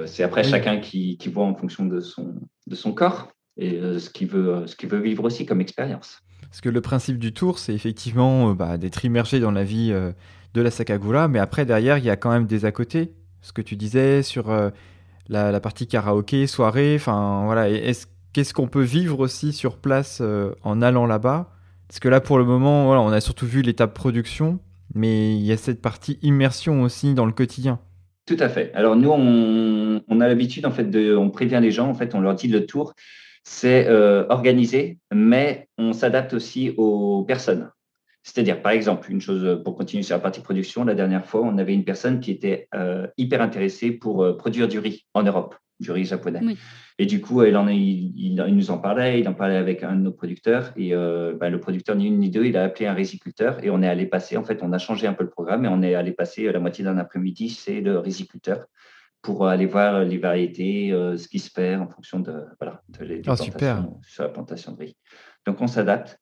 c'est 0.06 0.24
après 0.24 0.44
Oui. 0.44 0.50
chacun 0.50 0.78
qui, 0.80 1.18
qui 1.18 1.30
voit 1.30 1.46
en 1.46 1.54
fonction 1.56 1.86
de 1.86 2.00
son, 2.00 2.34
de 2.68 2.76
son 2.76 2.94
corps 2.94 3.32
et 3.58 3.80
ce 4.00 4.10
qu'il 4.10 4.28
veut, 4.28 4.66
ce 4.66 4.76
qu'il 4.76 4.88
veut 4.90 5.00
vivre 5.02 5.24
aussi 5.26 5.46
comme 5.46 5.62
expérience. 5.62 6.20
Parce 6.42 6.62
que 6.62 6.70
le 6.70 6.82
principe 6.82 7.20
du 7.20 7.34
tour, 7.34 7.60
c'est 7.60 7.74
effectivement 7.76 8.54
bah, 8.56 8.78
d'être 8.78 9.04
immergé 9.06 9.40
dans 9.40 9.52
la 9.52 9.64
vie 9.64 9.94
de 10.54 10.62
la 10.62 10.72
Sakagura, 10.72 11.28
mais 11.28 11.40
après, 11.40 11.66
derrière, 11.66 11.98
il 11.98 12.06
y 12.06 12.10
a 12.10 12.16
quand 12.16 12.32
même 12.32 12.46
des 12.46 12.66
à 12.66 12.72
côté. 12.72 13.14
Ce 13.42 13.54
que 13.54 13.62
tu 13.62 13.76
disais 13.76 14.24
sur 14.24 14.50
euh, 14.50 14.70
la, 15.28 15.52
la 15.52 15.60
partie 15.60 15.88
karaoké, 15.88 16.48
soirée, 16.48 16.96
enfin 16.96 17.44
voilà. 17.46 17.70
Est-ce- 17.70 18.08
Qu'est-ce 18.32 18.54
qu'on 18.54 18.68
peut 18.68 18.84
vivre 18.84 19.20
aussi 19.20 19.54
sur 19.54 19.78
place 19.78 20.20
euh, 20.22 20.54
en 20.64 20.84
allant 20.84 21.08
là-bas? 21.08 21.50
Parce 21.88 22.00
que 22.00 22.08
là, 22.10 22.22
pour 22.22 22.38
le 22.38 22.46
moment, 22.46 22.86
voilà, 22.86 23.02
on 23.02 23.10
a 23.10 23.22
surtout 23.22 23.48
vu 23.48 23.64
l'étape 23.64 23.96
production, 23.96 24.60
mais 24.94 25.34
il 25.36 25.42
y 25.42 25.52
a 25.52 25.58
cette 25.58 25.82
partie 25.82 26.20
immersion 26.22 26.84
aussi 26.84 27.16
dans 27.16 27.26
le 27.26 27.32
quotidien. 27.32 27.80
Tout 28.28 28.38
à 28.40 28.48
fait. 28.48 28.72
Alors 28.76 28.96
nous, 28.96 29.10
on, 29.10 30.02
on 30.08 30.22
a 30.22 30.28
l'habitude 30.28 30.68
en 30.68 30.72
fait 30.72 30.84
de, 30.92 31.16
on 31.16 31.32
prévient 31.32 31.58
les 31.60 31.72
gens 31.72 31.90
en 31.90 31.96
fait, 31.96 32.14
on 32.14 32.22
leur 32.22 32.36
dit 32.36 32.48
le 32.48 32.68
tour, 32.68 32.94
c'est 33.44 33.88
euh, 33.88 34.28
organisé, 34.30 35.00
mais 35.12 35.68
on 35.80 35.94
s'adapte 35.94 36.36
aussi 36.36 36.76
aux 36.78 37.24
personnes. 37.24 37.72
C'est-à-dire, 38.24 38.62
par 38.62 38.74
exemple, 38.74 39.12
une 39.12 39.22
chose 39.22 39.62
pour 39.64 39.76
continuer 39.76 40.04
sur 40.04 40.16
la 40.16 40.20
partie 40.20 40.42
production, 40.42 40.84
la 40.84 40.96
dernière 40.96 41.26
fois, 41.26 41.42
on 41.42 41.58
avait 41.58 41.74
une 41.74 41.86
personne 41.86 42.20
qui 42.20 42.32
était 42.32 42.68
euh, 42.76 43.08
hyper 43.18 43.42
intéressée 43.42 43.92
pour 43.92 44.24
euh, 44.24 44.38
produire 44.38 44.68
du 44.68 44.80
riz 44.80 45.06
en 45.14 45.24
Europe. 45.24 45.56
du 45.80 45.92
riz 45.92 46.06
japonais. 46.06 46.42
Et 46.98 47.06
du 47.06 47.22
coup, 47.22 47.42
il, 47.44 47.56
en 47.56 47.70
il, 47.70 48.14
il, 48.18 48.36
nous 48.36 48.72
en 48.72 48.78
parlait, 48.78 49.22
il 49.22 49.28
en 49.30 49.34
parlait 49.34 49.56
avec 49.56 49.84
un 49.84 49.96
de 49.96 50.02
nos 50.02 50.12
producteurs. 50.12 50.74
Et 50.76 50.94
euh, 50.94 51.34
bah, 51.40 51.50
le 51.50 51.60
producteur, 51.62 51.96
ni 51.96 52.08
une 52.08 52.20
ni 52.20 52.30
deux, 52.30 52.46
il 52.46 52.58
a 52.58 52.66
appelé 52.66 52.88
un 52.88 52.94
riziculteur 52.94 53.64
et 53.64 53.70
on 53.70 53.82
est 53.82 53.88
allé 53.88 54.06
passer, 54.06 54.36
en 54.36 54.44
fait, 54.44 54.62
on 54.62 54.74
a 54.74 54.78
changé 54.78 55.08
un 55.08 55.14
peu 55.14 55.24
le 55.24 55.30
programme 55.30 55.64
et 55.64 55.70
on 55.70 55.82
est 55.82 55.96
allé 55.96 56.12
passer 56.12 56.52
la 56.52 56.60
moitié 56.60 56.84
d'un 56.84 56.98
après-midi, 56.98 57.50
c'est 57.50 57.80
le 57.80 58.00
riziculteur 58.00 58.66
pour 59.22 59.48
aller 59.48 59.66
voir 59.66 60.04
les 60.04 60.18
variétés, 60.18 60.92
euh, 60.92 61.18
ce 61.18 61.28
qui 61.28 61.40
se 61.40 61.50
fait 61.50 61.76
en 61.76 61.88
fonction 61.88 62.20
de, 62.20 62.34
voilà, 62.60 62.82
de, 62.90 63.22
ah, 63.28 63.36
super. 63.36 63.86
sur 64.02 64.24
la 64.24 64.30
plantation 64.30 64.74
de 64.74 64.80
riz. 64.80 64.98
Donc, 65.46 65.62
on 65.62 65.68
s'adapte. 65.68 66.20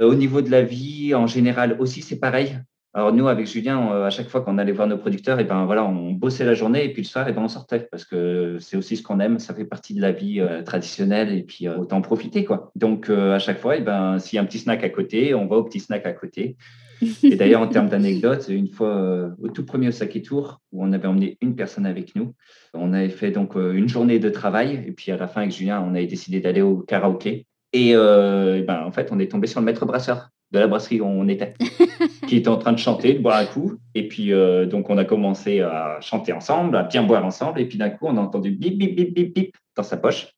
Euh, 0.00 0.10
au 0.10 0.14
niveau 0.14 0.42
de 0.42 0.50
la 0.50 0.62
vie, 0.62 1.14
en 1.14 1.26
général 1.26 1.76
aussi, 1.78 2.02
c'est 2.02 2.18
pareil. 2.18 2.58
Alors 2.96 3.12
nous, 3.12 3.26
avec 3.26 3.48
Julien, 3.48 3.90
euh, 3.90 4.06
à 4.06 4.10
chaque 4.10 4.28
fois 4.28 4.42
qu'on 4.42 4.56
allait 4.56 4.70
voir 4.70 4.86
nos 4.86 4.96
producteurs, 4.96 5.40
et 5.40 5.42
eh 5.42 5.44
ben 5.44 5.64
voilà, 5.64 5.84
on 5.84 6.12
bossait 6.12 6.44
la 6.44 6.54
journée 6.54 6.84
et 6.84 6.92
puis 6.92 7.02
le 7.02 7.08
soir, 7.08 7.26
et 7.26 7.32
eh 7.32 7.34
ben 7.34 7.42
on 7.42 7.48
sortait 7.48 7.88
parce 7.90 8.04
que 8.04 8.58
c'est 8.60 8.76
aussi 8.76 8.96
ce 8.96 9.02
qu'on 9.02 9.18
aime. 9.18 9.40
Ça 9.40 9.52
fait 9.52 9.64
partie 9.64 9.94
de 9.94 10.00
la 10.00 10.12
vie 10.12 10.40
euh, 10.40 10.62
traditionnelle 10.62 11.32
et 11.32 11.42
puis 11.42 11.66
euh, 11.66 11.76
autant 11.76 11.96
en 11.96 12.02
profiter 12.02 12.44
quoi. 12.44 12.70
Donc 12.76 13.10
à 13.10 13.40
chaque 13.40 13.58
fois, 13.58 13.74
et 13.74 13.80
eh 13.80 13.82
ben 13.82 14.20
s'il 14.20 14.36
y 14.36 14.38
a 14.38 14.42
un 14.42 14.44
petit 14.44 14.60
snack 14.60 14.84
à 14.84 14.90
côté, 14.90 15.34
on 15.34 15.46
va 15.46 15.56
au 15.56 15.64
petit 15.64 15.80
snack 15.80 16.06
à 16.06 16.12
côté. 16.12 16.56
Et 17.24 17.34
d'ailleurs, 17.34 17.60
en 17.60 17.66
termes 17.66 17.88
d'anecdotes, 17.88 18.46
une 18.48 18.68
fois 18.68 19.34
au 19.42 19.48
tout 19.48 19.66
premier 19.66 19.88
Osaka 19.88 20.20
Tour, 20.20 20.60
où 20.70 20.84
on 20.84 20.92
avait 20.92 21.08
emmené 21.08 21.36
une 21.42 21.56
personne 21.56 21.86
avec 21.86 22.14
nous, 22.14 22.34
on 22.72 22.92
avait 22.94 23.08
fait 23.08 23.32
donc 23.32 23.56
une 23.56 23.88
journée 23.88 24.20
de 24.20 24.30
travail 24.30 24.84
et 24.86 24.92
puis 24.92 25.10
à 25.10 25.16
la 25.16 25.26
fin 25.26 25.40
avec 25.40 25.52
Julien, 25.52 25.84
on 25.84 25.90
avait 25.90 26.06
décidé 26.06 26.40
d'aller 26.40 26.62
au 26.62 26.78
karaoké. 26.78 27.46
Et, 27.74 27.92
ben, 27.94 28.84
en 28.86 28.92
fait, 28.92 29.10
on 29.10 29.18
est 29.18 29.30
tombé 29.30 29.46
sur 29.46 29.60
le 29.60 29.66
maître 29.66 29.84
brasseur 29.84 30.30
de 30.54 30.60
la 30.60 30.68
brasserie 30.68 31.00
où 31.00 31.06
on 31.06 31.28
était, 31.28 31.54
qui 32.28 32.36
était 32.36 32.48
en 32.48 32.56
train 32.56 32.72
de 32.72 32.78
chanter, 32.78 33.14
de 33.14 33.18
boire 33.18 33.36
un 33.36 33.44
coup. 33.44 33.74
Et 33.94 34.08
puis, 34.08 34.32
euh, 34.32 34.66
donc, 34.66 34.88
on 34.88 34.96
a 34.96 35.04
commencé 35.04 35.60
à 35.60 35.98
chanter 36.00 36.32
ensemble, 36.32 36.76
à 36.76 36.84
bien 36.84 37.02
boire 37.02 37.24
ensemble. 37.24 37.60
Et 37.60 37.66
puis, 37.66 37.76
d'un 37.76 37.90
coup, 37.90 38.06
on 38.06 38.16
a 38.16 38.20
entendu 38.20 38.52
bip, 38.52 38.78
bip, 38.78 38.94
bip, 38.94 39.14
bip, 39.14 39.34
bip 39.34 39.56
dans 39.76 39.82
sa 39.82 39.96
poche. 39.96 40.28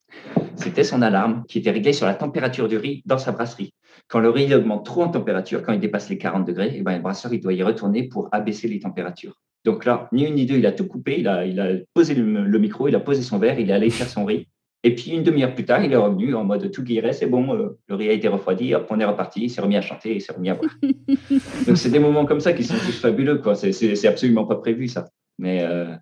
C'était 0.57 0.85
son 0.85 1.03
alarme 1.03 1.45
qui 1.47 1.59
était 1.59 1.71
réglée 1.71 1.93
sur 1.93 2.07
la 2.07 2.15
température 2.15 2.67
du 2.67 2.79
riz 2.79 3.03
dans 3.05 3.19
sa 3.19 3.33
brasserie. 3.33 3.71
Quand 4.09 4.21
le 4.21 4.31
riz 4.31 4.55
augmente 4.55 4.87
trop 4.87 5.03
en 5.03 5.09
température, 5.09 5.63
quand 5.63 5.75
il 5.75 5.81
dépasse 5.81 6.09
les 6.09 6.17
40 6.17 6.47
degrés, 6.47 6.69
et 6.69 6.79
eh 6.79 6.83
ben, 6.83 6.97
le 6.97 7.03
brasseur 7.03 7.33
il 7.35 7.41
doit 7.41 7.53
y 7.53 7.63
retourner 7.63 8.05
pour 8.05 8.29
abaisser 8.33 8.69
les 8.69 8.79
températures. 8.79 9.35
Donc 9.65 9.85
là, 9.85 10.09
ni 10.13 10.25
une 10.25 10.37
ni 10.37 10.47
deux, 10.47 10.57
il 10.57 10.67
a 10.67 10.73
tout 10.73 10.87
coupé, 10.87 11.17
il 11.19 11.29
a, 11.29 11.45
il 11.45 11.61
a 11.61 11.73
posé 11.93 12.15
le, 12.15 12.45
le 12.45 12.59
micro, 12.59 12.89
il 12.89 12.95
a 12.95 13.01
posé 13.01 13.23
son 13.23 13.39
verre, 13.39 13.59
il 13.59 13.69
est 13.69 13.73
allé 13.73 13.91
faire 13.91 14.09
son 14.09 14.25
riz. 14.25 14.47
Et 14.87 14.95
puis 14.95 15.11
une 15.11 15.25
demi-heure 15.25 15.53
plus 15.53 15.65
tard, 15.65 15.83
il 15.83 15.93
est 15.93 15.97
revenu 15.97 16.37
en 16.37 16.45
mode 16.45 16.71
tout 16.71 16.85
guéret, 16.85 17.13
c'est 17.13 17.27
bon, 17.27 17.53
euh, 17.57 17.77
le 17.89 17.97
riz 17.97 18.09
a 18.09 18.13
été 18.13 18.29
refroidi, 18.29 18.73
hop, 18.73 18.87
on 18.91 19.01
est 19.01 19.05
reparti, 19.05 19.43
il 19.43 19.51
s'est 19.51 19.61
remis 19.61 19.77
à 19.77 19.83
chanter, 19.83 20.15
il 20.15 20.21
s'est 20.21 20.33
remis 20.33 20.49
à 20.49 20.55
boire. 20.55 20.71
Donc 21.67 21.77
c'est 21.77 21.91
des 21.91 21.99
moments 21.99 22.25
comme 22.25 22.39
ça 22.39 22.53
qui 22.53 22.63
sont 22.63 22.77
tous 22.77 23.01
fabuleux, 23.01 23.39
quoi. 23.39 23.57
C'est 23.57 24.07
absolument 24.07 24.45
pas 24.45 24.55
prévu 24.55 24.87
ça, 24.87 25.07
mais 25.41 25.65
euh, 25.65 25.93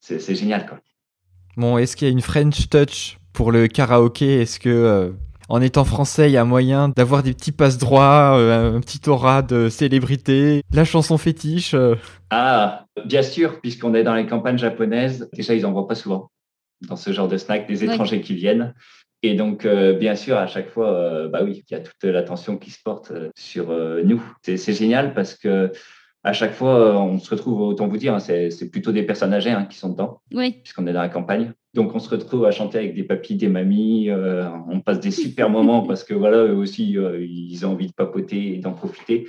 c'est 0.00 0.34
génial, 0.34 0.66
quoi. 0.66 0.80
Bon, 1.56 1.78
est-ce 1.78 1.96
qu'il 1.96 2.08
y 2.08 2.10
a 2.10 2.12
une 2.12 2.20
French 2.20 2.68
touch 2.68 3.16
pour 3.32 3.52
le 3.52 3.68
karaoké? 3.68 4.42
Est-ce 4.42 4.60
que 4.60 4.68
euh, 4.68 5.12
en 5.48 5.62
étant 5.62 5.86
français, 5.86 6.28
il 6.28 6.32
y 6.32 6.36
a 6.36 6.44
moyen 6.44 6.90
d'avoir 6.90 7.22
des 7.22 7.32
petits 7.32 7.52
passe 7.52 7.78
droits, 7.78 8.36
un 8.36 8.80
petit 8.80 9.08
aura 9.08 9.40
de 9.40 9.70
célébrité, 9.70 10.60
la 10.74 10.84
chanson 10.84 11.16
fétiche 11.16 11.74
Ah, 12.28 12.84
bien 13.06 13.22
sûr, 13.22 13.62
puisqu'on 13.62 13.94
est 13.94 14.02
dans 14.02 14.14
les 14.14 14.26
campagnes 14.26 14.58
japonaises, 14.58 15.26
déjà 15.32 15.54
ils 15.54 15.64
en 15.64 15.72
voient 15.72 15.88
pas 15.88 15.94
souvent 15.94 16.28
dans 16.82 16.96
ce 16.96 17.12
genre 17.12 17.28
de 17.28 17.36
snack, 17.36 17.66
des 17.66 17.84
étrangers 17.84 18.20
qui 18.20 18.34
viennent. 18.34 18.74
Et 19.22 19.34
donc, 19.34 19.64
euh, 19.64 19.92
bien 19.92 20.14
sûr, 20.14 20.36
à 20.36 20.46
chaque 20.46 20.68
fois, 20.68 20.92
euh, 20.92 21.28
bah 21.28 21.40
oui, 21.42 21.64
il 21.68 21.72
y 21.72 21.76
a 21.76 21.80
toute 21.80 22.04
l'attention 22.04 22.58
qui 22.58 22.70
se 22.70 22.82
porte 22.82 23.10
euh, 23.10 23.30
sur 23.34 23.68
nous. 24.04 24.22
C'est 24.42 24.72
génial 24.72 25.14
parce 25.14 25.34
que 25.34 25.72
à 26.22 26.32
chaque 26.32 26.54
fois, 26.54 27.00
on 27.00 27.18
se 27.18 27.30
retrouve, 27.30 27.60
autant 27.60 27.86
vous 27.86 27.98
dire, 27.98 28.14
hein, 28.14 28.18
c'est 28.18 28.70
plutôt 28.70 28.90
des 28.90 29.04
personnes 29.04 29.32
âgées 29.32 29.52
hein, 29.52 29.64
qui 29.64 29.78
sont 29.78 29.90
dedans, 29.90 30.20
oui. 30.34 30.56
puisqu'on 30.62 30.86
est 30.88 30.92
dans 30.92 31.02
la 31.02 31.08
campagne. 31.08 31.52
Donc, 31.72 31.94
on 31.94 32.00
se 32.00 32.08
retrouve 32.08 32.44
à 32.46 32.50
chanter 32.50 32.78
avec 32.78 32.94
des 32.94 33.04
papis, 33.04 33.36
des 33.36 33.48
mamies. 33.48 34.10
on 34.68 34.80
passe 34.80 34.98
des 34.98 35.12
super 35.12 35.50
moments 35.50 35.82
parce 35.86 36.02
que 36.02 36.14
voilà, 36.14 36.38
eux 36.38 36.56
aussi, 36.56 36.96
ils 36.96 37.64
ont 37.64 37.72
envie 37.72 37.86
de 37.86 37.92
papoter 37.92 38.54
et 38.54 38.58
d'en 38.58 38.72
profiter. 38.72 39.28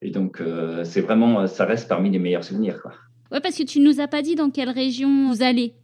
Et 0.00 0.10
donc, 0.10 0.42
c'est 0.84 1.02
vraiment, 1.02 1.46
ça 1.46 1.66
reste 1.66 1.88
parmi 1.88 2.08
les 2.08 2.18
meilleurs 2.18 2.44
souvenirs. 2.44 2.80
Quoi. 2.80 2.92
Ouais, 3.32 3.40
parce 3.40 3.56
que 3.56 3.62
tu 3.64 3.80
nous 3.80 4.00
as 4.00 4.08
pas 4.08 4.22
dit 4.22 4.34
dans 4.34 4.48
quelle 4.48 4.70
région 4.70 5.28
vous 5.28 5.42
allez. 5.42 5.74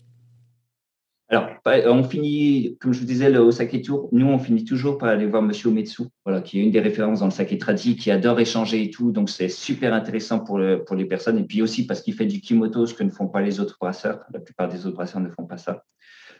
Alors, 1.28 1.48
on 1.64 2.04
finit, 2.04 2.76
comme 2.80 2.92
je 2.92 3.00
vous 3.00 3.04
disais, 3.04 3.36
au 3.36 3.50
Sake 3.50 3.82
Tour, 3.82 4.08
nous, 4.12 4.26
on 4.26 4.38
finit 4.38 4.64
toujours 4.64 4.96
par 4.96 5.08
aller 5.08 5.26
voir 5.26 5.42
Monsieur 5.42 5.70
Ometsu, 5.70 6.04
voilà, 6.24 6.40
qui 6.40 6.60
est 6.60 6.62
une 6.62 6.70
des 6.70 6.80
références 6.80 7.18
dans 7.18 7.26
le 7.26 7.32
sake 7.32 7.58
tradi, 7.58 7.96
qui 7.96 8.12
adore 8.12 8.38
échanger 8.38 8.84
et 8.84 8.90
tout. 8.90 9.10
Donc, 9.10 9.28
c'est 9.28 9.48
super 9.48 9.92
intéressant 9.92 10.38
pour, 10.38 10.58
le, 10.58 10.84
pour 10.84 10.94
les 10.94 11.04
personnes. 11.04 11.38
Et 11.38 11.42
puis 11.42 11.62
aussi 11.62 11.84
parce 11.84 12.00
qu'il 12.00 12.14
fait 12.14 12.26
du 12.26 12.40
kimoto, 12.40 12.86
ce 12.86 12.94
que 12.94 13.02
ne 13.02 13.10
font 13.10 13.26
pas 13.26 13.40
les 13.40 13.58
autres 13.58 13.76
brasseurs. 13.80 14.20
La 14.32 14.38
plupart 14.38 14.68
des 14.68 14.86
autres 14.86 14.94
brasseurs 14.94 15.20
ne 15.20 15.28
font 15.28 15.46
pas 15.46 15.56
ça. 15.56 15.82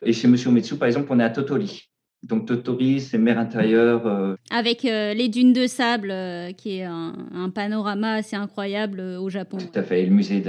Et 0.03 0.13
chez 0.13 0.29
Monsieur 0.29 0.51
Ometsu, 0.51 0.77
par 0.77 0.87
exemple, 0.87 1.09
on 1.11 1.19
est 1.19 1.25
à 1.25 1.31
Totori. 1.31 1.91
Donc, 2.23 2.47
Totori, 2.47 3.01
c'est 3.01 3.19
mer 3.19 3.41
intérieure. 3.41 4.07
Euh, 4.07 4.37
Avec 4.51 4.85
euh, 4.85 5.15
les 5.15 5.29
dunes 5.29 5.53
de 5.53 5.67
sable, 5.67 6.13
euh, 6.13 6.53
qui 6.53 6.79
est 6.79 6.85
un, 6.85 7.51
panorama 7.53 8.15
assez 8.15 8.37
incroyable 8.37 9.01
au 9.01 9.29
Japon. 9.31 9.59
Tout 9.59 9.79
à 9.79 9.83
fait. 9.83 10.03
Et 10.03 10.07
le 10.07 10.15
musée 10.15 10.41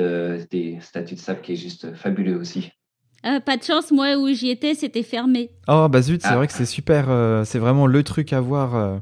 des 0.52 0.78
statues 0.80 1.16
de 1.16 1.20
sable, 1.20 1.42
qui 1.42 1.54
est 1.54 1.58
juste 1.58 1.96
fabuleux 1.96 2.38
aussi. 2.38 2.70
Ah, 3.24 3.40
pas 3.40 3.58
de 3.58 3.64
chance, 3.64 3.92
moi 3.92 4.16
où 4.18 4.28
j'y 4.30 4.50
étais, 4.50 4.76
c'était 4.76 5.04
fermé. 5.04 5.50
Oh 5.68 5.88
bah 5.90 6.02
zut, 6.02 6.22
c'est 6.22 6.30
ah. 6.30 6.36
vrai 6.38 6.48
que 6.48 6.54
c'est 6.54 6.66
super, 6.66 7.10
euh, 7.10 7.44
c'est 7.44 7.60
vraiment 7.60 7.88
le 7.88 8.04
truc 8.04 8.34
à 8.34 8.40
voir. 8.40 8.76
Euh. 8.76 8.98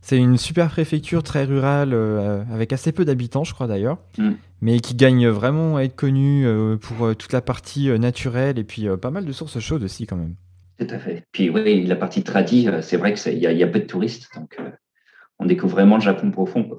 c'est 0.00 0.16
une 0.16 0.38
super 0.38 0.70
préfecture 0.70 1.22
très 1.22 1.44
rurale, 1.44 1.90
euh, 1.92 2.42
avec 2.52 2.72
assez 2.72 2.92
peu 2.92 3.04
d'habitants, 3.04 3.44
je 3.44 3.52
crois 3.52 3.66
d'ailleurs, 3.66 3.98
mm. 4.18 4.30
mais 4.62 4.80
qui 4.80 4.94
gagne 4.94 5.28
vraiment 5.28 5.76
à 5.76 5.82
être 5.82 5.96
connue 5.96 6.46
pour 6.80 7.14
toute 7.16 7.32
la 7.32 7.42
partie 7.42 7.90
naturelle 7.98 8.58
et 8.58 8.64
puis 8.64 8.88
pas 9.00 9.10
mal 9.10 9.24
de 9.24 9.32
sources 9.32 9.60
chaudes 9.60 9.84
aussi 9.84 10.06
quand 10.06 10.16
même. 10.16 10.34
Tout 10.78 10.88
à 10.88 10.98
fait. 10.98 11.24
Puis 11.32 11.50
oui, 11.50 11.84
la 11.84 11.96
partie 11.96 12.22
tradie, 12.22 12.68
c'est 12.80 12.96
vrai 12.96 13.12
qu'il 13.12 13.34
y, 13.34 13.42
y, 13.42 13.62
a 13.62 13.66
peu 13.66 13.80
de 13.80 13.84
touristes, 13.84 14.30
donc 14.34 14.56
on 15.38 15.46
découvre 15.46 15.72
vraiment 15.72 15.96
le 15.96 16.02
Japon 16.02 16.30
profond. 16.30 16.78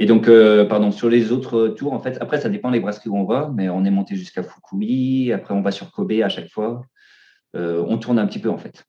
Et 0.00 0.06
donc, 0.06 0.28
euh, 0.28 0.64
pardon, 0.64 0.92
sur 0.92 1.10
les 1.10 1.32
autres 1.32 1.68
tours, 1.68 1.92
en 1.92 1.98
fait, 1.98 2.18
après, 2.20 2.40
ça 2.40 2.48
dépend 2.48 2.70
des 2.70 2.78
brasseries 2.78 3.10
où 3.10 3.16
on 3.16 3.24
va, 3.24 3.50
mais 3.52 3.68
on 3.68 3.84
est 3.84 3.90
monté 3.90 4.14
jusqu'à 4.14 4.44
Fukui, 4.44 5.32
après 5.32 5.54
on 5.54 5.60
va 5.60 5.72
sur 5.72 5.90
Kobe 5.90 6.12
à 6.22 6.28
chaque 6.28 6.48
fois. 6.50 6.82
Euh, 7.56 7.84
on 7.88 7.98
tourne 7.98 8.20
un 8.20 8.26
petit 8.28 8.38
peu, 8.38 8.48
en 8.48 8.58
fait. 8.58 8.84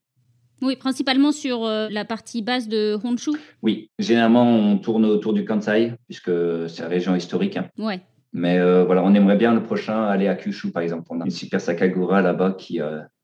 Oui, 0.61 0.75
principalement 0.75 1.31
sur 1.31 1.65
euh, 1.65 1.87
la 1.89 2.05
partie 2.05 2.43
basse 2.43 2.67
de 2.67 2.95
Honshu. 3.03 3.31
Oui, 3.63 3.89
généralement, 3.97 4.47
on 4.47 4.77
tourne 4.77 5.03
autour 5.05 5.33
du 5.33 5.45
Kansai, 5.45 5.93
puisque 6.05 6.31
c'est 6.69 6.83
la 6.83 6.89
région 6.89 7.15
historique. 7.15 7.57
Ouais. 7.79 8.01
Mais 8.31 8.59
voilà, 8.83 9.03
on 9.03 9.15
aimerait 9.15 9.37
bien 9.37 9.55
le 9.55 9.63
prochain 9.63 10.03
aller 10.03 10.27
à 10.27 10.35
Kyushu, 10.35 10.69
par 10.71 10.83
exemple. 10.83 11.07
On 11.09 11.19
a 11.21 11.25
une 11.25 11.31
super 11.31 11.59
Sakagura 11.59 12.21
là-bas 12.21 12.51
qui, 12.51 12.79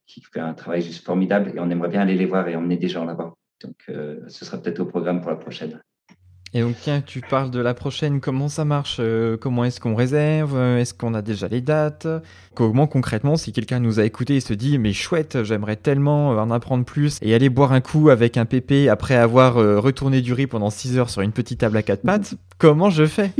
qui 0.07 0.23
fait 0.33 0.39
un 0.39 0.55
travail 0.55 0.81
juste 0.81 1.05
formidable 1.05 1.51
et 1.55 1.59
on 1.59 1.69
aimerait 1.69 1.89
bien 1.89 2.01
aller 2.01 2.15
les 2.15 2.25
voir 2.25 2.47
et 2.47 2.55
emmener 2.55 2.77
des 2.77 2.87
gens 2.87 3.05
là-bas. 3.05 3.35
Donc, 3.63 3.75
ce 3.85 4.45
sera 4.45 4.57
peut-être 4.57 4.79
au 4.79 4.85
programme 4.85 5.21
pour 5.21 5.29
la 5.29 5.37
prochaine. 5.37 5.79
Et 6.57 6.61
donc, 6.61 6.77
tiens, 6.79 7.01
tu 7.01 7.19
parles 7.19 7.51
de 7.51 7.59
la 7.59 7.73
prochaine, 7.73 8.21
comment 8.21 8.47
ça 8.47 8.63
marche 8.63 8.95
euh, 9.01 9.35
Comment 9.35 9.65
est-ce 9.65 9.81
qu'on 9.81 9.93
réserve 9.93 10.57
Est-ce 10.57 10.93
qu'on 10.93 11.13
a 11.13 11.21
déjà 11.21 11.49
les 11.49 11.59
dates? 11.59 12.07
Comment 12.53 12.87
concrètement, 12.87 13.35
si 13.35 13.51
quelqu'un 13.51 13.81
nous 13.81 13.99
a 13.99 14.05
écouté 14.05 14.37
et 14.37 14.39
se 14.39 14.53
dit, 14.53 14.79
mais 14.79 14.93
chouette, 14.93 15.43
j'aimerais 15.43 15.75
tellement 15.75 16.29
en 16.29 16.51
apprendre 16.51 16.85
plus 16.85 17.19
et 17.21 17.35
aller 17.35 17.49
boire 17.49 17.73
un 17.73 17.81
coup 17.81 18.09
avec 18.09 18.37
un 18.37 18.45
pépé 18.45 18.87
après 18.87 19.15
avoir 19.15 19.57
euh, 19.57 19.81
retourné 19.81 20.21
du 20.21 20.31
riz 20.31 20.47
pendant 20.47 20.69
6 20.69 20.97
heures 20.97 21.09
sur 21.09 21.23
une 21.23 21.33
petite 21.33 21.59
table 21.59 21.75
à 21.75 21.83
quatre 21.83 22.03
pattes, 22.03 22.35
comment 22.57 22.89
je 22.89 23.05
fais? 23.05 23.31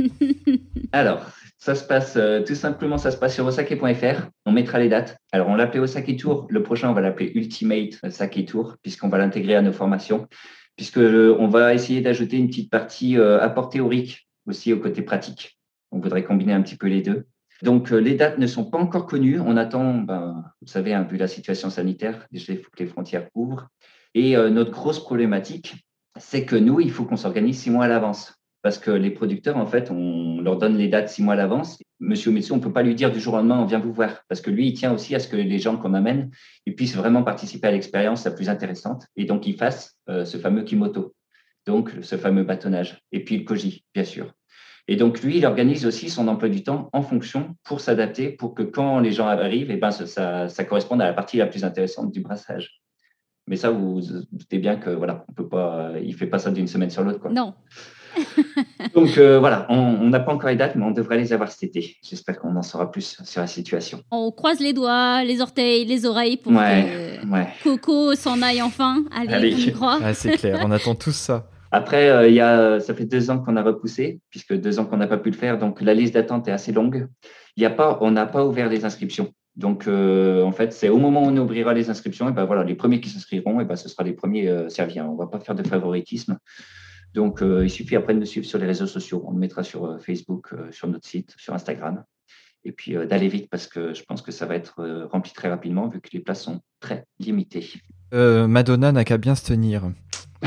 Alors, 0.92 1.22
ça 1.56 1.74
se 1.74 1.84
passe 1.84 2.18
euh, 2.18 2.42
tout 2.42 2.54
simplement, 2.54 2.98
ça 2.98 3.10
se 3.10 3.16
passe 3.16 3.34
sur 3.34 3.46
osake.fr. 3.46 4.28
On 4.44 4.52
mettra 4.52 4.78
les 4.78 4.90
dates. 4.90 5.16
Alors, 5.32 5.48
on 5.48 5.54
l'appelait 5.54 5.80
Osake 5.80 6.18
Tour. 6.18 6.46
Le 6.50 6.62
prochain, 6.62 6.90
on 6.90 6.92
va 6.92 7.00
l'appeler 7.00 7.32
Ultimate 7.34 7.94
Sake 8.10 8.44
Tour, 8.44 8.76
puisqu'on 8.82 9.08
va 9.08 9.16
l'intégrer 9.16 9.54
à 9.54 9.62
nos 9.62 9.72
formations 9.72 10.28
puisque 10.76 10.98
on 10.98 11.48
va 11.48 11.74
essayer 11.74 12.00
d'ajouter 12.00 12.36
une 12.36 12.48
petite 12.48 12.70
partie 12.70 13.18
euh, 13.18 13.40
apport 13.40 13.70
théorique 13.70 14.28
aussi 14.46 14.72
au 14.72 14.78
côté 14.78 15.02
pratique. 15.02 15.58
On 15.90 15.98
voudrait 15.98 16.24
combiner 16.24 16.52
un 16.52 16.62
petit 16.62 16.76
peu 16.76 16.86
les 16.86 17.02
deux. 17.02 17.26
Donc, 17.62 17.90
euh, 17.90 17.96
les 17.96 18.14
dates 18.14 18.38
ne 18.38 18.46
sont 18.46 18.64
pas 18.64 18.78
encore 18.78 19.06
connues. 19.06 19.40
On 19.40 19.56
attend, 19.56 19.94
ben, 19.94 20.44
vous 20.60 20.68
savez, 20.68 20.96
vu 21.08 21.16
la 21.16 21.28
situation 21.28 21.70
sanitaire, 21.70 22.26
déjà, 22.30 22.52
il 22.52 22.58
faut 22.58 22.70
que 22.70 22.82
les 22.82 22.88
frontières 22.88 23.28
ouvrent. 23.34 23.68
Et 24.14 24.36
euh, 24.36 24.50
notre 24.50 24.70
grosse 24.70 25.02
problématique, 25.02 25.86
c'est 26.18 26.44
que 26.44 26.56
nous, 26.56 26.80
il 26.80 26.90
faut 26.90 27.04
qu'on 27.04 27.16
s'organise 27.16 27.58
six 27.58 27.70
mois 27.70 27.86
à 27.86 27.88
l'avance 27.88 28.35
parce 28.66 28.78
que 28.78 28.90
les 28.90 29.12
producteurs, 29.12 29.58
en 29.58 29.66
fait, 29.66 29.92
on 29.92 30.40
leur 30.40 30.58
donne 30.58 30.76
les 30.76 30.88
dates 30.88 31.08
six 31.08 31.22
mois 31.22 31.34
à 31.34 31.36
l'avance. 31.36 31.78
Monsieur 32.00 32.32
Metsu, 32.32 32.50
on 32.50 32.56
ne 32.56 32.60
peut 32.60 32.72
pas 32.72 32.82
lui 32.82 32.96
dire 32.96 33.12
du 33.12 33.20
jour 33.20 33.34
au 33.34 33.36
lendemain, 33.36 33.60
on 33.60 33.64
vient 33.64 33.78
vous 33.78 33.92
voir, 33.92 34.24
parce 34.28 34.40
que 34.40 34.50
lui, 34.50 34.66
il 34.66 34.72
tient 34.72 34.92
aussi 34.92 35.14
à 35.14 35.20
ce 35.20 35.28
que 35.28 35.36
les 35.36 35.58
gens 35.60 35.76
qu'on 35.76 35.94
amène 35.94 36.32
ils 36.66 36.74
puissent 36.74 36.96
vraiment 36.96 37.22
participer 37.22 37.68
à 37.68 37.70
l'expérience 37.70 38.24
la 38.24 38.32
plus 38.32 38.48
intéressante, 38.48 39.06
et 39.14 39.24
donc 39.24 39.46
ils 39.46 39.54
fassent 39.54 40.00
euh, 40.08 40.24
ce 40.24 40.36
fameux 40.36 40.64
kimoto, 40.64 41.14
donc 41.64 41.92
ce 42.02 42.16
fameux 42.16 42.42
bâtonnage, 42.42 43.00
et 43.12 43.22
puis 43.22 43.38
le 43.38 43.44
koji, 43.44 43.84
bien 43.94 44.02
sûr. 44.02 44.32
Et 44.88 44.96
donc 44.96 45.22
lui, 45.22 45.36
il 45.36 45.46
organise 45.46 45.86
aussi 45.86 46.10
son 46.10 46.26
emploi 46.26 46.48
du 46.48 46.64
temps 46.64 46.90
en 46.92 47.02
fonction 47.02 47.54
pour 47.62 47.80
s'adapter, 47.80 48.30
pour 48.30 48.56
que 48.56 48.64
quand 48.64 48.98
les 48.98 49.12
gens 49.12 49.28
arrivent, 49.28 49.70
eh 49.70 49.76
ben, 49.76 49.92
ça, 49.92 50.48
ça, 50.48 50.64
corresponde 50.64 51.00
à 51.02 51.06
la 51.06 51.12
partie 51.12 51.36
la 51.36 51.46
plus 51.46 51.62
intéressante 51.62 52.10
du 52.10 52.20
brassage. 52.20 52.80
Mais 53.46 53.54
ça, 53.54 53.70
vous, 53.70 54.00
vous 54.00 54.02
doutez 54.32 54.58
bien 54.58 54.74
que 54.74 54.90
voilà, 54.90 55.24
on 55.28 55.32
peut 55.34 55.48
pas, 55.48 55.92
il 56.02 56.16
fait 56.16 56.26
pas 56.26 56.40
ça 56.40 56.50
d'une 56.50 56.66
semaine 56.66 56.90
sur 56.90 57.04
l'autre. 57.04 57.28
Non. 57.28 57.54
Donc 58.94 59.18
voilà, 59.18 59.66
on 59.68 60.08
n'a 60.08 60.20
pas 60.20 60.32
encore 60.32 60.50
les 60.50 60.56
dates, 60.56 60.76
mais 60.76 60.84
on 60.84 60.90
devrait 60.90 61.18
les 61.18 61.32
avoir 61.32 61.50
cet 61.50 61.64
été. 61.64 61.96
J'espère 62.02 62.38
qu'on 62.38 62.54
en 62.56 62.62
saura 62.62 62.90
plus 62.90 63.18
sur 63.24 63.40
la 63.40 63.46
situation. 63.46 64.02
On 64.10 64.30
croise 64.30 64.60
les 64.60 64.72
doigts, 64.72 65.24
les 65.24 65.40
orteils, 65.40 65.84
les 65.84 66.06
oreilles 66.06 66.36
pour 66.36 66.52
que 66.52 67.62
Coco 67.62 68.14
s'en 68.14 68.40
aille 68.42 68.62
enfin. 68.62 69.04
Allez, 69.14 69.54
on 69.54 69.58
y 69.58 69.72
croit. 69.72 70.14
c'est 70.14 70.36
clair, 70.36 70.62
on 70.64 70.70
attend 70.70 70.94
tous 70.94 71.16
ça. 71.16 71.48
Après, 71.72 72.30
il 72.30 72.34
y 72.34 72.40
a, 72.40 72.80
ça 72.80 72.94
fait 72.94 73.04
deux 73.04 73.30
ans 73.30 73.38
qu'on 73.38 73.56
a 73.56 73.62
repoussé, 73.62 74.20
puisque 74.30 74.54
deux 74.54 74.78
ans 74.78 74.84
qu'on 74.84 74.96
n'a 74.96 75.08
pas 75.08 75.18
pu 75.18 75.30
le 75.30 75.36
faire, 75.36 75.58
donc 75.58 75.80
la 75.80 75.94
liste 75.94 76.14
d'attente 76.14 76.48
est 76.48 76.52
assez 76.52 76.72
longue. 76.72 77.08
Il 77.56 77.62
y 77.62 77.66
a 77.66 77.70
pas, 77.70 77.98
on 78.00 78.10
n'a 78.12 78.26
pas 78.26 78.46
ouvert 78.46 78.68
les 78.68 78.84
inscriptions. 78.84 79.32
Donc, 79.56 79.88
euh, 79.88 80.42
en 80.42 80.52
fait, 80.52 80.72
c'est 80.72 80.90
au 80.90 80.98
moment 80.98 81.24
où 81.24 81.28
on 81.28 81.36
ouvrira 81.38 81.72
les 81.72 81.88
inscriptions, 81.88 82.28
et 82.28 82.32
ben 82.32 82.44
voilà, 82.44 82.62
les 82.62 82.74
premiers 82.74 83.00
qui 83.00 83.08
s'inscriront, 83.08 83.60
et 83.60 83.64
ben 83.64 83.76
ce 83.76 83.88
sera 83.88 84.04
les 84.04 84.12
premiers 84.12 84.48
euh, 84.48 84.68
servis. 84.68 85.00
On 85.00 85.14
ne 85.14 85.18
va 85.18 85.26
pas 85.26 85.40
faire 85.40 85.54
de 85.54 85.66
favoritisme. 85.66 86.38
Donc, 87.16 87.42
euh, 87.42 87.64
il 87.64 87.70
suffit 87.70 87.96
après 87.96 88.14
de 88.14 88.20
nous 88.20 88.26
suivre 88.26 88.46
sur 88.46 88.58
les 88.58 88.66
réseaux 88.66 88.86
sociaux. 88.86 89.24
On 89.26 89.32
le 89.32 89.38
mettra 89.38 89.64
sur 89.64 89.98
Facebook, 90.00 90.50
sur 90.70 90.86
notre 90.86 91.08
site, 91.08 91.34
sur 91.36 91.54
Instagram. 91.54 92.04
Et 92.64 92.72
puis 92.72 92.94
d'aller 92.94 93.28
vite 93.28 93.48
parce 93.48 93.66
que 93.66 93.94
je 93.94 94.02
pense 94.02 94.22
que 94.22 94.32
ça 94.32 94.44
va 94.44 94.56
être 94.56 95.06
rempli 95.10 95.32
très 95.32 95.48
rapidement 95.48 95.88
vu 95.88 96.00
que 96.00 96.08
les 96.12 96.20
places 96.20 96.42
sont 96.42 96.60
très 96.80 97.04
limitées. 97.18 97.70
Madonna 98.12 98.92
n'a 98.92 99.04
qu'à 99.04 99.18
bien 99.18 99.34
se 99.34 99.46
tenir. 99.46 99.90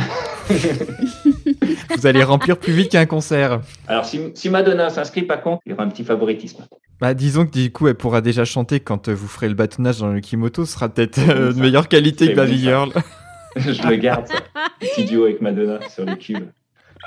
Vous 1.95 2.07
allez 2.07 2.23
remplir 2.23 2.57
plus 2.57 2.73
vite 2.73 2.91
qu'un 2.91 3.05
concert. 3.05 3.61
Alors, 3.87 4.05
si, 4.05 4.31
si 4.35 4.49
Madonna 4.49 4.89
s'inscrit, 4.89 5.23
par 5.23 5.41
contre, 5.41 5.61
il 5.65 5.71
y 5.71 5.73
aura 5.73 5.83
un 5.83 5.89
petit 5.89 6.03
favoritisme. 6.03 6.65
Bah, 6.99 7.13
disons 7.13 7.45
que 7.45 7.51
du 7.51 7.71
coup, 7.71 7.87
elle 7.87 7.95
pourra 7.95 8.21
déjà 8.21 8.45
chanter 8.45 8.79
quand 8.79 9.07
euh, 9.07 9.13
vous 9.13 9.27
ferez 9.27 9.47
le 9.47 9.55
bâtonnage 9.55 9.99
dans 9.99 10.09
le 10.09 10.19
Kimoto. 10.19 10.65
Ce 10.65 10.73
sera 10.73 10.89
peut-être 10.89 11.19
euh, 11.19 11.53
de 11.53 11.59
meilleure 11.59 11.87
qualité 11.87 12.31
que 12.31 12.35
Baby 12.35 12.59
Girl. 12.59 12.91
Je 13.55 13.87
le 13.87 13.95
garde, 13.95 14.27
ça. 14.27 14.35
Petit 14.79 15.05
duo 15.05 15.23
avec 15.23 15.41
Madonna 15.41 15.79
sur 15.89 16.05
le 16.05 16.15
cube. 16.15 16.49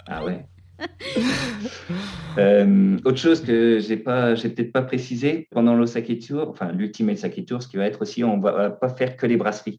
Ah 0.06 0.24
ouais. 0.24 0.44
Euh, 2.38 2.96
autre 3.04 3.18
chose 3.18 3.42
que 3.42 3.78
j'ai 3.78 3.98
pas, 3.98 4.34
j'ai 4.34 4.48
peut-être 4.48 4.72
pas 4.72 4.80
précisé 4.80 5.48
pendant 5.50 5.74
l'Osaka 5.74 6.14
Tour, 6.16 6.48
enfin 6.48 6.72
l'Ultimate 6.72 7.18
Sake 7.18 7.44
Tour, 7.44 7.62
ce 7.62 7.68
qui 7.68 7.76
va 7.76 7.84
être 7.84 8.00
aussi, 8.00 8.24
on 8.24 8.40
va 8.40 8.70
pas 8.70 8.88
faire 8.88 9.18
que 9.18 9.26
les 9.26 9.36
brasseries 9.36 9.78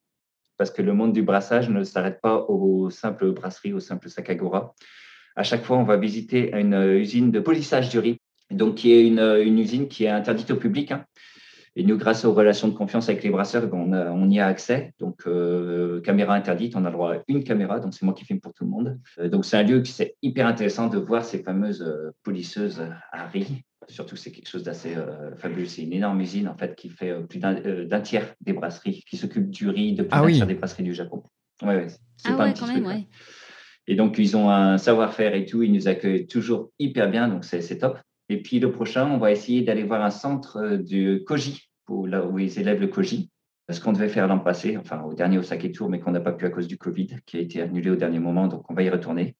parce 0.58 0.72
que 0.72 0.82
le 0.82 0.94
monde 0.94 1.14
du 1.14 1.24
brassage 1.24 1.70
ne 1.70 1.84
s'arrête 1.84 2.22
pas 2.22 2.38
aux 2.48 2.90
simples 2.90 3.32
brasseries, 3.32 3.74
aux 3.74 3.80
simples 3.80 4.10
sakagora. 4.10 4.74
À 5.36 5.44
chaque 5.44 5.64
fois, 5.64 5.78
on 5.78 5.84
va 5.84 5.98
visiter 5.98 6.56
une 6.56 6.74
usine 6.74 7.32
de 7.32 7.40
polissage 7.40 7.90
du 7.90 8.00
riz, 8.00 8.18
donc 8.52 8.76
qui 8.76 8.94
est 8.94 9.08
une, 9.08 9.58
usine 9.58 9.88
qui 9.88 10.06
est 10.06 10.10
interdite 10.10 10.52
au 10.52 10.58
public. 10.58 10.92
Hein. 10.92 11.06
Et 11.76 11.84
nous, 11.84 11.98
grâce 11.98 12.24
aux 12.24 12.34
relations 12.34 12.68
de 12.68 12.74
confiance 12.74 13.10
avec 13.10 13.24
les 13.24 13.32
brasseurs, 13.32 13.68
ben, 13.68 14.12
on, 14.12 14.30
y 14.30 14.40
a 14.40 14.46
accès. 14.46 14.94
Donc, 15.00 15.24
euh, 15.26 16.02
caméra 16.02 16.36
interdite, 16.36 16.76
on 16.76 16.86
a 16.86 16.90
le 16.90 16.94
droit 16.94 17.16
à 17.16 17.24
une 17.28 17.44
caméra. 17.44 17.80
Donc, 17.80 17.94
c'est 17.94 18.06
moi 18.06 18.14
qui 18.14 18.26
filme 18.26 18.40
pour 18.40 18.54
tout 18.54 18.64
le 18.64 18.70
monde. 18.70 19.00
Euh, 19.18 19.28
donc, 19.28 19.44
c'est 19.46 19.58
un 19.58 19.64
lieu 19.64 19.82
qui 19.82 19.92
c'est 19.92 20.16
hyper 20.22 20.46
intéressant 20.46 20.88
de 20.88 21.00
voir 21.00 21.26
ces 21.26 21.42
fameuses 21.42 21.82
euh, 21.82 22.12
polisseuses 22.24 22.84
à 23.12 23.26
riz 23.26 23.64
Surtout, 23.90 24.16
c'est 24.16 24.32
quelque 24.32 24.50
chose 24.50 24.64
d'assez 24.64 24.96
euh, 24.96 25.36
fabuleux. 25.36 25.66
C'est 25.66 25.84
une 25.84 25.94
énorme 25.94 26.20
usine 26.22 26.48
en 26.48 26.56
fait 26.56 26.76
qui 26.76 26.90
fait 26.90 27.12
euh, 27.12 27.22
plus 27.22 27.40
euh, 27.44 27.86
d'un 27.86 28.02
tiers 28.02 28.34
des 28.42 28.54
brasseries, 28.54 29.04
qui 29.08 29.18
s'occupe 29.18 29.50
du 29.50 29.70
riz 29.70 29.94
de 29.94 30.04
plus 30.04 30.10
ah 30.12 30.22
d'un 30.22 30.32
tiers 30.32 30.48
des 30.48 30.56
brasseries 30.56 30.84
du 30.84 30.94
Japon. 30.94 31.24
Ouais, 31.62 31.76
ouais, 31.76 31.88
c'est 32.18 32.30
ah 32.30 32.36
pas 32.36 32.46
un 32.46 32.52
petit 32.52 32.62
quand 32.62 32.68
même, 32.68 33.06
Et 33.88 33.96
donc, 33.96 34.18
ils 34.18 34.36
ont 34.36 34.50
un 34.50 34.78
savoir-faire 34.78 35.36
et 35.36 35.46
tout. 35.46 35.64
Ils 35.64 35.72
nous 35.72 35.88
accueillent 35.88 36.28
toujours 36.28 36.72
hyper 36.80 37.10
bien, 37.10 37.28
donc 37.28 37.46
c'est 37.46 37.78
top. 37.78 38.00
Et 38.34 38.42
puis, 38.42 38.60
le 38.60 38.72
prochain, 38.72 39.10
on 39.12 39.18
va 39.18 39.32
essayer 39.32 39.62
d'aller 39.62 39.84
voir 39.84 40.04
un 40.04 40.10
centre 40.10 40.78
du 40.78 41.24
Koji, 41.26 41.70
où, 41.88 42.08
là 42.08 42.26
où 42.26 42.40
ils 42.40 42.60
élèvent 42.60 42.82
le 42.82 42.88
Koji. 42.88 43.30
Ce 43.70 43.80
qu'on 43.80 43.94
devait 43.94 44.10
faire 44.10 44.28
l'an 44.28 44.40
passé, 44.40 44.76
enfin 44.76 45.04
au 45.04 45.14
dernier 45.14 45.38
Osaka 45.38 45.70
Tour, 45.70 45.88
mais 45.88 46.00
qu'on 46.00 46.12
n'a 46.12 46.20
pas 46.20 46.34
pu 46.34 46.46
à 46.46 46.50
cause 46.50 46.68
du 46.68 46.78
Covid, 46.78 47.10
qui 47.28 47.38
a 47.38 47.40
été 47.40 47.62
annulé 47.62 47.92
au 47.92 47.96
dernier 47.96 48.20
moment, 48.20 48.48
donc 48.48 48.70
on 48.70 48.74
va 48.74 48.82
y 48.82 48.90
retourner. 48.90 49.36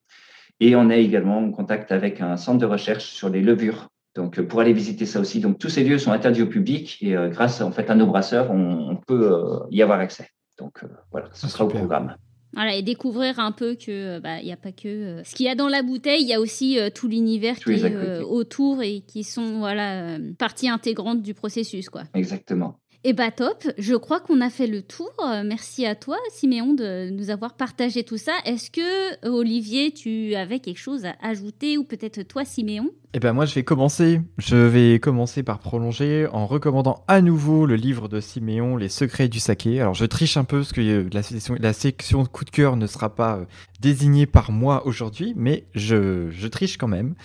Et 0.60 0.76
on 0.76 0.90
est 0.92 1.04
également 1.04 1.40
en 1.40 1.52
contact 1.52 1.92
avec 1.92 2.22
un 2.22 2.38
centre 2.38 2.60
de 2.60 2.66
recherche 2.66 3.06
sur 3.06 3.30
les 3.30 3.42
levures 3.42 3.90
donc, 4.16 4.38
euh, 4.38 4.48
pour 4.48 4.60
aller 4.62 4.74
visiter 4.74 5.06
ça 5.06 5.20
aussi. 5.20 5.40
Donc, 5.40 5.58
tous 5.58 5.70
ces 5.70 5.84
lieux 5.84 5.98
sont 5.98 6.12
interdits 6.12 6.44
au 6.44 6.48
public 6.48 7.00
et 7.02 7.18
euh, 7.18 7.30
grâce 7.30 7.62
en 7.62 7.72
fait 7.72 7.90
à 7.90 7.96
nos 7.96 8.06
brasseurs, 8.06 8.52
on, 8.52 8.96
peut 8.96 9.34
euh, 9.34 9.60
y 9.72 9.82
avoir 9.82 10.00
accès. 10.00 10.30
Donc, 10.60 10.86
voilà, 11.12 11.30
ce 11.34 11.48
sera 11.48 11.66
au 11.66 11.68
programme. 11.68 12.16
Voilà, 12.54 12.76
et 12.76 12.82
découvrir 12.82 13.40
un 13.40 13.52
peu 13.52 13.76
que 13.76 14.20
bah, 14.20 14.40
il 14.40 14.46
n'y 14.46 14.52
a 14.52 14.58
pas 14.58 14.72
que 14.72 15.22
ce 15.24 15.34
qu'il 15.36 15.46
y 15.46 15.50
a 15.50 15.56
dans 15.56 15.68
la 15.68 15.82
bouteille, 15.82 16.22
il 16.22 16.28
y 16.28 16.34
a 16.34 16.40
aussi 16.40 16.78
tout 16.94 17.08
l'univers 17.08 17.58
qui 17.58 17.72
est 17.72 18.20
autour 18.22 18.82
et 18.82 19.02
qui 19.02 19.24
sont 19.24 19.60
voilà 19.60 20.18
partie 20.38 20.70
intégrante 20.70 21.22
du 21.22 21.34
processus, 21.34 21.90
quoi. 21.90 22.04
Exactement. 22.14 22.80
Eh 23.06 23.12
bah 23.12 23.32
top, 23.32 23.68
je 23.78 23.96
crois 23.96 24.22
qu'on 24.22 24.40
a 24.40 24.50
fait 24.50 24.66
le 24.66 24.82
tour. 24.82 25.12
Merci 25.44 25.86
à 25.86 25.94
toi, 25.94 26.16
Siméon, 26.32 26.74
de 26.74 27.10
nous 27.10 27.32
avoir 27.32 27.54
partagé 27.56 28.06
tout 28.06 28.18
ça. 28.18 28.32
Est-ce 28.46 28.72
que, 28.72 29.28
Olivier, 29.28 29.92
tu 29.92 30.36
avais 30.36 30.60
quelque 30.60 30.80
chose 30.80 31.04
à 31.04 31.14
ajouter 31.22 31.78
ou 31.78 31.84
peut-être 31.84 32.24
toi, 32.24 32.46
Siméon? 32.46 32.92
Eh 33.14 33.20
ben 33.20 33.34
moi, 33.34 33.46
je 33.46 33.56
vais 33.56 33.64
commencer. 33.64 34.22
Je 34.38 34.56
vais 34.56 35.00
commencer 35.00 35.44
par 35.44 35.60
prolonger 35.60 36.28
en 36.32 36.48
recommandant 36.48 37.04
à 37.10 37.22
nouveau 37.22 37.66
le 37.66 37.76
livre 37.76 38.08
de 38.08 38.22
Siméon, 38.22 38.78
Les 38.78 38.88
secrets 38.88 39.28
du 39.28 39.42
saké. 39.42 39.82
Alors, 39.82 39.96
je 39.96 40.06
triche 40.06 40.38
un 40.38 40.46
peu 40.46 40.60
parce 40.60 40.72
que 40.72 40.80
euh, 40.80 41.58
la 41.60 41.74
section, 41.74 42.26
coup 42.26 42.46
de 42.46 42.52
cœur 42.52 42.78
ne 42.78 42.88
sera 42.88 43.14
pas 43.14 43.36
euh, 43.36 43.46
désignée 43.82 44.28
par 44.28 44.54
moi 44.54 44.88
aujourd'hui, 44.88 45.34
mais 45.36 45.66
je 45.76 46.48
triche 46.48 46.78
quand 46.78 46.88
même. 46.88 47.16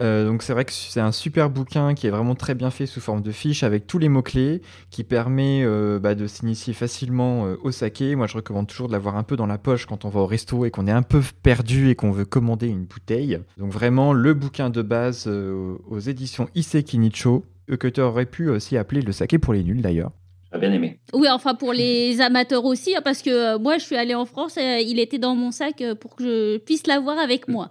Euh, 0.00 0.26
donc 0.26 0.42
c'est 0.42 0.52
vrai 0.52 0.64
que 0.64 0.72
c'est 0.72 1.00
un 1.00 1.12
super 1.12 1.50
bouquin 1.50 1.94
qui 1.94 2.06
est 2.06 2.10
vraiment 2.10 2.34
très 2.34 2.54
bien 2.54 2.70
fait 2.70 2.86
sous 2.86 3.00
forme 3.00 3.22
de 3.22 3.30
fiche 3.30 3.62
avec 3.62 3.86
tous 3.86 3.98
les 3.98 4.08
mots-clés 4.08 4.62
qui 4.90 5.04
permet 5.04 5.62
euh, 5.64 5.98
bah, 5.98 6.14
de 6.14 6.26
s'initier 6.26 6.72
facilement 6.72 7.46
euh, 7.46 7.56
au 7.62 7.70
saké. 7.70 8.16
Moi 8.16 8.26
je 8.26 8.36
recommande 8.36 8.66
toujours 8.66 8.88
de 8.88 8.92
l'avoir 8.92 9.16
un 9.16 9.22
peu 9.22 9.36
dans 9.36 9.46
la 9.46 9.58
poche 9.58 9.86
quand 9.86 10.04
on 10.04 10.08
va 10.08 10.20
au 10.20 10.26
resto 10.26 10.64
et 10.64 10.70
qu'on 10.70 10.86
est 10.86 10.92
un 10.92 11.02
peu 11.02 11.20
perdu 11.42 11.90
et 11.90 11.94
qu'on 11.94 12.10
veut 12.10 12.24
commander 12.24 12.68
une 12.68 12.84
bouteille. 12.84 13.38
Donc 13.58 13.72
vraiment 13.72 14.12
le 14.12 14.34
bouquin 14.34 14.70
de 14.70 14.82
base 14.82 15.26
aux 15.26 15.98
éditions 15.98 16.48
Iseki 16.54 16.98
Nicho, 16.98 17.44
que 17.78 17.88
tu 17.88 18.00
aurais 18.00 18.26
pu 18.26 18.48
aussi 18.48 18.76
appeler 18.76 19.02
le 19.02 19.12
saké 19.12 19.38
pour 19.38 19.52
les 19.52 19.62
nuls 19.62 19.82
d'ailleurs. 19.82 20.10
J'ai 20.52 20.58
bien 20.58 20.72
aimé. 20.72 21.00
Oui, 21.14 21.28
enfin 21.30 21.54
pour 21.54 21.72
les 21.72 22.20
amateurs 22.20 22.64
aussi, 22.64 22.94
hein, 22.94 23.00
parce 23.02 23.22
que 23.22 23.56
moi 23.58 23.78
je 23.78 23.84
suis 23.84 23.96
allé 23.96 24.14
en 24.14 24.26
France, 24.26 24.58
et 24.58 24.84
il 24.86 24.98
était 24.98 25.18
dans 25.18 25.34
mon 25.34 25.50
sac 25.50 25.82
pour 26.00 26.16
que 26.16 26.24
je 26.24 26.58
puisse 26.58 26.86
l'avoir 26.86 27.18
avec 27.18 27.48
moi. 27.48 27.70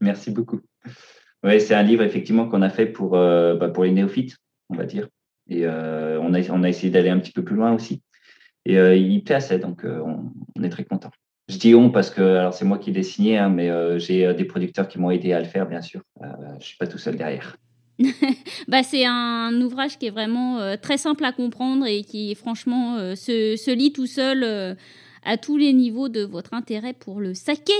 Merci 0.00 0.30
beaucoup. 0.30 0.60
Oui, 1.42 1.60
c'est 1.60 1.74
un 1.74 1.82
livre 1.82 2.02
effectivement 2.02 2.48
qu'on 2.48 2.62
a 2.62 2.68
fait 2.68 2.86
pour, 2.86 3.16
euh, 3.16 3.56
bah, 3.56 3.68
pour 3.68 3.84
les 3.84 3.92
néophytes, 3.92 4.36
on 4.68 4.76
va 4.76 4.84
dire. 4.84 5.08
Et 5.48 5.64
euh, 5.64 6.20
on, 6.20 6.34
a, 6.34 6.40
on 6.50 6.62
a 6.62 6.68
essayé 6.68 6.90
d'aller 6.90 7.08
un 7.08 7.18
petit 7.18 7.32
peu 7.32 7.42
plus 7.42 7.56
loin 7.56 7.72
aussi. 7.72 8.02
Et 8.66 8.78
euh, 8.78 8.94
il 8.94 9.24
plaît 9.24 9.58
donc 9.58 9.84
on, 9.84 10.62
est 10.62 10.68
très 10.68 10.84
content. 10.84 11.10
Je 11.48 11.56
dis 11.56 11.74
on 11.74 11.90
parce 11.90 12.10
que 12.10 12.20
alors 12.20 12.52
c'est 12.52 12.66
moi 12.66 12.78
qui 12.78 12.92
l'ai 12.92 13.02
signé, 13.02 13.38
hein, 13.38 13.48
mais 13.48 13.98
j'ai 13.98 14.32
des 14.34 14.44
producteurs 14.44 14.86
qui 14.86 15.00
m'ont 15.00 15.10
aidé 15.10 15.32
à 15.32 15.40
le 15.40 15.46
faire, 15.46 15.66
bien 15.66 15.80
sûr. 15.80 16.02
je 16.20 16.54
ne 16.56 16.60
suis 16.60 16.76
pas 16.76 16.86
tout 16.86 16.98
seul 16.98 17.16
derrière. 17.16 17.56
bah, 18.68 18.82
c'est 18.82 19.04
un 19.06 19.60
ouvrage 19.60 19.98
qui 19.98 20.06
est 20.06 20.10
vraiment 20.10 20.76
très 20.76 20.98
simple 20.98 21.24
à 21.24 21.32
comprendre 21.32 21.86
et 21.86 22.04
qui, 22.04 22.34
franchement, 22.34 22.98
se, 23.16 23.56
se, 23.56 23.70
lit 23.70 23.92
tout 23.92 24.06
seul 24.06 24.76
à 25.24 25.38
tous 25.38 25.56
les 25.56 25.72
niveaux 25.72 26.08
de 26.08 26.22
votre 26.22 26.54
intérêt 26.54 26.92
pour 26.92 27.20
le 27.20 27.34
saké. 27.34 27.72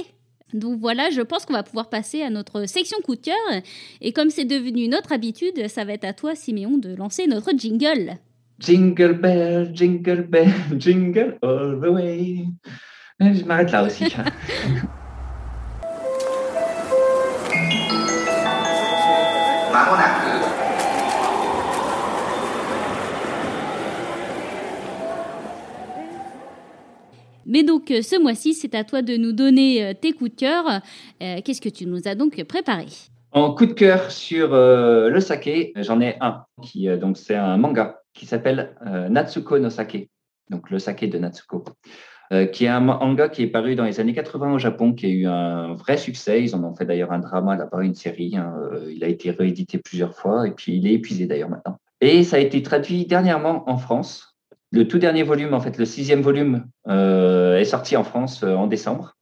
Donc 0.55 0.81
voilà, 0.81 1.11
je 1.11 1.21
pense 1.21 1.47
qu'on 1.47 1.53
va 1.53 1.63
pouvoir 1.63 1.89
passer 1.89 2.23
à 2.23 2.31
notre 2.31 2.67
section 2.67 2.99
coup 3.05 3.17
de 3.17 3.21
cœur. 3.21 3.63
Et 4.01 4.13
comme 4.13 4.31
c'est 4.31 4.45
devenu 4.45 4.89
notre 4.89 5.13
habitude, 5.13 5.69
ça 5.69 5.85
va 5.85 5.93
être 5.93 6.05
à 6.05 6.13
toi, 6.13 6.35
Siméon, 6.35 6.79
de 6.79 6.95
lancer 6.95 7.27
notre 7.27 7.53
jingle. 7.57 8.17
Jingle 8.59 9.15
bell, 9.15 9.71
jingle 9.75 10.23
bell, 10.23 10.53
jingle 10.79 11.39
all 11.43 11.81
the 11.81 11.89
way. 11.89 12.45
Je 13.21 13.45
m'arrête 13.45 13.73
là 13.73 13.85
aussi. 13.85 14.05
Mais 27.47 27.63
donc, 27.63 27.91
euh, 27.91 28.03
ce 28.03 28.21
mois-ci, 28.21 28.55
c'est 28.55 28.75
à 28.75 28.85
toi 28.85 29.03
de 29.03 29.17
nous 29.17 29.33
donner 29.33 29.85
euh, 29.85 29.93
tes 29.95 30.13
coups 30.13 30.31
de 30.31 30.37
cœur. 30.37 30.65
Euh, 31.23 31.41
qu'est-ce 31.45 31.61
que 31.61 31.69
tu 31.69 31.87
nous 31.87 32.07
as 32.07 32.15
donc 32.15 32.43
préparé? 32.45 32.87
En 33.33 33.55
coup 33.55 33.67
de 33.67 33.73
cœur 33.73 34.11
sur 34.11 34.51
le 34.51 35.21
saké, 35.21 35.73
j'en 35.77 36.01
ai 36.01 36.17
un. 36.21 36.45
Donc, 36.99 37.17
c'est 37.17 37.37
un 37.37 37.57
manga 37.59 38.01
qui 38.13 38.27
s'appelle 38.27 38.75
Natsuko 39.09 39.61
no 39.61 39.71
Sake. 39.71 40.11
Donc, 40.49 40.69
le 40.69 40.81
saké 40.81 41.07
de 41.07 41.17
Natsuko. 41.17 41.63
qui 42.53 42.65
est 42.65 42.69
un 42.69 42.81
manga 42.81 43.29
qui 43.29 43.45
est 43.45 43.47
paru 43.47 43.77
dans 43.77 43.85
les 43.85 44.01
années 44.01 44.15
80 44.15 44.55
au 44.55 44.59
Japon, 44.59 44.95
qui 44.95 45.07
a 45.07 45.09
eu 45.11 45.27
un 45.29 45.75
vrai 45.75 45.97
succès. 45.97 46.43
Ils 46.43 46.57
en 46.57 46.65
ont 46.65 46.75
fait 46.75 46.85
d'ailleurs 46.85 47.13
un 47.13 47.21
drama 47.21 47.55
là-bas, 47.55 47.85
une 47.85 47.95
série. 47.95 48.37
Hein. 48.37 48.53
Il 48.91 49.05
a 49.05 49.07
été 49.07 49.31
réédité 49.31 49.79
plusieurs 49.79 50.17
fois 50.17 50.49
et 50.49 50.51
puis 50.51 50.75
il 50.75 50.89
est 50.89 50.95
épuisé 50.95 51.27
d'ailleurs 51.27 51.51
maintenant. 51.51 51.79
Et 52.01 52.25
ça 52.25 52.35
a 52.35 52.41
été 52.41 52.63
traduit 52.63 53.07
dernièrement 53.07 53.63
en 53.71 53.77
France 53.77 54.30
le 54.71 54.87
tout 54.87 54.99
dernier 54.99 55.23
volume, 55.23 55.55
en 55.55 55.61
fait, 55.61 55.79
le 55.79 55.85
sixième 55.85 56.23
volume, 56.23 56.67
euh, 56.89 57.59
est 57.59 57.65
sorti 57.65 57.97
en 57.97 58.05
France 58.05 58.43
euh, 58.43 58.55
en 58.55 58.67
décembre. 58.67 59.17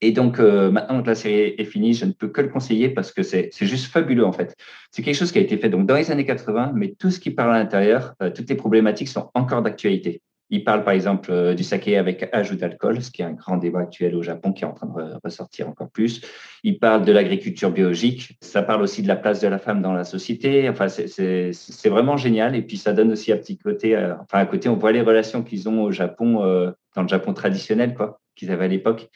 Et 0.00 0.12
donc, 0.12 0.38
euh, 0.38 0.70
maintenant 0.70 1.02
que 1.02 1.06
la 1.06 1.14
série 1.14 1.54
est 1.56 1.64
finie, 1.64 1.94
je 1.94 2.04
ne 2.04 2.12
peux 2.12 2.28
que 2.28 2.40
le 2.40 2.48
conseiller 2.48 2.88
parce 2.88 3.12
que 3.12 3.22
c'est 3.22 3.50
juste 3.60 3.86
fabuleux, 3.86 4.24
en 4.24 4.32
fait. 4.32 4.56
C'est 4.90 5.02
quelque 5.02 5.16
chose 5.16 5.32
qui 5.32 5.38
a 5.38 5.42
été 5.42 5.56
fait 5.56 5.68
dans 5.68 5.94
les 5.94 6.10
années 6.10 6.26
80, 6.26 6.72
mais 6.74 6.94
tout 6.98 7.10
ce 7.10 7.20
qui 7.20 7.30
parle 7.30 7.54
à 7.54 7.58
l'intérieur, 7.58 8.14
toutes 8.34 8.48
les 8.48 8.56
problématiques 8.56 9.08
sont 9.08 9.30
encore 9.34 9.62
d'actualité. 9.62 10.20
Il 10.50 10.62
parle 10.62 10.84
par 10.84 10.92
exemple 10.92 11.30
euh, 11.32 11.54
du 11.54 11.64
saké 11.64 11.96
avec 11.96 12.28
ajout 12.32 12.56
d'alcool, 12.56 13.02
ce 13.02 13.10
qui 13.10 13.22
est 13.22 13.24
un 13.24 13.32
grand 13.32 13.56
débat 13.56 13.80
actuel 13.80 14.14
au 14.14 14.22
Japon 14.22 14.52
qui 14.52 14.64
est 14.64 14.66
en 14.66 14.72
train 14.72 14.86
de 14.86 15.14
ressortir 15.24 15.68
encore 15.68 15.90
plus. 15.90 16.20
Il 16.62 16.78
parle 16.78 17.04
de 17.04 17.12
l'agriculture 17.12 17.70
biologique. 17.70 18.36
Ça 18.40 18.62
parle 18.62 18.82
aussi 18.82 19.02
de 19.02 19.08
la 19.08 19.16
place 19.16 19.40
de 19.40 19.48
la 19.48 19.58
femme 19.58 19.80
dans 19.80 19.94
la 19.94 20.04
société. 20.04 20.68
Enfin, 20.68 20.88
c'est 20.88 21.88
vraiment 21.88 22.16
génial. 22.16 22.54
Et 22.54 22.62
puis 22.62 22.76
ça 22.76 22.92
donne 22.92 23.12
aussi 23.12 23.32
un 23.32 23.38
petit 23.38 23.56
côté, 23.56 23.96
euh, 23.96 24.14
enfin 24.20 24.38
à 24.38 24.46
côté, 24.46 24.68
on 24.68 24.76
voit 24.76 24.92
les 24.92 25.00
relations 25.00 25.42
qu'ils 25.42 25.68
ont 25.68 25.82
au 25.82 25.92
Japon, 25.92 26.44
euh, 26.44 26.70
dans 26.94 27.02
le 27.02 27.08
Japon 27.08 27.32
traditionnel, 27.32 27.94
quoi, 27.94 28.20
qu'ils 28.36 28.50
avaient 28.50 28.66
à 28.66 28.68
l'époque. 28.68 29.08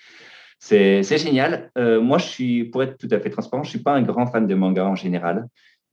C'est 0.59 1.03
génial. 1.05 1.71
moi, 1.77 2.19
je 2.19 2.27
suis, 2.27 2.65
pour 2.65 2.83
être 2.83 2.99
tout 2.99 3.09
à 3.13 3.21
fait 3.21 3.31
transparent, 3.31 3.63
je 3.63 3.71
suis 3.71 3.79
pas 3.79 3.93
un 3.93 4.03
grand 4.03 4.27
fan 4.27 4.47
de 4.47 4.55
manga 4.57 4.85
en 4.85 4.97
général. 4.97 5.47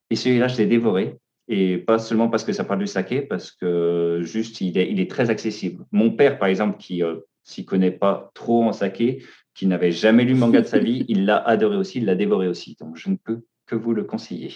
Et 0.10 0.16
celui-là, 0.16 0.48
je 0.48 0.58
l'ai 0.58 0.66
dévoré. 0.66 1.18
Et 1.48 1.78
pas 1.78 2.00
seulement 2.00 2.30
parce 2.30 2.44
que 2.44 2.54
ça 2.54 2.64
parle 2.64 2.80
du 2.80 2.88
saké, 2.88 3.22
parce 3.22 3.52
que 3.52 4.20
juste, 4.24 4.62
il 4.62 4.78
est, 4.78 4.92
il 4.92 5.00
est 5.00 5.10
très 5.10 5.30
accessible. 5.30 5.86
Mon 5.92 6.12
père, 6.12 6.40
par 6.40 6.48
exemple, 6.48 6.78
qui 6.80 7.04
euh, 7.04 7.18
s'y 7.44 7.66
connaît 7.66 7.92
pas 7.92 8.32
trop 8.34 8.64
en 8.64 8.74
saké, 8.74 9.24
qui 9.54 9.68
n'avait 9.68 9.92
jamais 9.92 10.24
lu 10.24 10.34
manga 10.34 10.62
de 10.62 10.68
sa 10.68 10.80
vie, 10.80 11.06
il 11.10 11.26
l'a 11.26 11.38
adoré 11.38 11.78
aussi, 11.78 12.00
il 12.00 12.06
l'a 12.06 12.16
dévoré 12.16 12.48
aussi. 12.48 12.76
Donc, 12.80 12.98
je 12.98 13.10
ne 13.10 13.16
peux 13.16 13.46
que 13.68 13.76
vous 13.76 13.94
le 13.94 14.04
conseiller. 14.04 14.54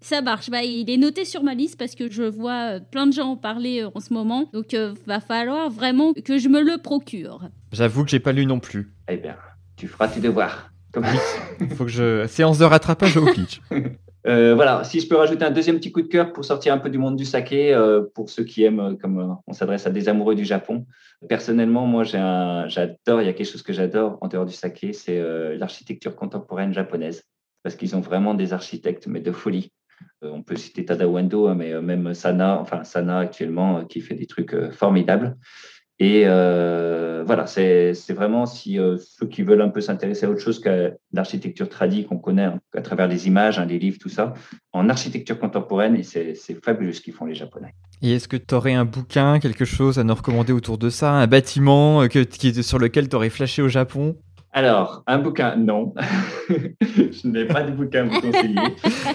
Ça 0.00 0.20
marche. 0.20 0.50
Bah, 0.50 0.62
il 0.62 0.90
est 0.90 0.96
noté 0.96 1.24
sur 1.24 1.42
ma 1.42 1.54
liste 1.54 1.78
parce 1.78 1.94
que 1.94 2.10
je 2.10 2.24
vois 2.24 2.74
euh, 2.74 2.80
plein 2.80 3.06
de 3.06 3.12
gens 3.12 3.30
en 3.30 3.36
parler 3.36 3.82
euh, 3.82 3.90
en 3.94 4.00
ce 4.00 4.12
moment. 4.12 4.50
Donc, 4.52 4.72
il 4.72 4.92
va 5.06 5.20
falloir 5.20 5.70
vraiment 5.70 6.12
que 6.12 6.38
je 6.38 6.48
me 6.48 6.62
le 6.62 6.78
procure. 6.78 7.48
J'avoue 7.72 8.04
que 8.04 8.10
j'ai 8.10 8.20
pas 8.20 8.32
lu 8.32 8.44
non 8.44 8.60
plus. 8.60 8.92
Eh 9.08 9.16
bien, 9.16 9.36
tu 9.76 9.88
feras 9.88 10.08
tes 10.08 10.20
devoirs. 10.20 10.70
Comme... 10.92 11.04
Faut 11.76 11.84
que 11.84 11.90
je 11.90 12.26
séance 12.26 12.58
de 12.58 12.64
rattrapage 12.64 13.16
au 13.16 13.24
pitch. 13.24 13.60
Euh, 14.26 14.54
voilà, 14.54 14.84
si 14.84 15.00
je 15.00 15.08
peux 15.08 15.16
rajouter 15.16 15.44
un 15.44 15.50
deuxième 15.50 15.76
petit 15.76 15.92
coup 15.92 16.00
de 16.00 16.08
cœur 16.08 16.32
pour 16.32 16.44
sortir 16.44 16.72
un 16.72 16.78
peu 16.78 16.88
du 16.88 16.96
monde 16.96 17.16
du 17.16 17.26
saké, 17.26 17.74
euh, 17.74 18.04
pour 18.14 18.30
ceux 18.30 18.44
qui 18.44 18.64
aiment, 18.64 18.80
euh, 18.80 18.94
comme 18.94 19.38
on 19.46 19.52
s'adresse 19.52 19.86
à 19.86 19.90
des 19.90 20.08
amoureux 20.08 20.34
du 20.34 20.44
Japon. 20.44 20.86
Personnellement, 21.28 21.86
moi, 21.86 22.04
j'adore, 22.04 23.20
il 23.20 23.26
y 23.26 23.28
a 23.28 23.32
quelque 23.34 23.50
chose 23.50 23.62
que 23.62 23.74
j'adore 23.74 24.18
en 24.22 24.28
dehors 24.28 24.46
du 24.46 24.54
saké, 24.54 24.92
c'est 24.92 25.22
l'architecture 25.56 26.16
contemporaine 26.16 26.72
japonaise, 26.72 27.24
parce 27.62 27.76
qu'ils 27.76 27.96
ont 27.96 28.00
vraiment 28.00 28.34
des 28.34 28.52
architectes, 28.52 29.06
mais 29.06 29.20
de 29.20 29.32
folie. 29.32 29.72
on 30.22 30.42
peut 30.42 30.56
citer 30.56 30.84
Tadao 30.84 31.16
Endo, 31.18 31.46
hein, 31.46 31.54
mais 31.54 31.80
même 31.80 32.12
Sana, 32.12 32.58
enfin 32.60 32.84
Sana 32.84 33.20
actuellement, 33.20 33.84
qui 33.86 34.00
fait 34.00 34.14
des 34.14 34.26
trucs 34.26 34.54
formidables. 34.72 35.36
Et 36.00 36.24
euh, 36.26 37.22
voilà, 37.24 37.46
c'est 37.46 37.94
vraiment 38.10 38.46
si 38.46 38.78
euh, 38.78 38.96
ceux 38.98 39.26
qui 39.26 39.42
veulent 39.42 39.62
un 39.62 39.68
peu 39.68 39.80
s'intéresser 39.80 40.26
à 40.26 40.30
autre 40.30 40.40
chose 40.40 40.58
que 40.58 40.92
l'architecture 41.12 41.68
tradie 41.68 42.04
qu'on 42.04 42.18
connaît 42.18 42.44
hein, 42.44 42.60
à 42.74 42.80
travers 42.80 43.06
les 43.06 43.28
images, 43.28 43.58
hein, 43.60 43.64
les 43.64 43.78
livres, 43.78 43.98
tout 44.00 44.08
ça, 44.08 44.34
en 44.72 44.88
architecture 44.88 45.38
contemporaine, 45.38 46.02
c'est 46.02 46.34
fabuleux 46.64 46.92
ce 46.92 47.00
qu'ils 47.00 47.14
font 47.14 47.26
les 47.26 47.34
Japonais. 47.34 47.74
Et 48.02 48.12
est-ce 48.12 48.26
que 48.26 48.36
tu 48.36 48.54
aurais 48.54 48.74
un 48.74 48.84
bouquin, 48.84 49.38
quelque 49.38 49.64
chose 49.64 49.98
à 49.98 50.04
nous 50.04 50.14
recommander 50.14 50.52
autour 50.52 50.78
de 50.78 50.90
ça, 50.90 51.12
un 51.12 51.26
bâtiment 51.28 52.02
euh, 52.02 52.62
sur 52.62 52.78
lequel 52.78 53.08
tu 53.08 53.14
aurais 53.14 53.30
flashé 53.30 53.62
au 53.62 53.68
Japon? 53.68 54.16
Alors, 54.56 55.02
un 55.08 55.18
bouquin, 55.18 55.56
non. 55.56 55.94
je 56.48 57.26
n'ai 57.26 57.44
pas 57.44 57.64
de 57.64 57.72
bouquin 57.72 58.02
à 58.02 58.04
vous 58.04 58.20
conseiller. 58.20 58.56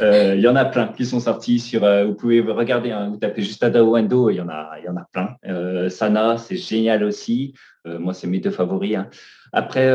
Euh, 0.02 0.36
il 0.36 0.42
y 0.42 0.48
en 0.50 0.56
a 0.58 0.66
plein 0.66 0.88
qui 0.88 1.06
sont 1.06 1.22
sortis 1.22 1.60
sur. 1.60 1.86
Euh, 1.86 2.08
vous 2.08 2.14
pouvez 2.14 2.42
regarder, 2.42 2.92
hein, 2.92 3.08
vous 3.10 3.16
tapez 3.16 3.42
juste 3.42 3.64
Adao 3.64 3.96
Endo, 3.96 4.30
il 4.30 4.36
y 4.36 4.42
en 4.42 4.50
a, 4.50 4.78
y 4.84 4.90
en 4.90 4.98
a 4.98 5.06
plein. 5.14 5.38
Euh, 5.46 5.88
Sana, 5.88 6.38
c'est 6.38 6.58
génial 6.58 7.06
aussi. 7.06 7.54
moi, 7.86 8.14
c'est 8.14 8.28
mes 8.28 8.40
deux 8.40 8.52
favoris. 8.52 8.98
Hein. 8.98 9.10
Après, 9.54 9.90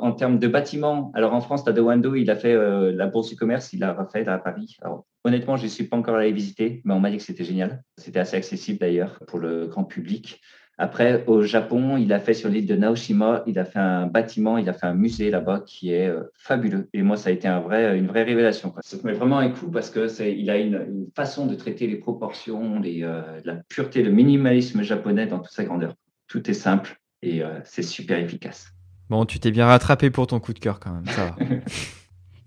en 0.00 0.12
termes 0.12 0.38
de 0.38 0.48
bâtiments, 0.48 1.12
alors 1.14 1.34
en 1.34 1.42
France, 1.42 1.62
Tadao 1.62 1.90
Endo, 1.90 2.14
il 2.14 2.30
a 2.30 2.36
fait 2.36 2.56
la 2.92 3.06
bourse 3.06 3.28
du 3.28 3.36
commerce, 3.36 3.74
il 3.74 3.80
l'a 3.80 3.92
refait 3.92 4.26
à 4.26 4.38
Paris. 4.38 4.78
Alors, 4.80 5.04
honnêtement, 5.24 5.58
je 5.58 5.64
ne 5.64 5.68
suis 5.68 5.84
pas 5.84 5.98
encore 5.98 6.16
allé 6.16 6.32
visiter, 6.32 6.80
mais 6.84 6.94
on 6.94 7.00
m'a 7.00 7.10
dit 7.10 7.18
que 7.18 7.22
c'était 7.22 7.44
génial. 7.44 7.82
C'était 7.98 8.18
assez 8.18 8.36
accessible 8.36 8.78
d'ailleurs 8.78 9.20
pour 9.28 9.38
le 9.38 9.66
grand 9.66 9.84
public. 9.84 10.40
Après, 10.82 11.24
au 11.26 11.42
Japon, 11.42 11.98
il 11.98 12.10
a 12.10 12.18
fait 12.18 12.32
sur 12.32 12.48
l'île 12.48 12.64
de 12.64 12.74
Naoshima, 12.74 13.42
il 13.46 13.58
a 13.58 13.66
fait 13.66 13.78
un 13.78 14.06
bâtiment, 14.06 14.56
il 14.56 14.66
a 14.66 14.72
fait 14.72 14.86
un 14.86 14.94
musée 14.94 15.28
là-bas 15.28 15.62
qui 15.66 15.92
est 15.92 16.08
euh, 16.08 16.22
fabuleux. 16.32 16.88
Et 16.94 17.02
moi, 17.02 17.18
ça 17.18 17.28
a 17.28 17.32
été 17.34 17.46
un 17.46 17.60
vrai, 17.60 17.98
une 17.98 18.06
vraie 18.06 18.22
révélation. 18.22 18.74
Ça 18.80 18.96
me 18.96 19.02
met 19.02 19.12
vraiment 19.12 19.36
un 19.36 19.50
coup 19.50 19.70
parce 19.70 19.90
que 19.90 20.08
c'est, 20.08 20.34
il 20.34 20.48
a 20.48 20.56
une, 20.56 21.06
façon 21.14 21.44
de 21.44 21.54
traiter 21.54 21.86
les 21.86 21.96
proportions, 21.96 22.80
les, 22.80 23.02
euh, 23.02 23.20
la 23.44 23.56
pureté, 23.68 24.02
le 24.02 24.10
minimalisme 24.10 24.80
japonais 24.80 25.26
dans 25.26 25.40
toute 25.40 25.52
sa 25.52 25.64
grandeur. 25.64 25.92
Tout 26.28 26.48
est 26.48 26.54
simple 26.54 26.98
et 27.20 27.42
euh, 27.42 27.60
c'est 27.64 27.82
super 27.82 28.18
efficace. 28.18 28.72
Bon, 29.10 29.26
tu 29.26 29.38
t'es 29.38 29.50
bien 29.50 29.66
rattrapé 29.66 30.08
pour 30.08 30.28
ton 30.28 30.40
coup 30.40 30.54
de 30.54 30.60
cœur 30.60 30.80
quand 30.80 30.94
même, 30.94 31.06
ça 31.08 31.26
va. 31.26 31.36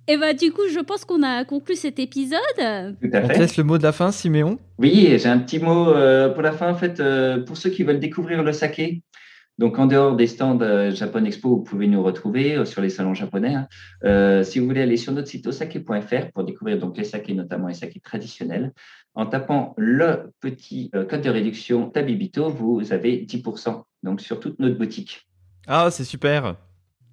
Et 0.08 0.18
bah 0.18 0.34
du 0.34 0.52
coup, 0.52 0.64
je 0.70 0.80
pense 0.80 1.06
qu'on 1.06 1.24
a 1.24 1.46
conclu 1.46 1.76
cet 1.76 1.98
épisode. 1.98 2.40
Tout 2.58 3.10
à 3.14 3.22
On 3.22 3.28
te 3.28 3.40
laisse 3.40 3.56
le 3.56 3.64
mot 3.64 3.78
de 3.78 3.84
la 3.84 3.94
fin, 3.94 4.12
Siméon. 4.12 4.60
Oui, 4.78 5.18
j'ai 5.18 5.30
un 5.30 5.40
petit 5.40 5.60
mot 5.60 5.90
euh, 5.90 6.30
pour 6.30 6.42
la 6.42 6.52
fin. 6.52 6.70
En 6.70 6.76
fait, 6.76 7.00
euh, 7.00 7.44
pour 7.44 7.56
ceux 7.56 7.70
qui 7.70 7.84
veulent 7.84 8.02
découvrir 8.02 8.44
le 8.44 8.52
saké, 8.52 9.02
donc 9.58 9.80
en 9.80 9.86
dehors 9.86 10.18
des 10.18 10.28
stands 10.28 10.60
euh, 10.60 10.92
Japan 10.92 11.24
Expo, 11.24 11.50
vous 11.50 11.64
pouvez 11.64 11.88
nous 11.88 12.04
retrouver 12.04 12.66
sur 12.66 12.82
les 12.82 12.90
salons 12.90 13.14
japonais. 13.14 13.56
Hein. 13.56 14.44
si 14.44 14.60
vous 14.60 14.66
voulez 14.66 14.82
aller 14.82 14.98
sur 14.98 15.14
notre 15.14 15.30
site 15.30 15.48
osake.fr 15.48 16.32
pour 16.34 16.44
découvrir 16.44 16.80
donc 16.80 16.98
les 16.98 17.06
sakés, 17.06 17.34
notamment 17.34 17.68
les 17.68 17.74
sakés 17.74 18.02
traditionnels, 18.02 18.74
en 19.14 19.26
tapant 19.26 19.74
le 19.78 20.32
petit 20.42 20.92
code 20.92 21.22
de 21.22 21.30
réduction 21.30 21.90
Tabibito, 21.90 22.50
vous 22.50 22.92
avez 22.92 23.26
10% 23.26 23.84
donc 24.02 24.20
sur 24.20 24.42
toute 24.42 24.60
notre 24.60 24.78
boutique. 24.78 25.30
Ah, 25.66 25.90
c'est 25.92 26.04
super. 26.04 26.58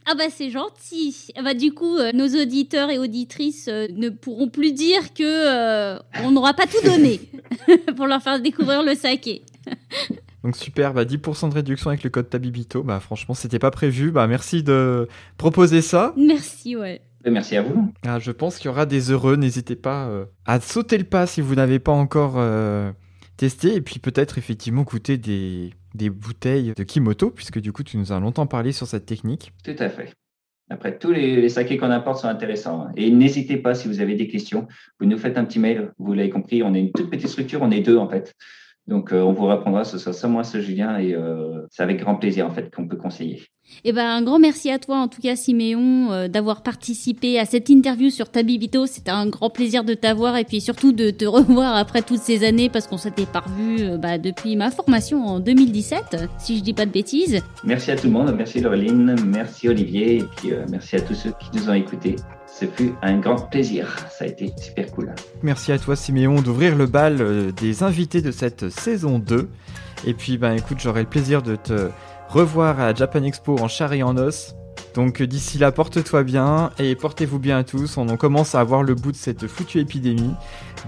Ah 0.06 0.14
bah 0.14 0.24
c'est 0.30 0.50
gentil. 0.50 1.28
Ah 1.36 1.42
bah 1.42 1.54
du 1.54 1.72
coup, 1.72 1.96
euh, 1.96 2.12
nos 2.12 2.26
auditeurs 2.26 2.90
et 2.90 2.98
auditrices 2.98 3.68
euh, 3.68 3.86
ne 3.94 4.08
pourront 4.08 4.48
plus 4.48 4.72
dire 4.72 5.12
que 5.14 5.22
euh, 5.22 5.98
on 6.24 6.30
n'aura 6.30 6.54
pas 6.54 6.66
tout 6.66 6.84
donné 6.84 7.20
pour 7.96 8.06
leur 8.06 8.22
faire 8.22 8.40
découvrir 8.40 8.82
le 8.82 8.94
saké. 8.94 9.42
Donc 10.42 10.56
super, 10.56 10.94
bah 10.94 11.04
10% 11.04 11.50
de 11.50 11.54
réduction 11.54 11.90
avec 11.90 12.02
le 12.02 12.08
code 12.08 12.30
Tabibito. 12.30 12.82
Bah 12.82 12.98
franchement, 12.98 13.34
c'était 13.34 13.58
pas 13.58 13.70
prévu. 13.70 14.10
Bah 14.10 14.26
merci 14.26 14.62
de 14.62 15.06
proposer 15.36 15.82
ça. 15.82 16.14
Merci, 16.16 16.76
ouais. 16.76 17.02
Merci 17.26 17.58
à 17.58 17.62
vous. 17.62 17.92
Ah, 18.06 18.18
je 18.18 18.30
pense 18.30 18.56
qu'il 18.56 18.66
y 18.66 18.68
aura 18.70 18.86
des 18.86 19.10
heureux. 19.10 19.36
N'hésitez 19.36 19.76
pas 19.76 20.10
à 20.46 20.58
sauter 20.60 20.96
le 20.96 21.04
pas 21.04 21.26
si 21.26 21.42
vous 21.42 21.54
n'avez 21.54 21.78
pas 21.78 21.92
encore 21.92 22.38
testé. 23.40 23.74
Et 23.74 23.80
puis 23.80 23.98
peut-être 23.98 24.38
effectivement 24.38 24.82
goûter 24.82 25.16
des, 25.16 26.10
bouteilles 26.10 26.74
de 26.76 26.82
Kimoto, 26.84 27.30
puisque 27.30 27.58
du 27.58 27.72
coup, 27.72 27.82
tu 27.82 27.96
nous 27.96 28.12
as 28.12 28.20
longtemps 28.20 28.46
parlé 28.46 28.72
sur 28.72 28.86
cette 28.86 29.06
technique. 29.06 29.52
Tout 29.64 29.76
à 29.78 29.88
fait. 29.88 30.12
Après, 30.68 30.96
tous 30.98 31.10
les, 31.10 31.48
sakés 31.48 31.78
qu'on 31.78 31.90
apporte 31.90 32.20
sont 32.20 32.28
intéressants. 32.28 32.88
Et 32.96 33.10
n'hésitez 33.10 33.56
pas, 33.56 33.74
si 33.74 33.88
vous 33.88 34.00
avez 34.00 34.14
des 34.14 34.28
questions, 34.28 34.68
vous 35.00 35.06
nous 35.06 35.18
faites 35.18 35.36
un 35.36 35.44
petit 35.44 35.58
mail. 35.58 35.92
Vous 35.98 36.12
l'avez 36.12 36.30
compris, 36.30 36.62
on 36.62 36.74
est 36.74 36.80
une 36.80 36.92
toute 36.92 37.10
petite 37.10 37.28
structure, 37.28 37.60
on 37.62 37.70
est 37.70 37.80
deux 37.80 37.96
en 37.96 38.08
fait. 38.08 38.34
Donc, 38.86 39.12
euh, 39.12 39.20
on 39.20 39.32
vous 39.32 39.46
répondra, 39.46 39.84
ce 39.84 39.98
soit 39.98 40.12
ça, 40.12 40.26
moi, 40.26 40.42
ce 40.42 40.60
Julien, 40.60 40.98
et 40.98 41.14
euh, 41.14 41.66
c'est 41.70 41.82
avec 41.82 42.00
grand 42.00 42.16
plaisir 42.16 42.46
en 42.46 42.50
fait 42.50 42.74
qu'on 42.74 42.88
peut 42.88 42.96
conseiller. 42.96 43.42
Eh 43.84 43.92
ben, 43.92 44.04
un 44.04 44.22
grand 44.22 44.40
merci 44.40 44.68
à 44.70 44.80
toi, 44.80 44.96
en 44.96 45.06
tout 45.06 45.20
cas, 45.20 45.36
Siméon, 45.36 46.10
euh, 46.10 46.26
d'avoir 46.26 46.62
participé 46.62 47.38
à 47.38 47.44
cette 47.44 47.68
interview 47.68 48.10
sur 48.10 48.30
Tabibito. 48.30 48.86
C'était 48.86 49.12
un 49.12 49.28
grand 49.28 49.48
plaisir 49.48 49.84
de 49.84 49.94
t'avoir 49.94 50.36
et 50.36 50.44
puis 50.44 50.60
surtout 50.60 50.92
de 50.92 51.10
te 51.10 51.24
revoir 51.26 51.76
après 51.76 52.02
toutes 52.02 52.18
ces 52.20 52.44
années 52.44 52.68
parce 52.68 52.88
qu'on 52.88 52.98
s'était 52.98 53.26
pas 53.26 53.40
revu 53.40 53.96
bah, 53.98 54.18
depuis 54.18 54.56
ma 54.56 54.72
formation 54.72 55.24
en 55.24 55.38
2017, 55.38 56.16
si 56.38 56.58
je 56.58 56.62
dis 56.62 56.74
pas 56.74 56.86
de 56.86 56.90
bêtises. 56.90 57.40
Merci 57.62 57.92
à 57.92 57.96
tout 57.96 58.06
le 58.06 58.12
monde. 58.12 58.34
Merci 58.36 58.60
Laureline, 58.60 59.14
merci 59.24 59.68
Olivier 59.68 60.16
et 60.16 60.24
puis 60.36 60.50
merci 60.68 60.96
à 60.96 61.00
tous 61.00 61.14
ceux 61.14 61.30
qui 61.38 61.56
nous 61.56 61.70
ont 61.70 61.74
écoutés. 61.74 62.16
Ce 62.58 62.66
fut 62.66 62.94
un 63.02 63.18
grand 63.18 63.36
plaisir. 63.48 63.96
Ça 64.10 64.24
a 64.24 64.28
été 64.28 64.52
super 64.56 64.90
cool. 64.90 65.14
Merci 65.42 65.72
à 65.72 65.78
toi, 65.78 65.96
Siméon, 65.96 66.42
d'ouvrir 66.42 66.76
le 66.76 66.86
bal 66.86 67.52
des 67.52 67.82
invités 67.82 68.20
de 68.20 68.30
cette 68.30 68.68
saison 68.70 69.18
2. 69.18 69.48
Et 70.06 70.14
puis, 70.14 70.38
ben, 70.38 70.52
écoute, 70.52 70.78
j'aurai 70.80 71.02
le 71.02 71.08
plaisir 71.08 71.42
de 71.42 71.56
te 71.56 71.88
revoir 72.28 72.80
à 72.80 72.94
Japan 72.94 73.22
Expo 73.22 73.58
en 73.58 73.68
char 73.68 73.92
et 73.92 74.02
en 74.02 74.16
os. 74.16 74.54
Donc 74.94 75.22
d'ici 75.22 75.58
là, 75.58 75.72
porte-toi 75.72 76.24
bien 76.24 76.70
et 76.78 76.94
portez-vous 76.94 77.38
bien 77.38 77.58
à 77.58 77.64
tous. 77.64 77.96
On 77.96 78.16
commence 78.16 78.54
à 78.54 78.60
avoir 78.60 78.82
le 78.82 78.94
bout 78.94 79.12
de 79.12 79.16
cette 79.16 79.46
foutue 79.46 79.78
épidémie. 79.78 80.34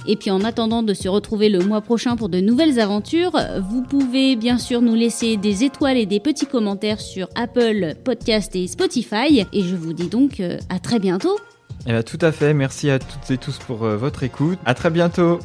et 0.05 0.15
puis 0.15 0.29
en 0.29 0.43
attendant 0.43 0.83
de 0.83 0.93
se 0.93 1.09
retrouver 1.09 1.49
le 1.49 1.57
mois 1.59 1.81
prochain 1.81 2.15
pour 2.15 2.29
de 2.29 2.39
nouvelles 2.39 2.79
aventures, 2.79 3.35
vous 3.69 3.81
pouvez 3.81 4.35
bien 4.35 4.59
sûr 4.59 4.83
nous 4.83 4.93
laisser 4.93 5.37
des 5.37 5.63
étoiles 5.63 5.97
et 5.97 6.05
des 6.05 6.19
petits 6.19 6.45
commentaires 6.45 7.01
sur 7.01 7.27
Apple 7.35 7.95
Podcast 8.03 8.55
et 8.55 8.67
Spotify. 8.67 9.47
Et 9.51 9.61
je 9.61 9.75
vous 9.75 9.93
dis 9.93 10.09
donc 10.09 10.39
euh, 10.39 10.59
à 10.69 10.77
très 10.79 10.99
bientôt. 10.99 11.39
Eh 11.87 11.91
bien, 11.91 12.03
tout 12.03 12.19
à 12.21 12.31
fait, 12.31 12.53
merci 12.53 12.89
à 12.89 12.99
toutes 12.99 13.31
et 13.31 13.37
tous 13.37 13.57
pour 13.57 13.83
euh, 13.83 13.97
votre 13.97 14.23
écoute. 14.23 14.59
À 14.65 14.73
très 14.73 14.91
bientôt. 14.91 15.39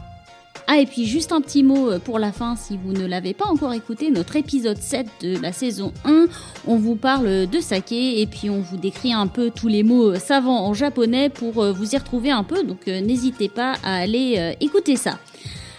Ah, 0.71 0.79
et 0.79 0.85
puis 0.85 1.07
juste 1.07 1.33
un 1.33 1.41
petit 1.41 1.62
mot 1.62 1.91
euh, 1.91 1.99
pour 1.99 2.19
la 2.19 2.31
fin, 2.31 2.55
si 2.55 2.77
vous 2.77 2.93
ne 2.93 3.07
l'avez 3.07 3.33
pas 3.33 3.47
encore 3.47 3.73
écouté, 3.73 4.11
notre 4.11 4.37
épisode 4.37 4.77
7 4.77 5.07
de 5.23 5.39
la 5.39 5.51
saison 5.51 5.95
1, 6.05 6.27
on 6.66 6.77
vous 6.77 6.95
parle 6.95 7.47
de 7.47 7.61
saké 7.61 8.21
et 8.21 8.27
puis 8.27 8.51
on 8.51 8.61
vous 8.61 8.77
décrit 8.77 9.14
un 9.14 9.29
peu 9.29 9.51
tous 9.51 9.69
les 9.69 9.83
mots 9.83 10.14
savants 10.16 10.66
en 10.66 10.75
japonais 10.75 11.31
pour 11.31 11.64
vous 11.73 11.95
y 11.95 11.97
retrouver 11.97 12.31
un 12.31 12.45
peu, 12.45 12.64
donc 12.64 12.87
n'hésitez 12.87 13.49
pas 13.49 13.77
à 13.83 13.97
aller 13.97 14.57
écouter 14.61 14.97
ça. 14.97 15.19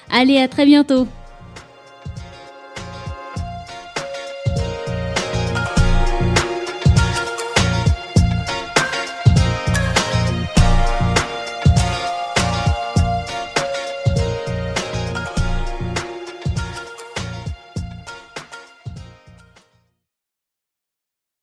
Allez, 0.10 0.38
à 0.38 0.48
très 0.48 0.66
bientôt 0.66 1.08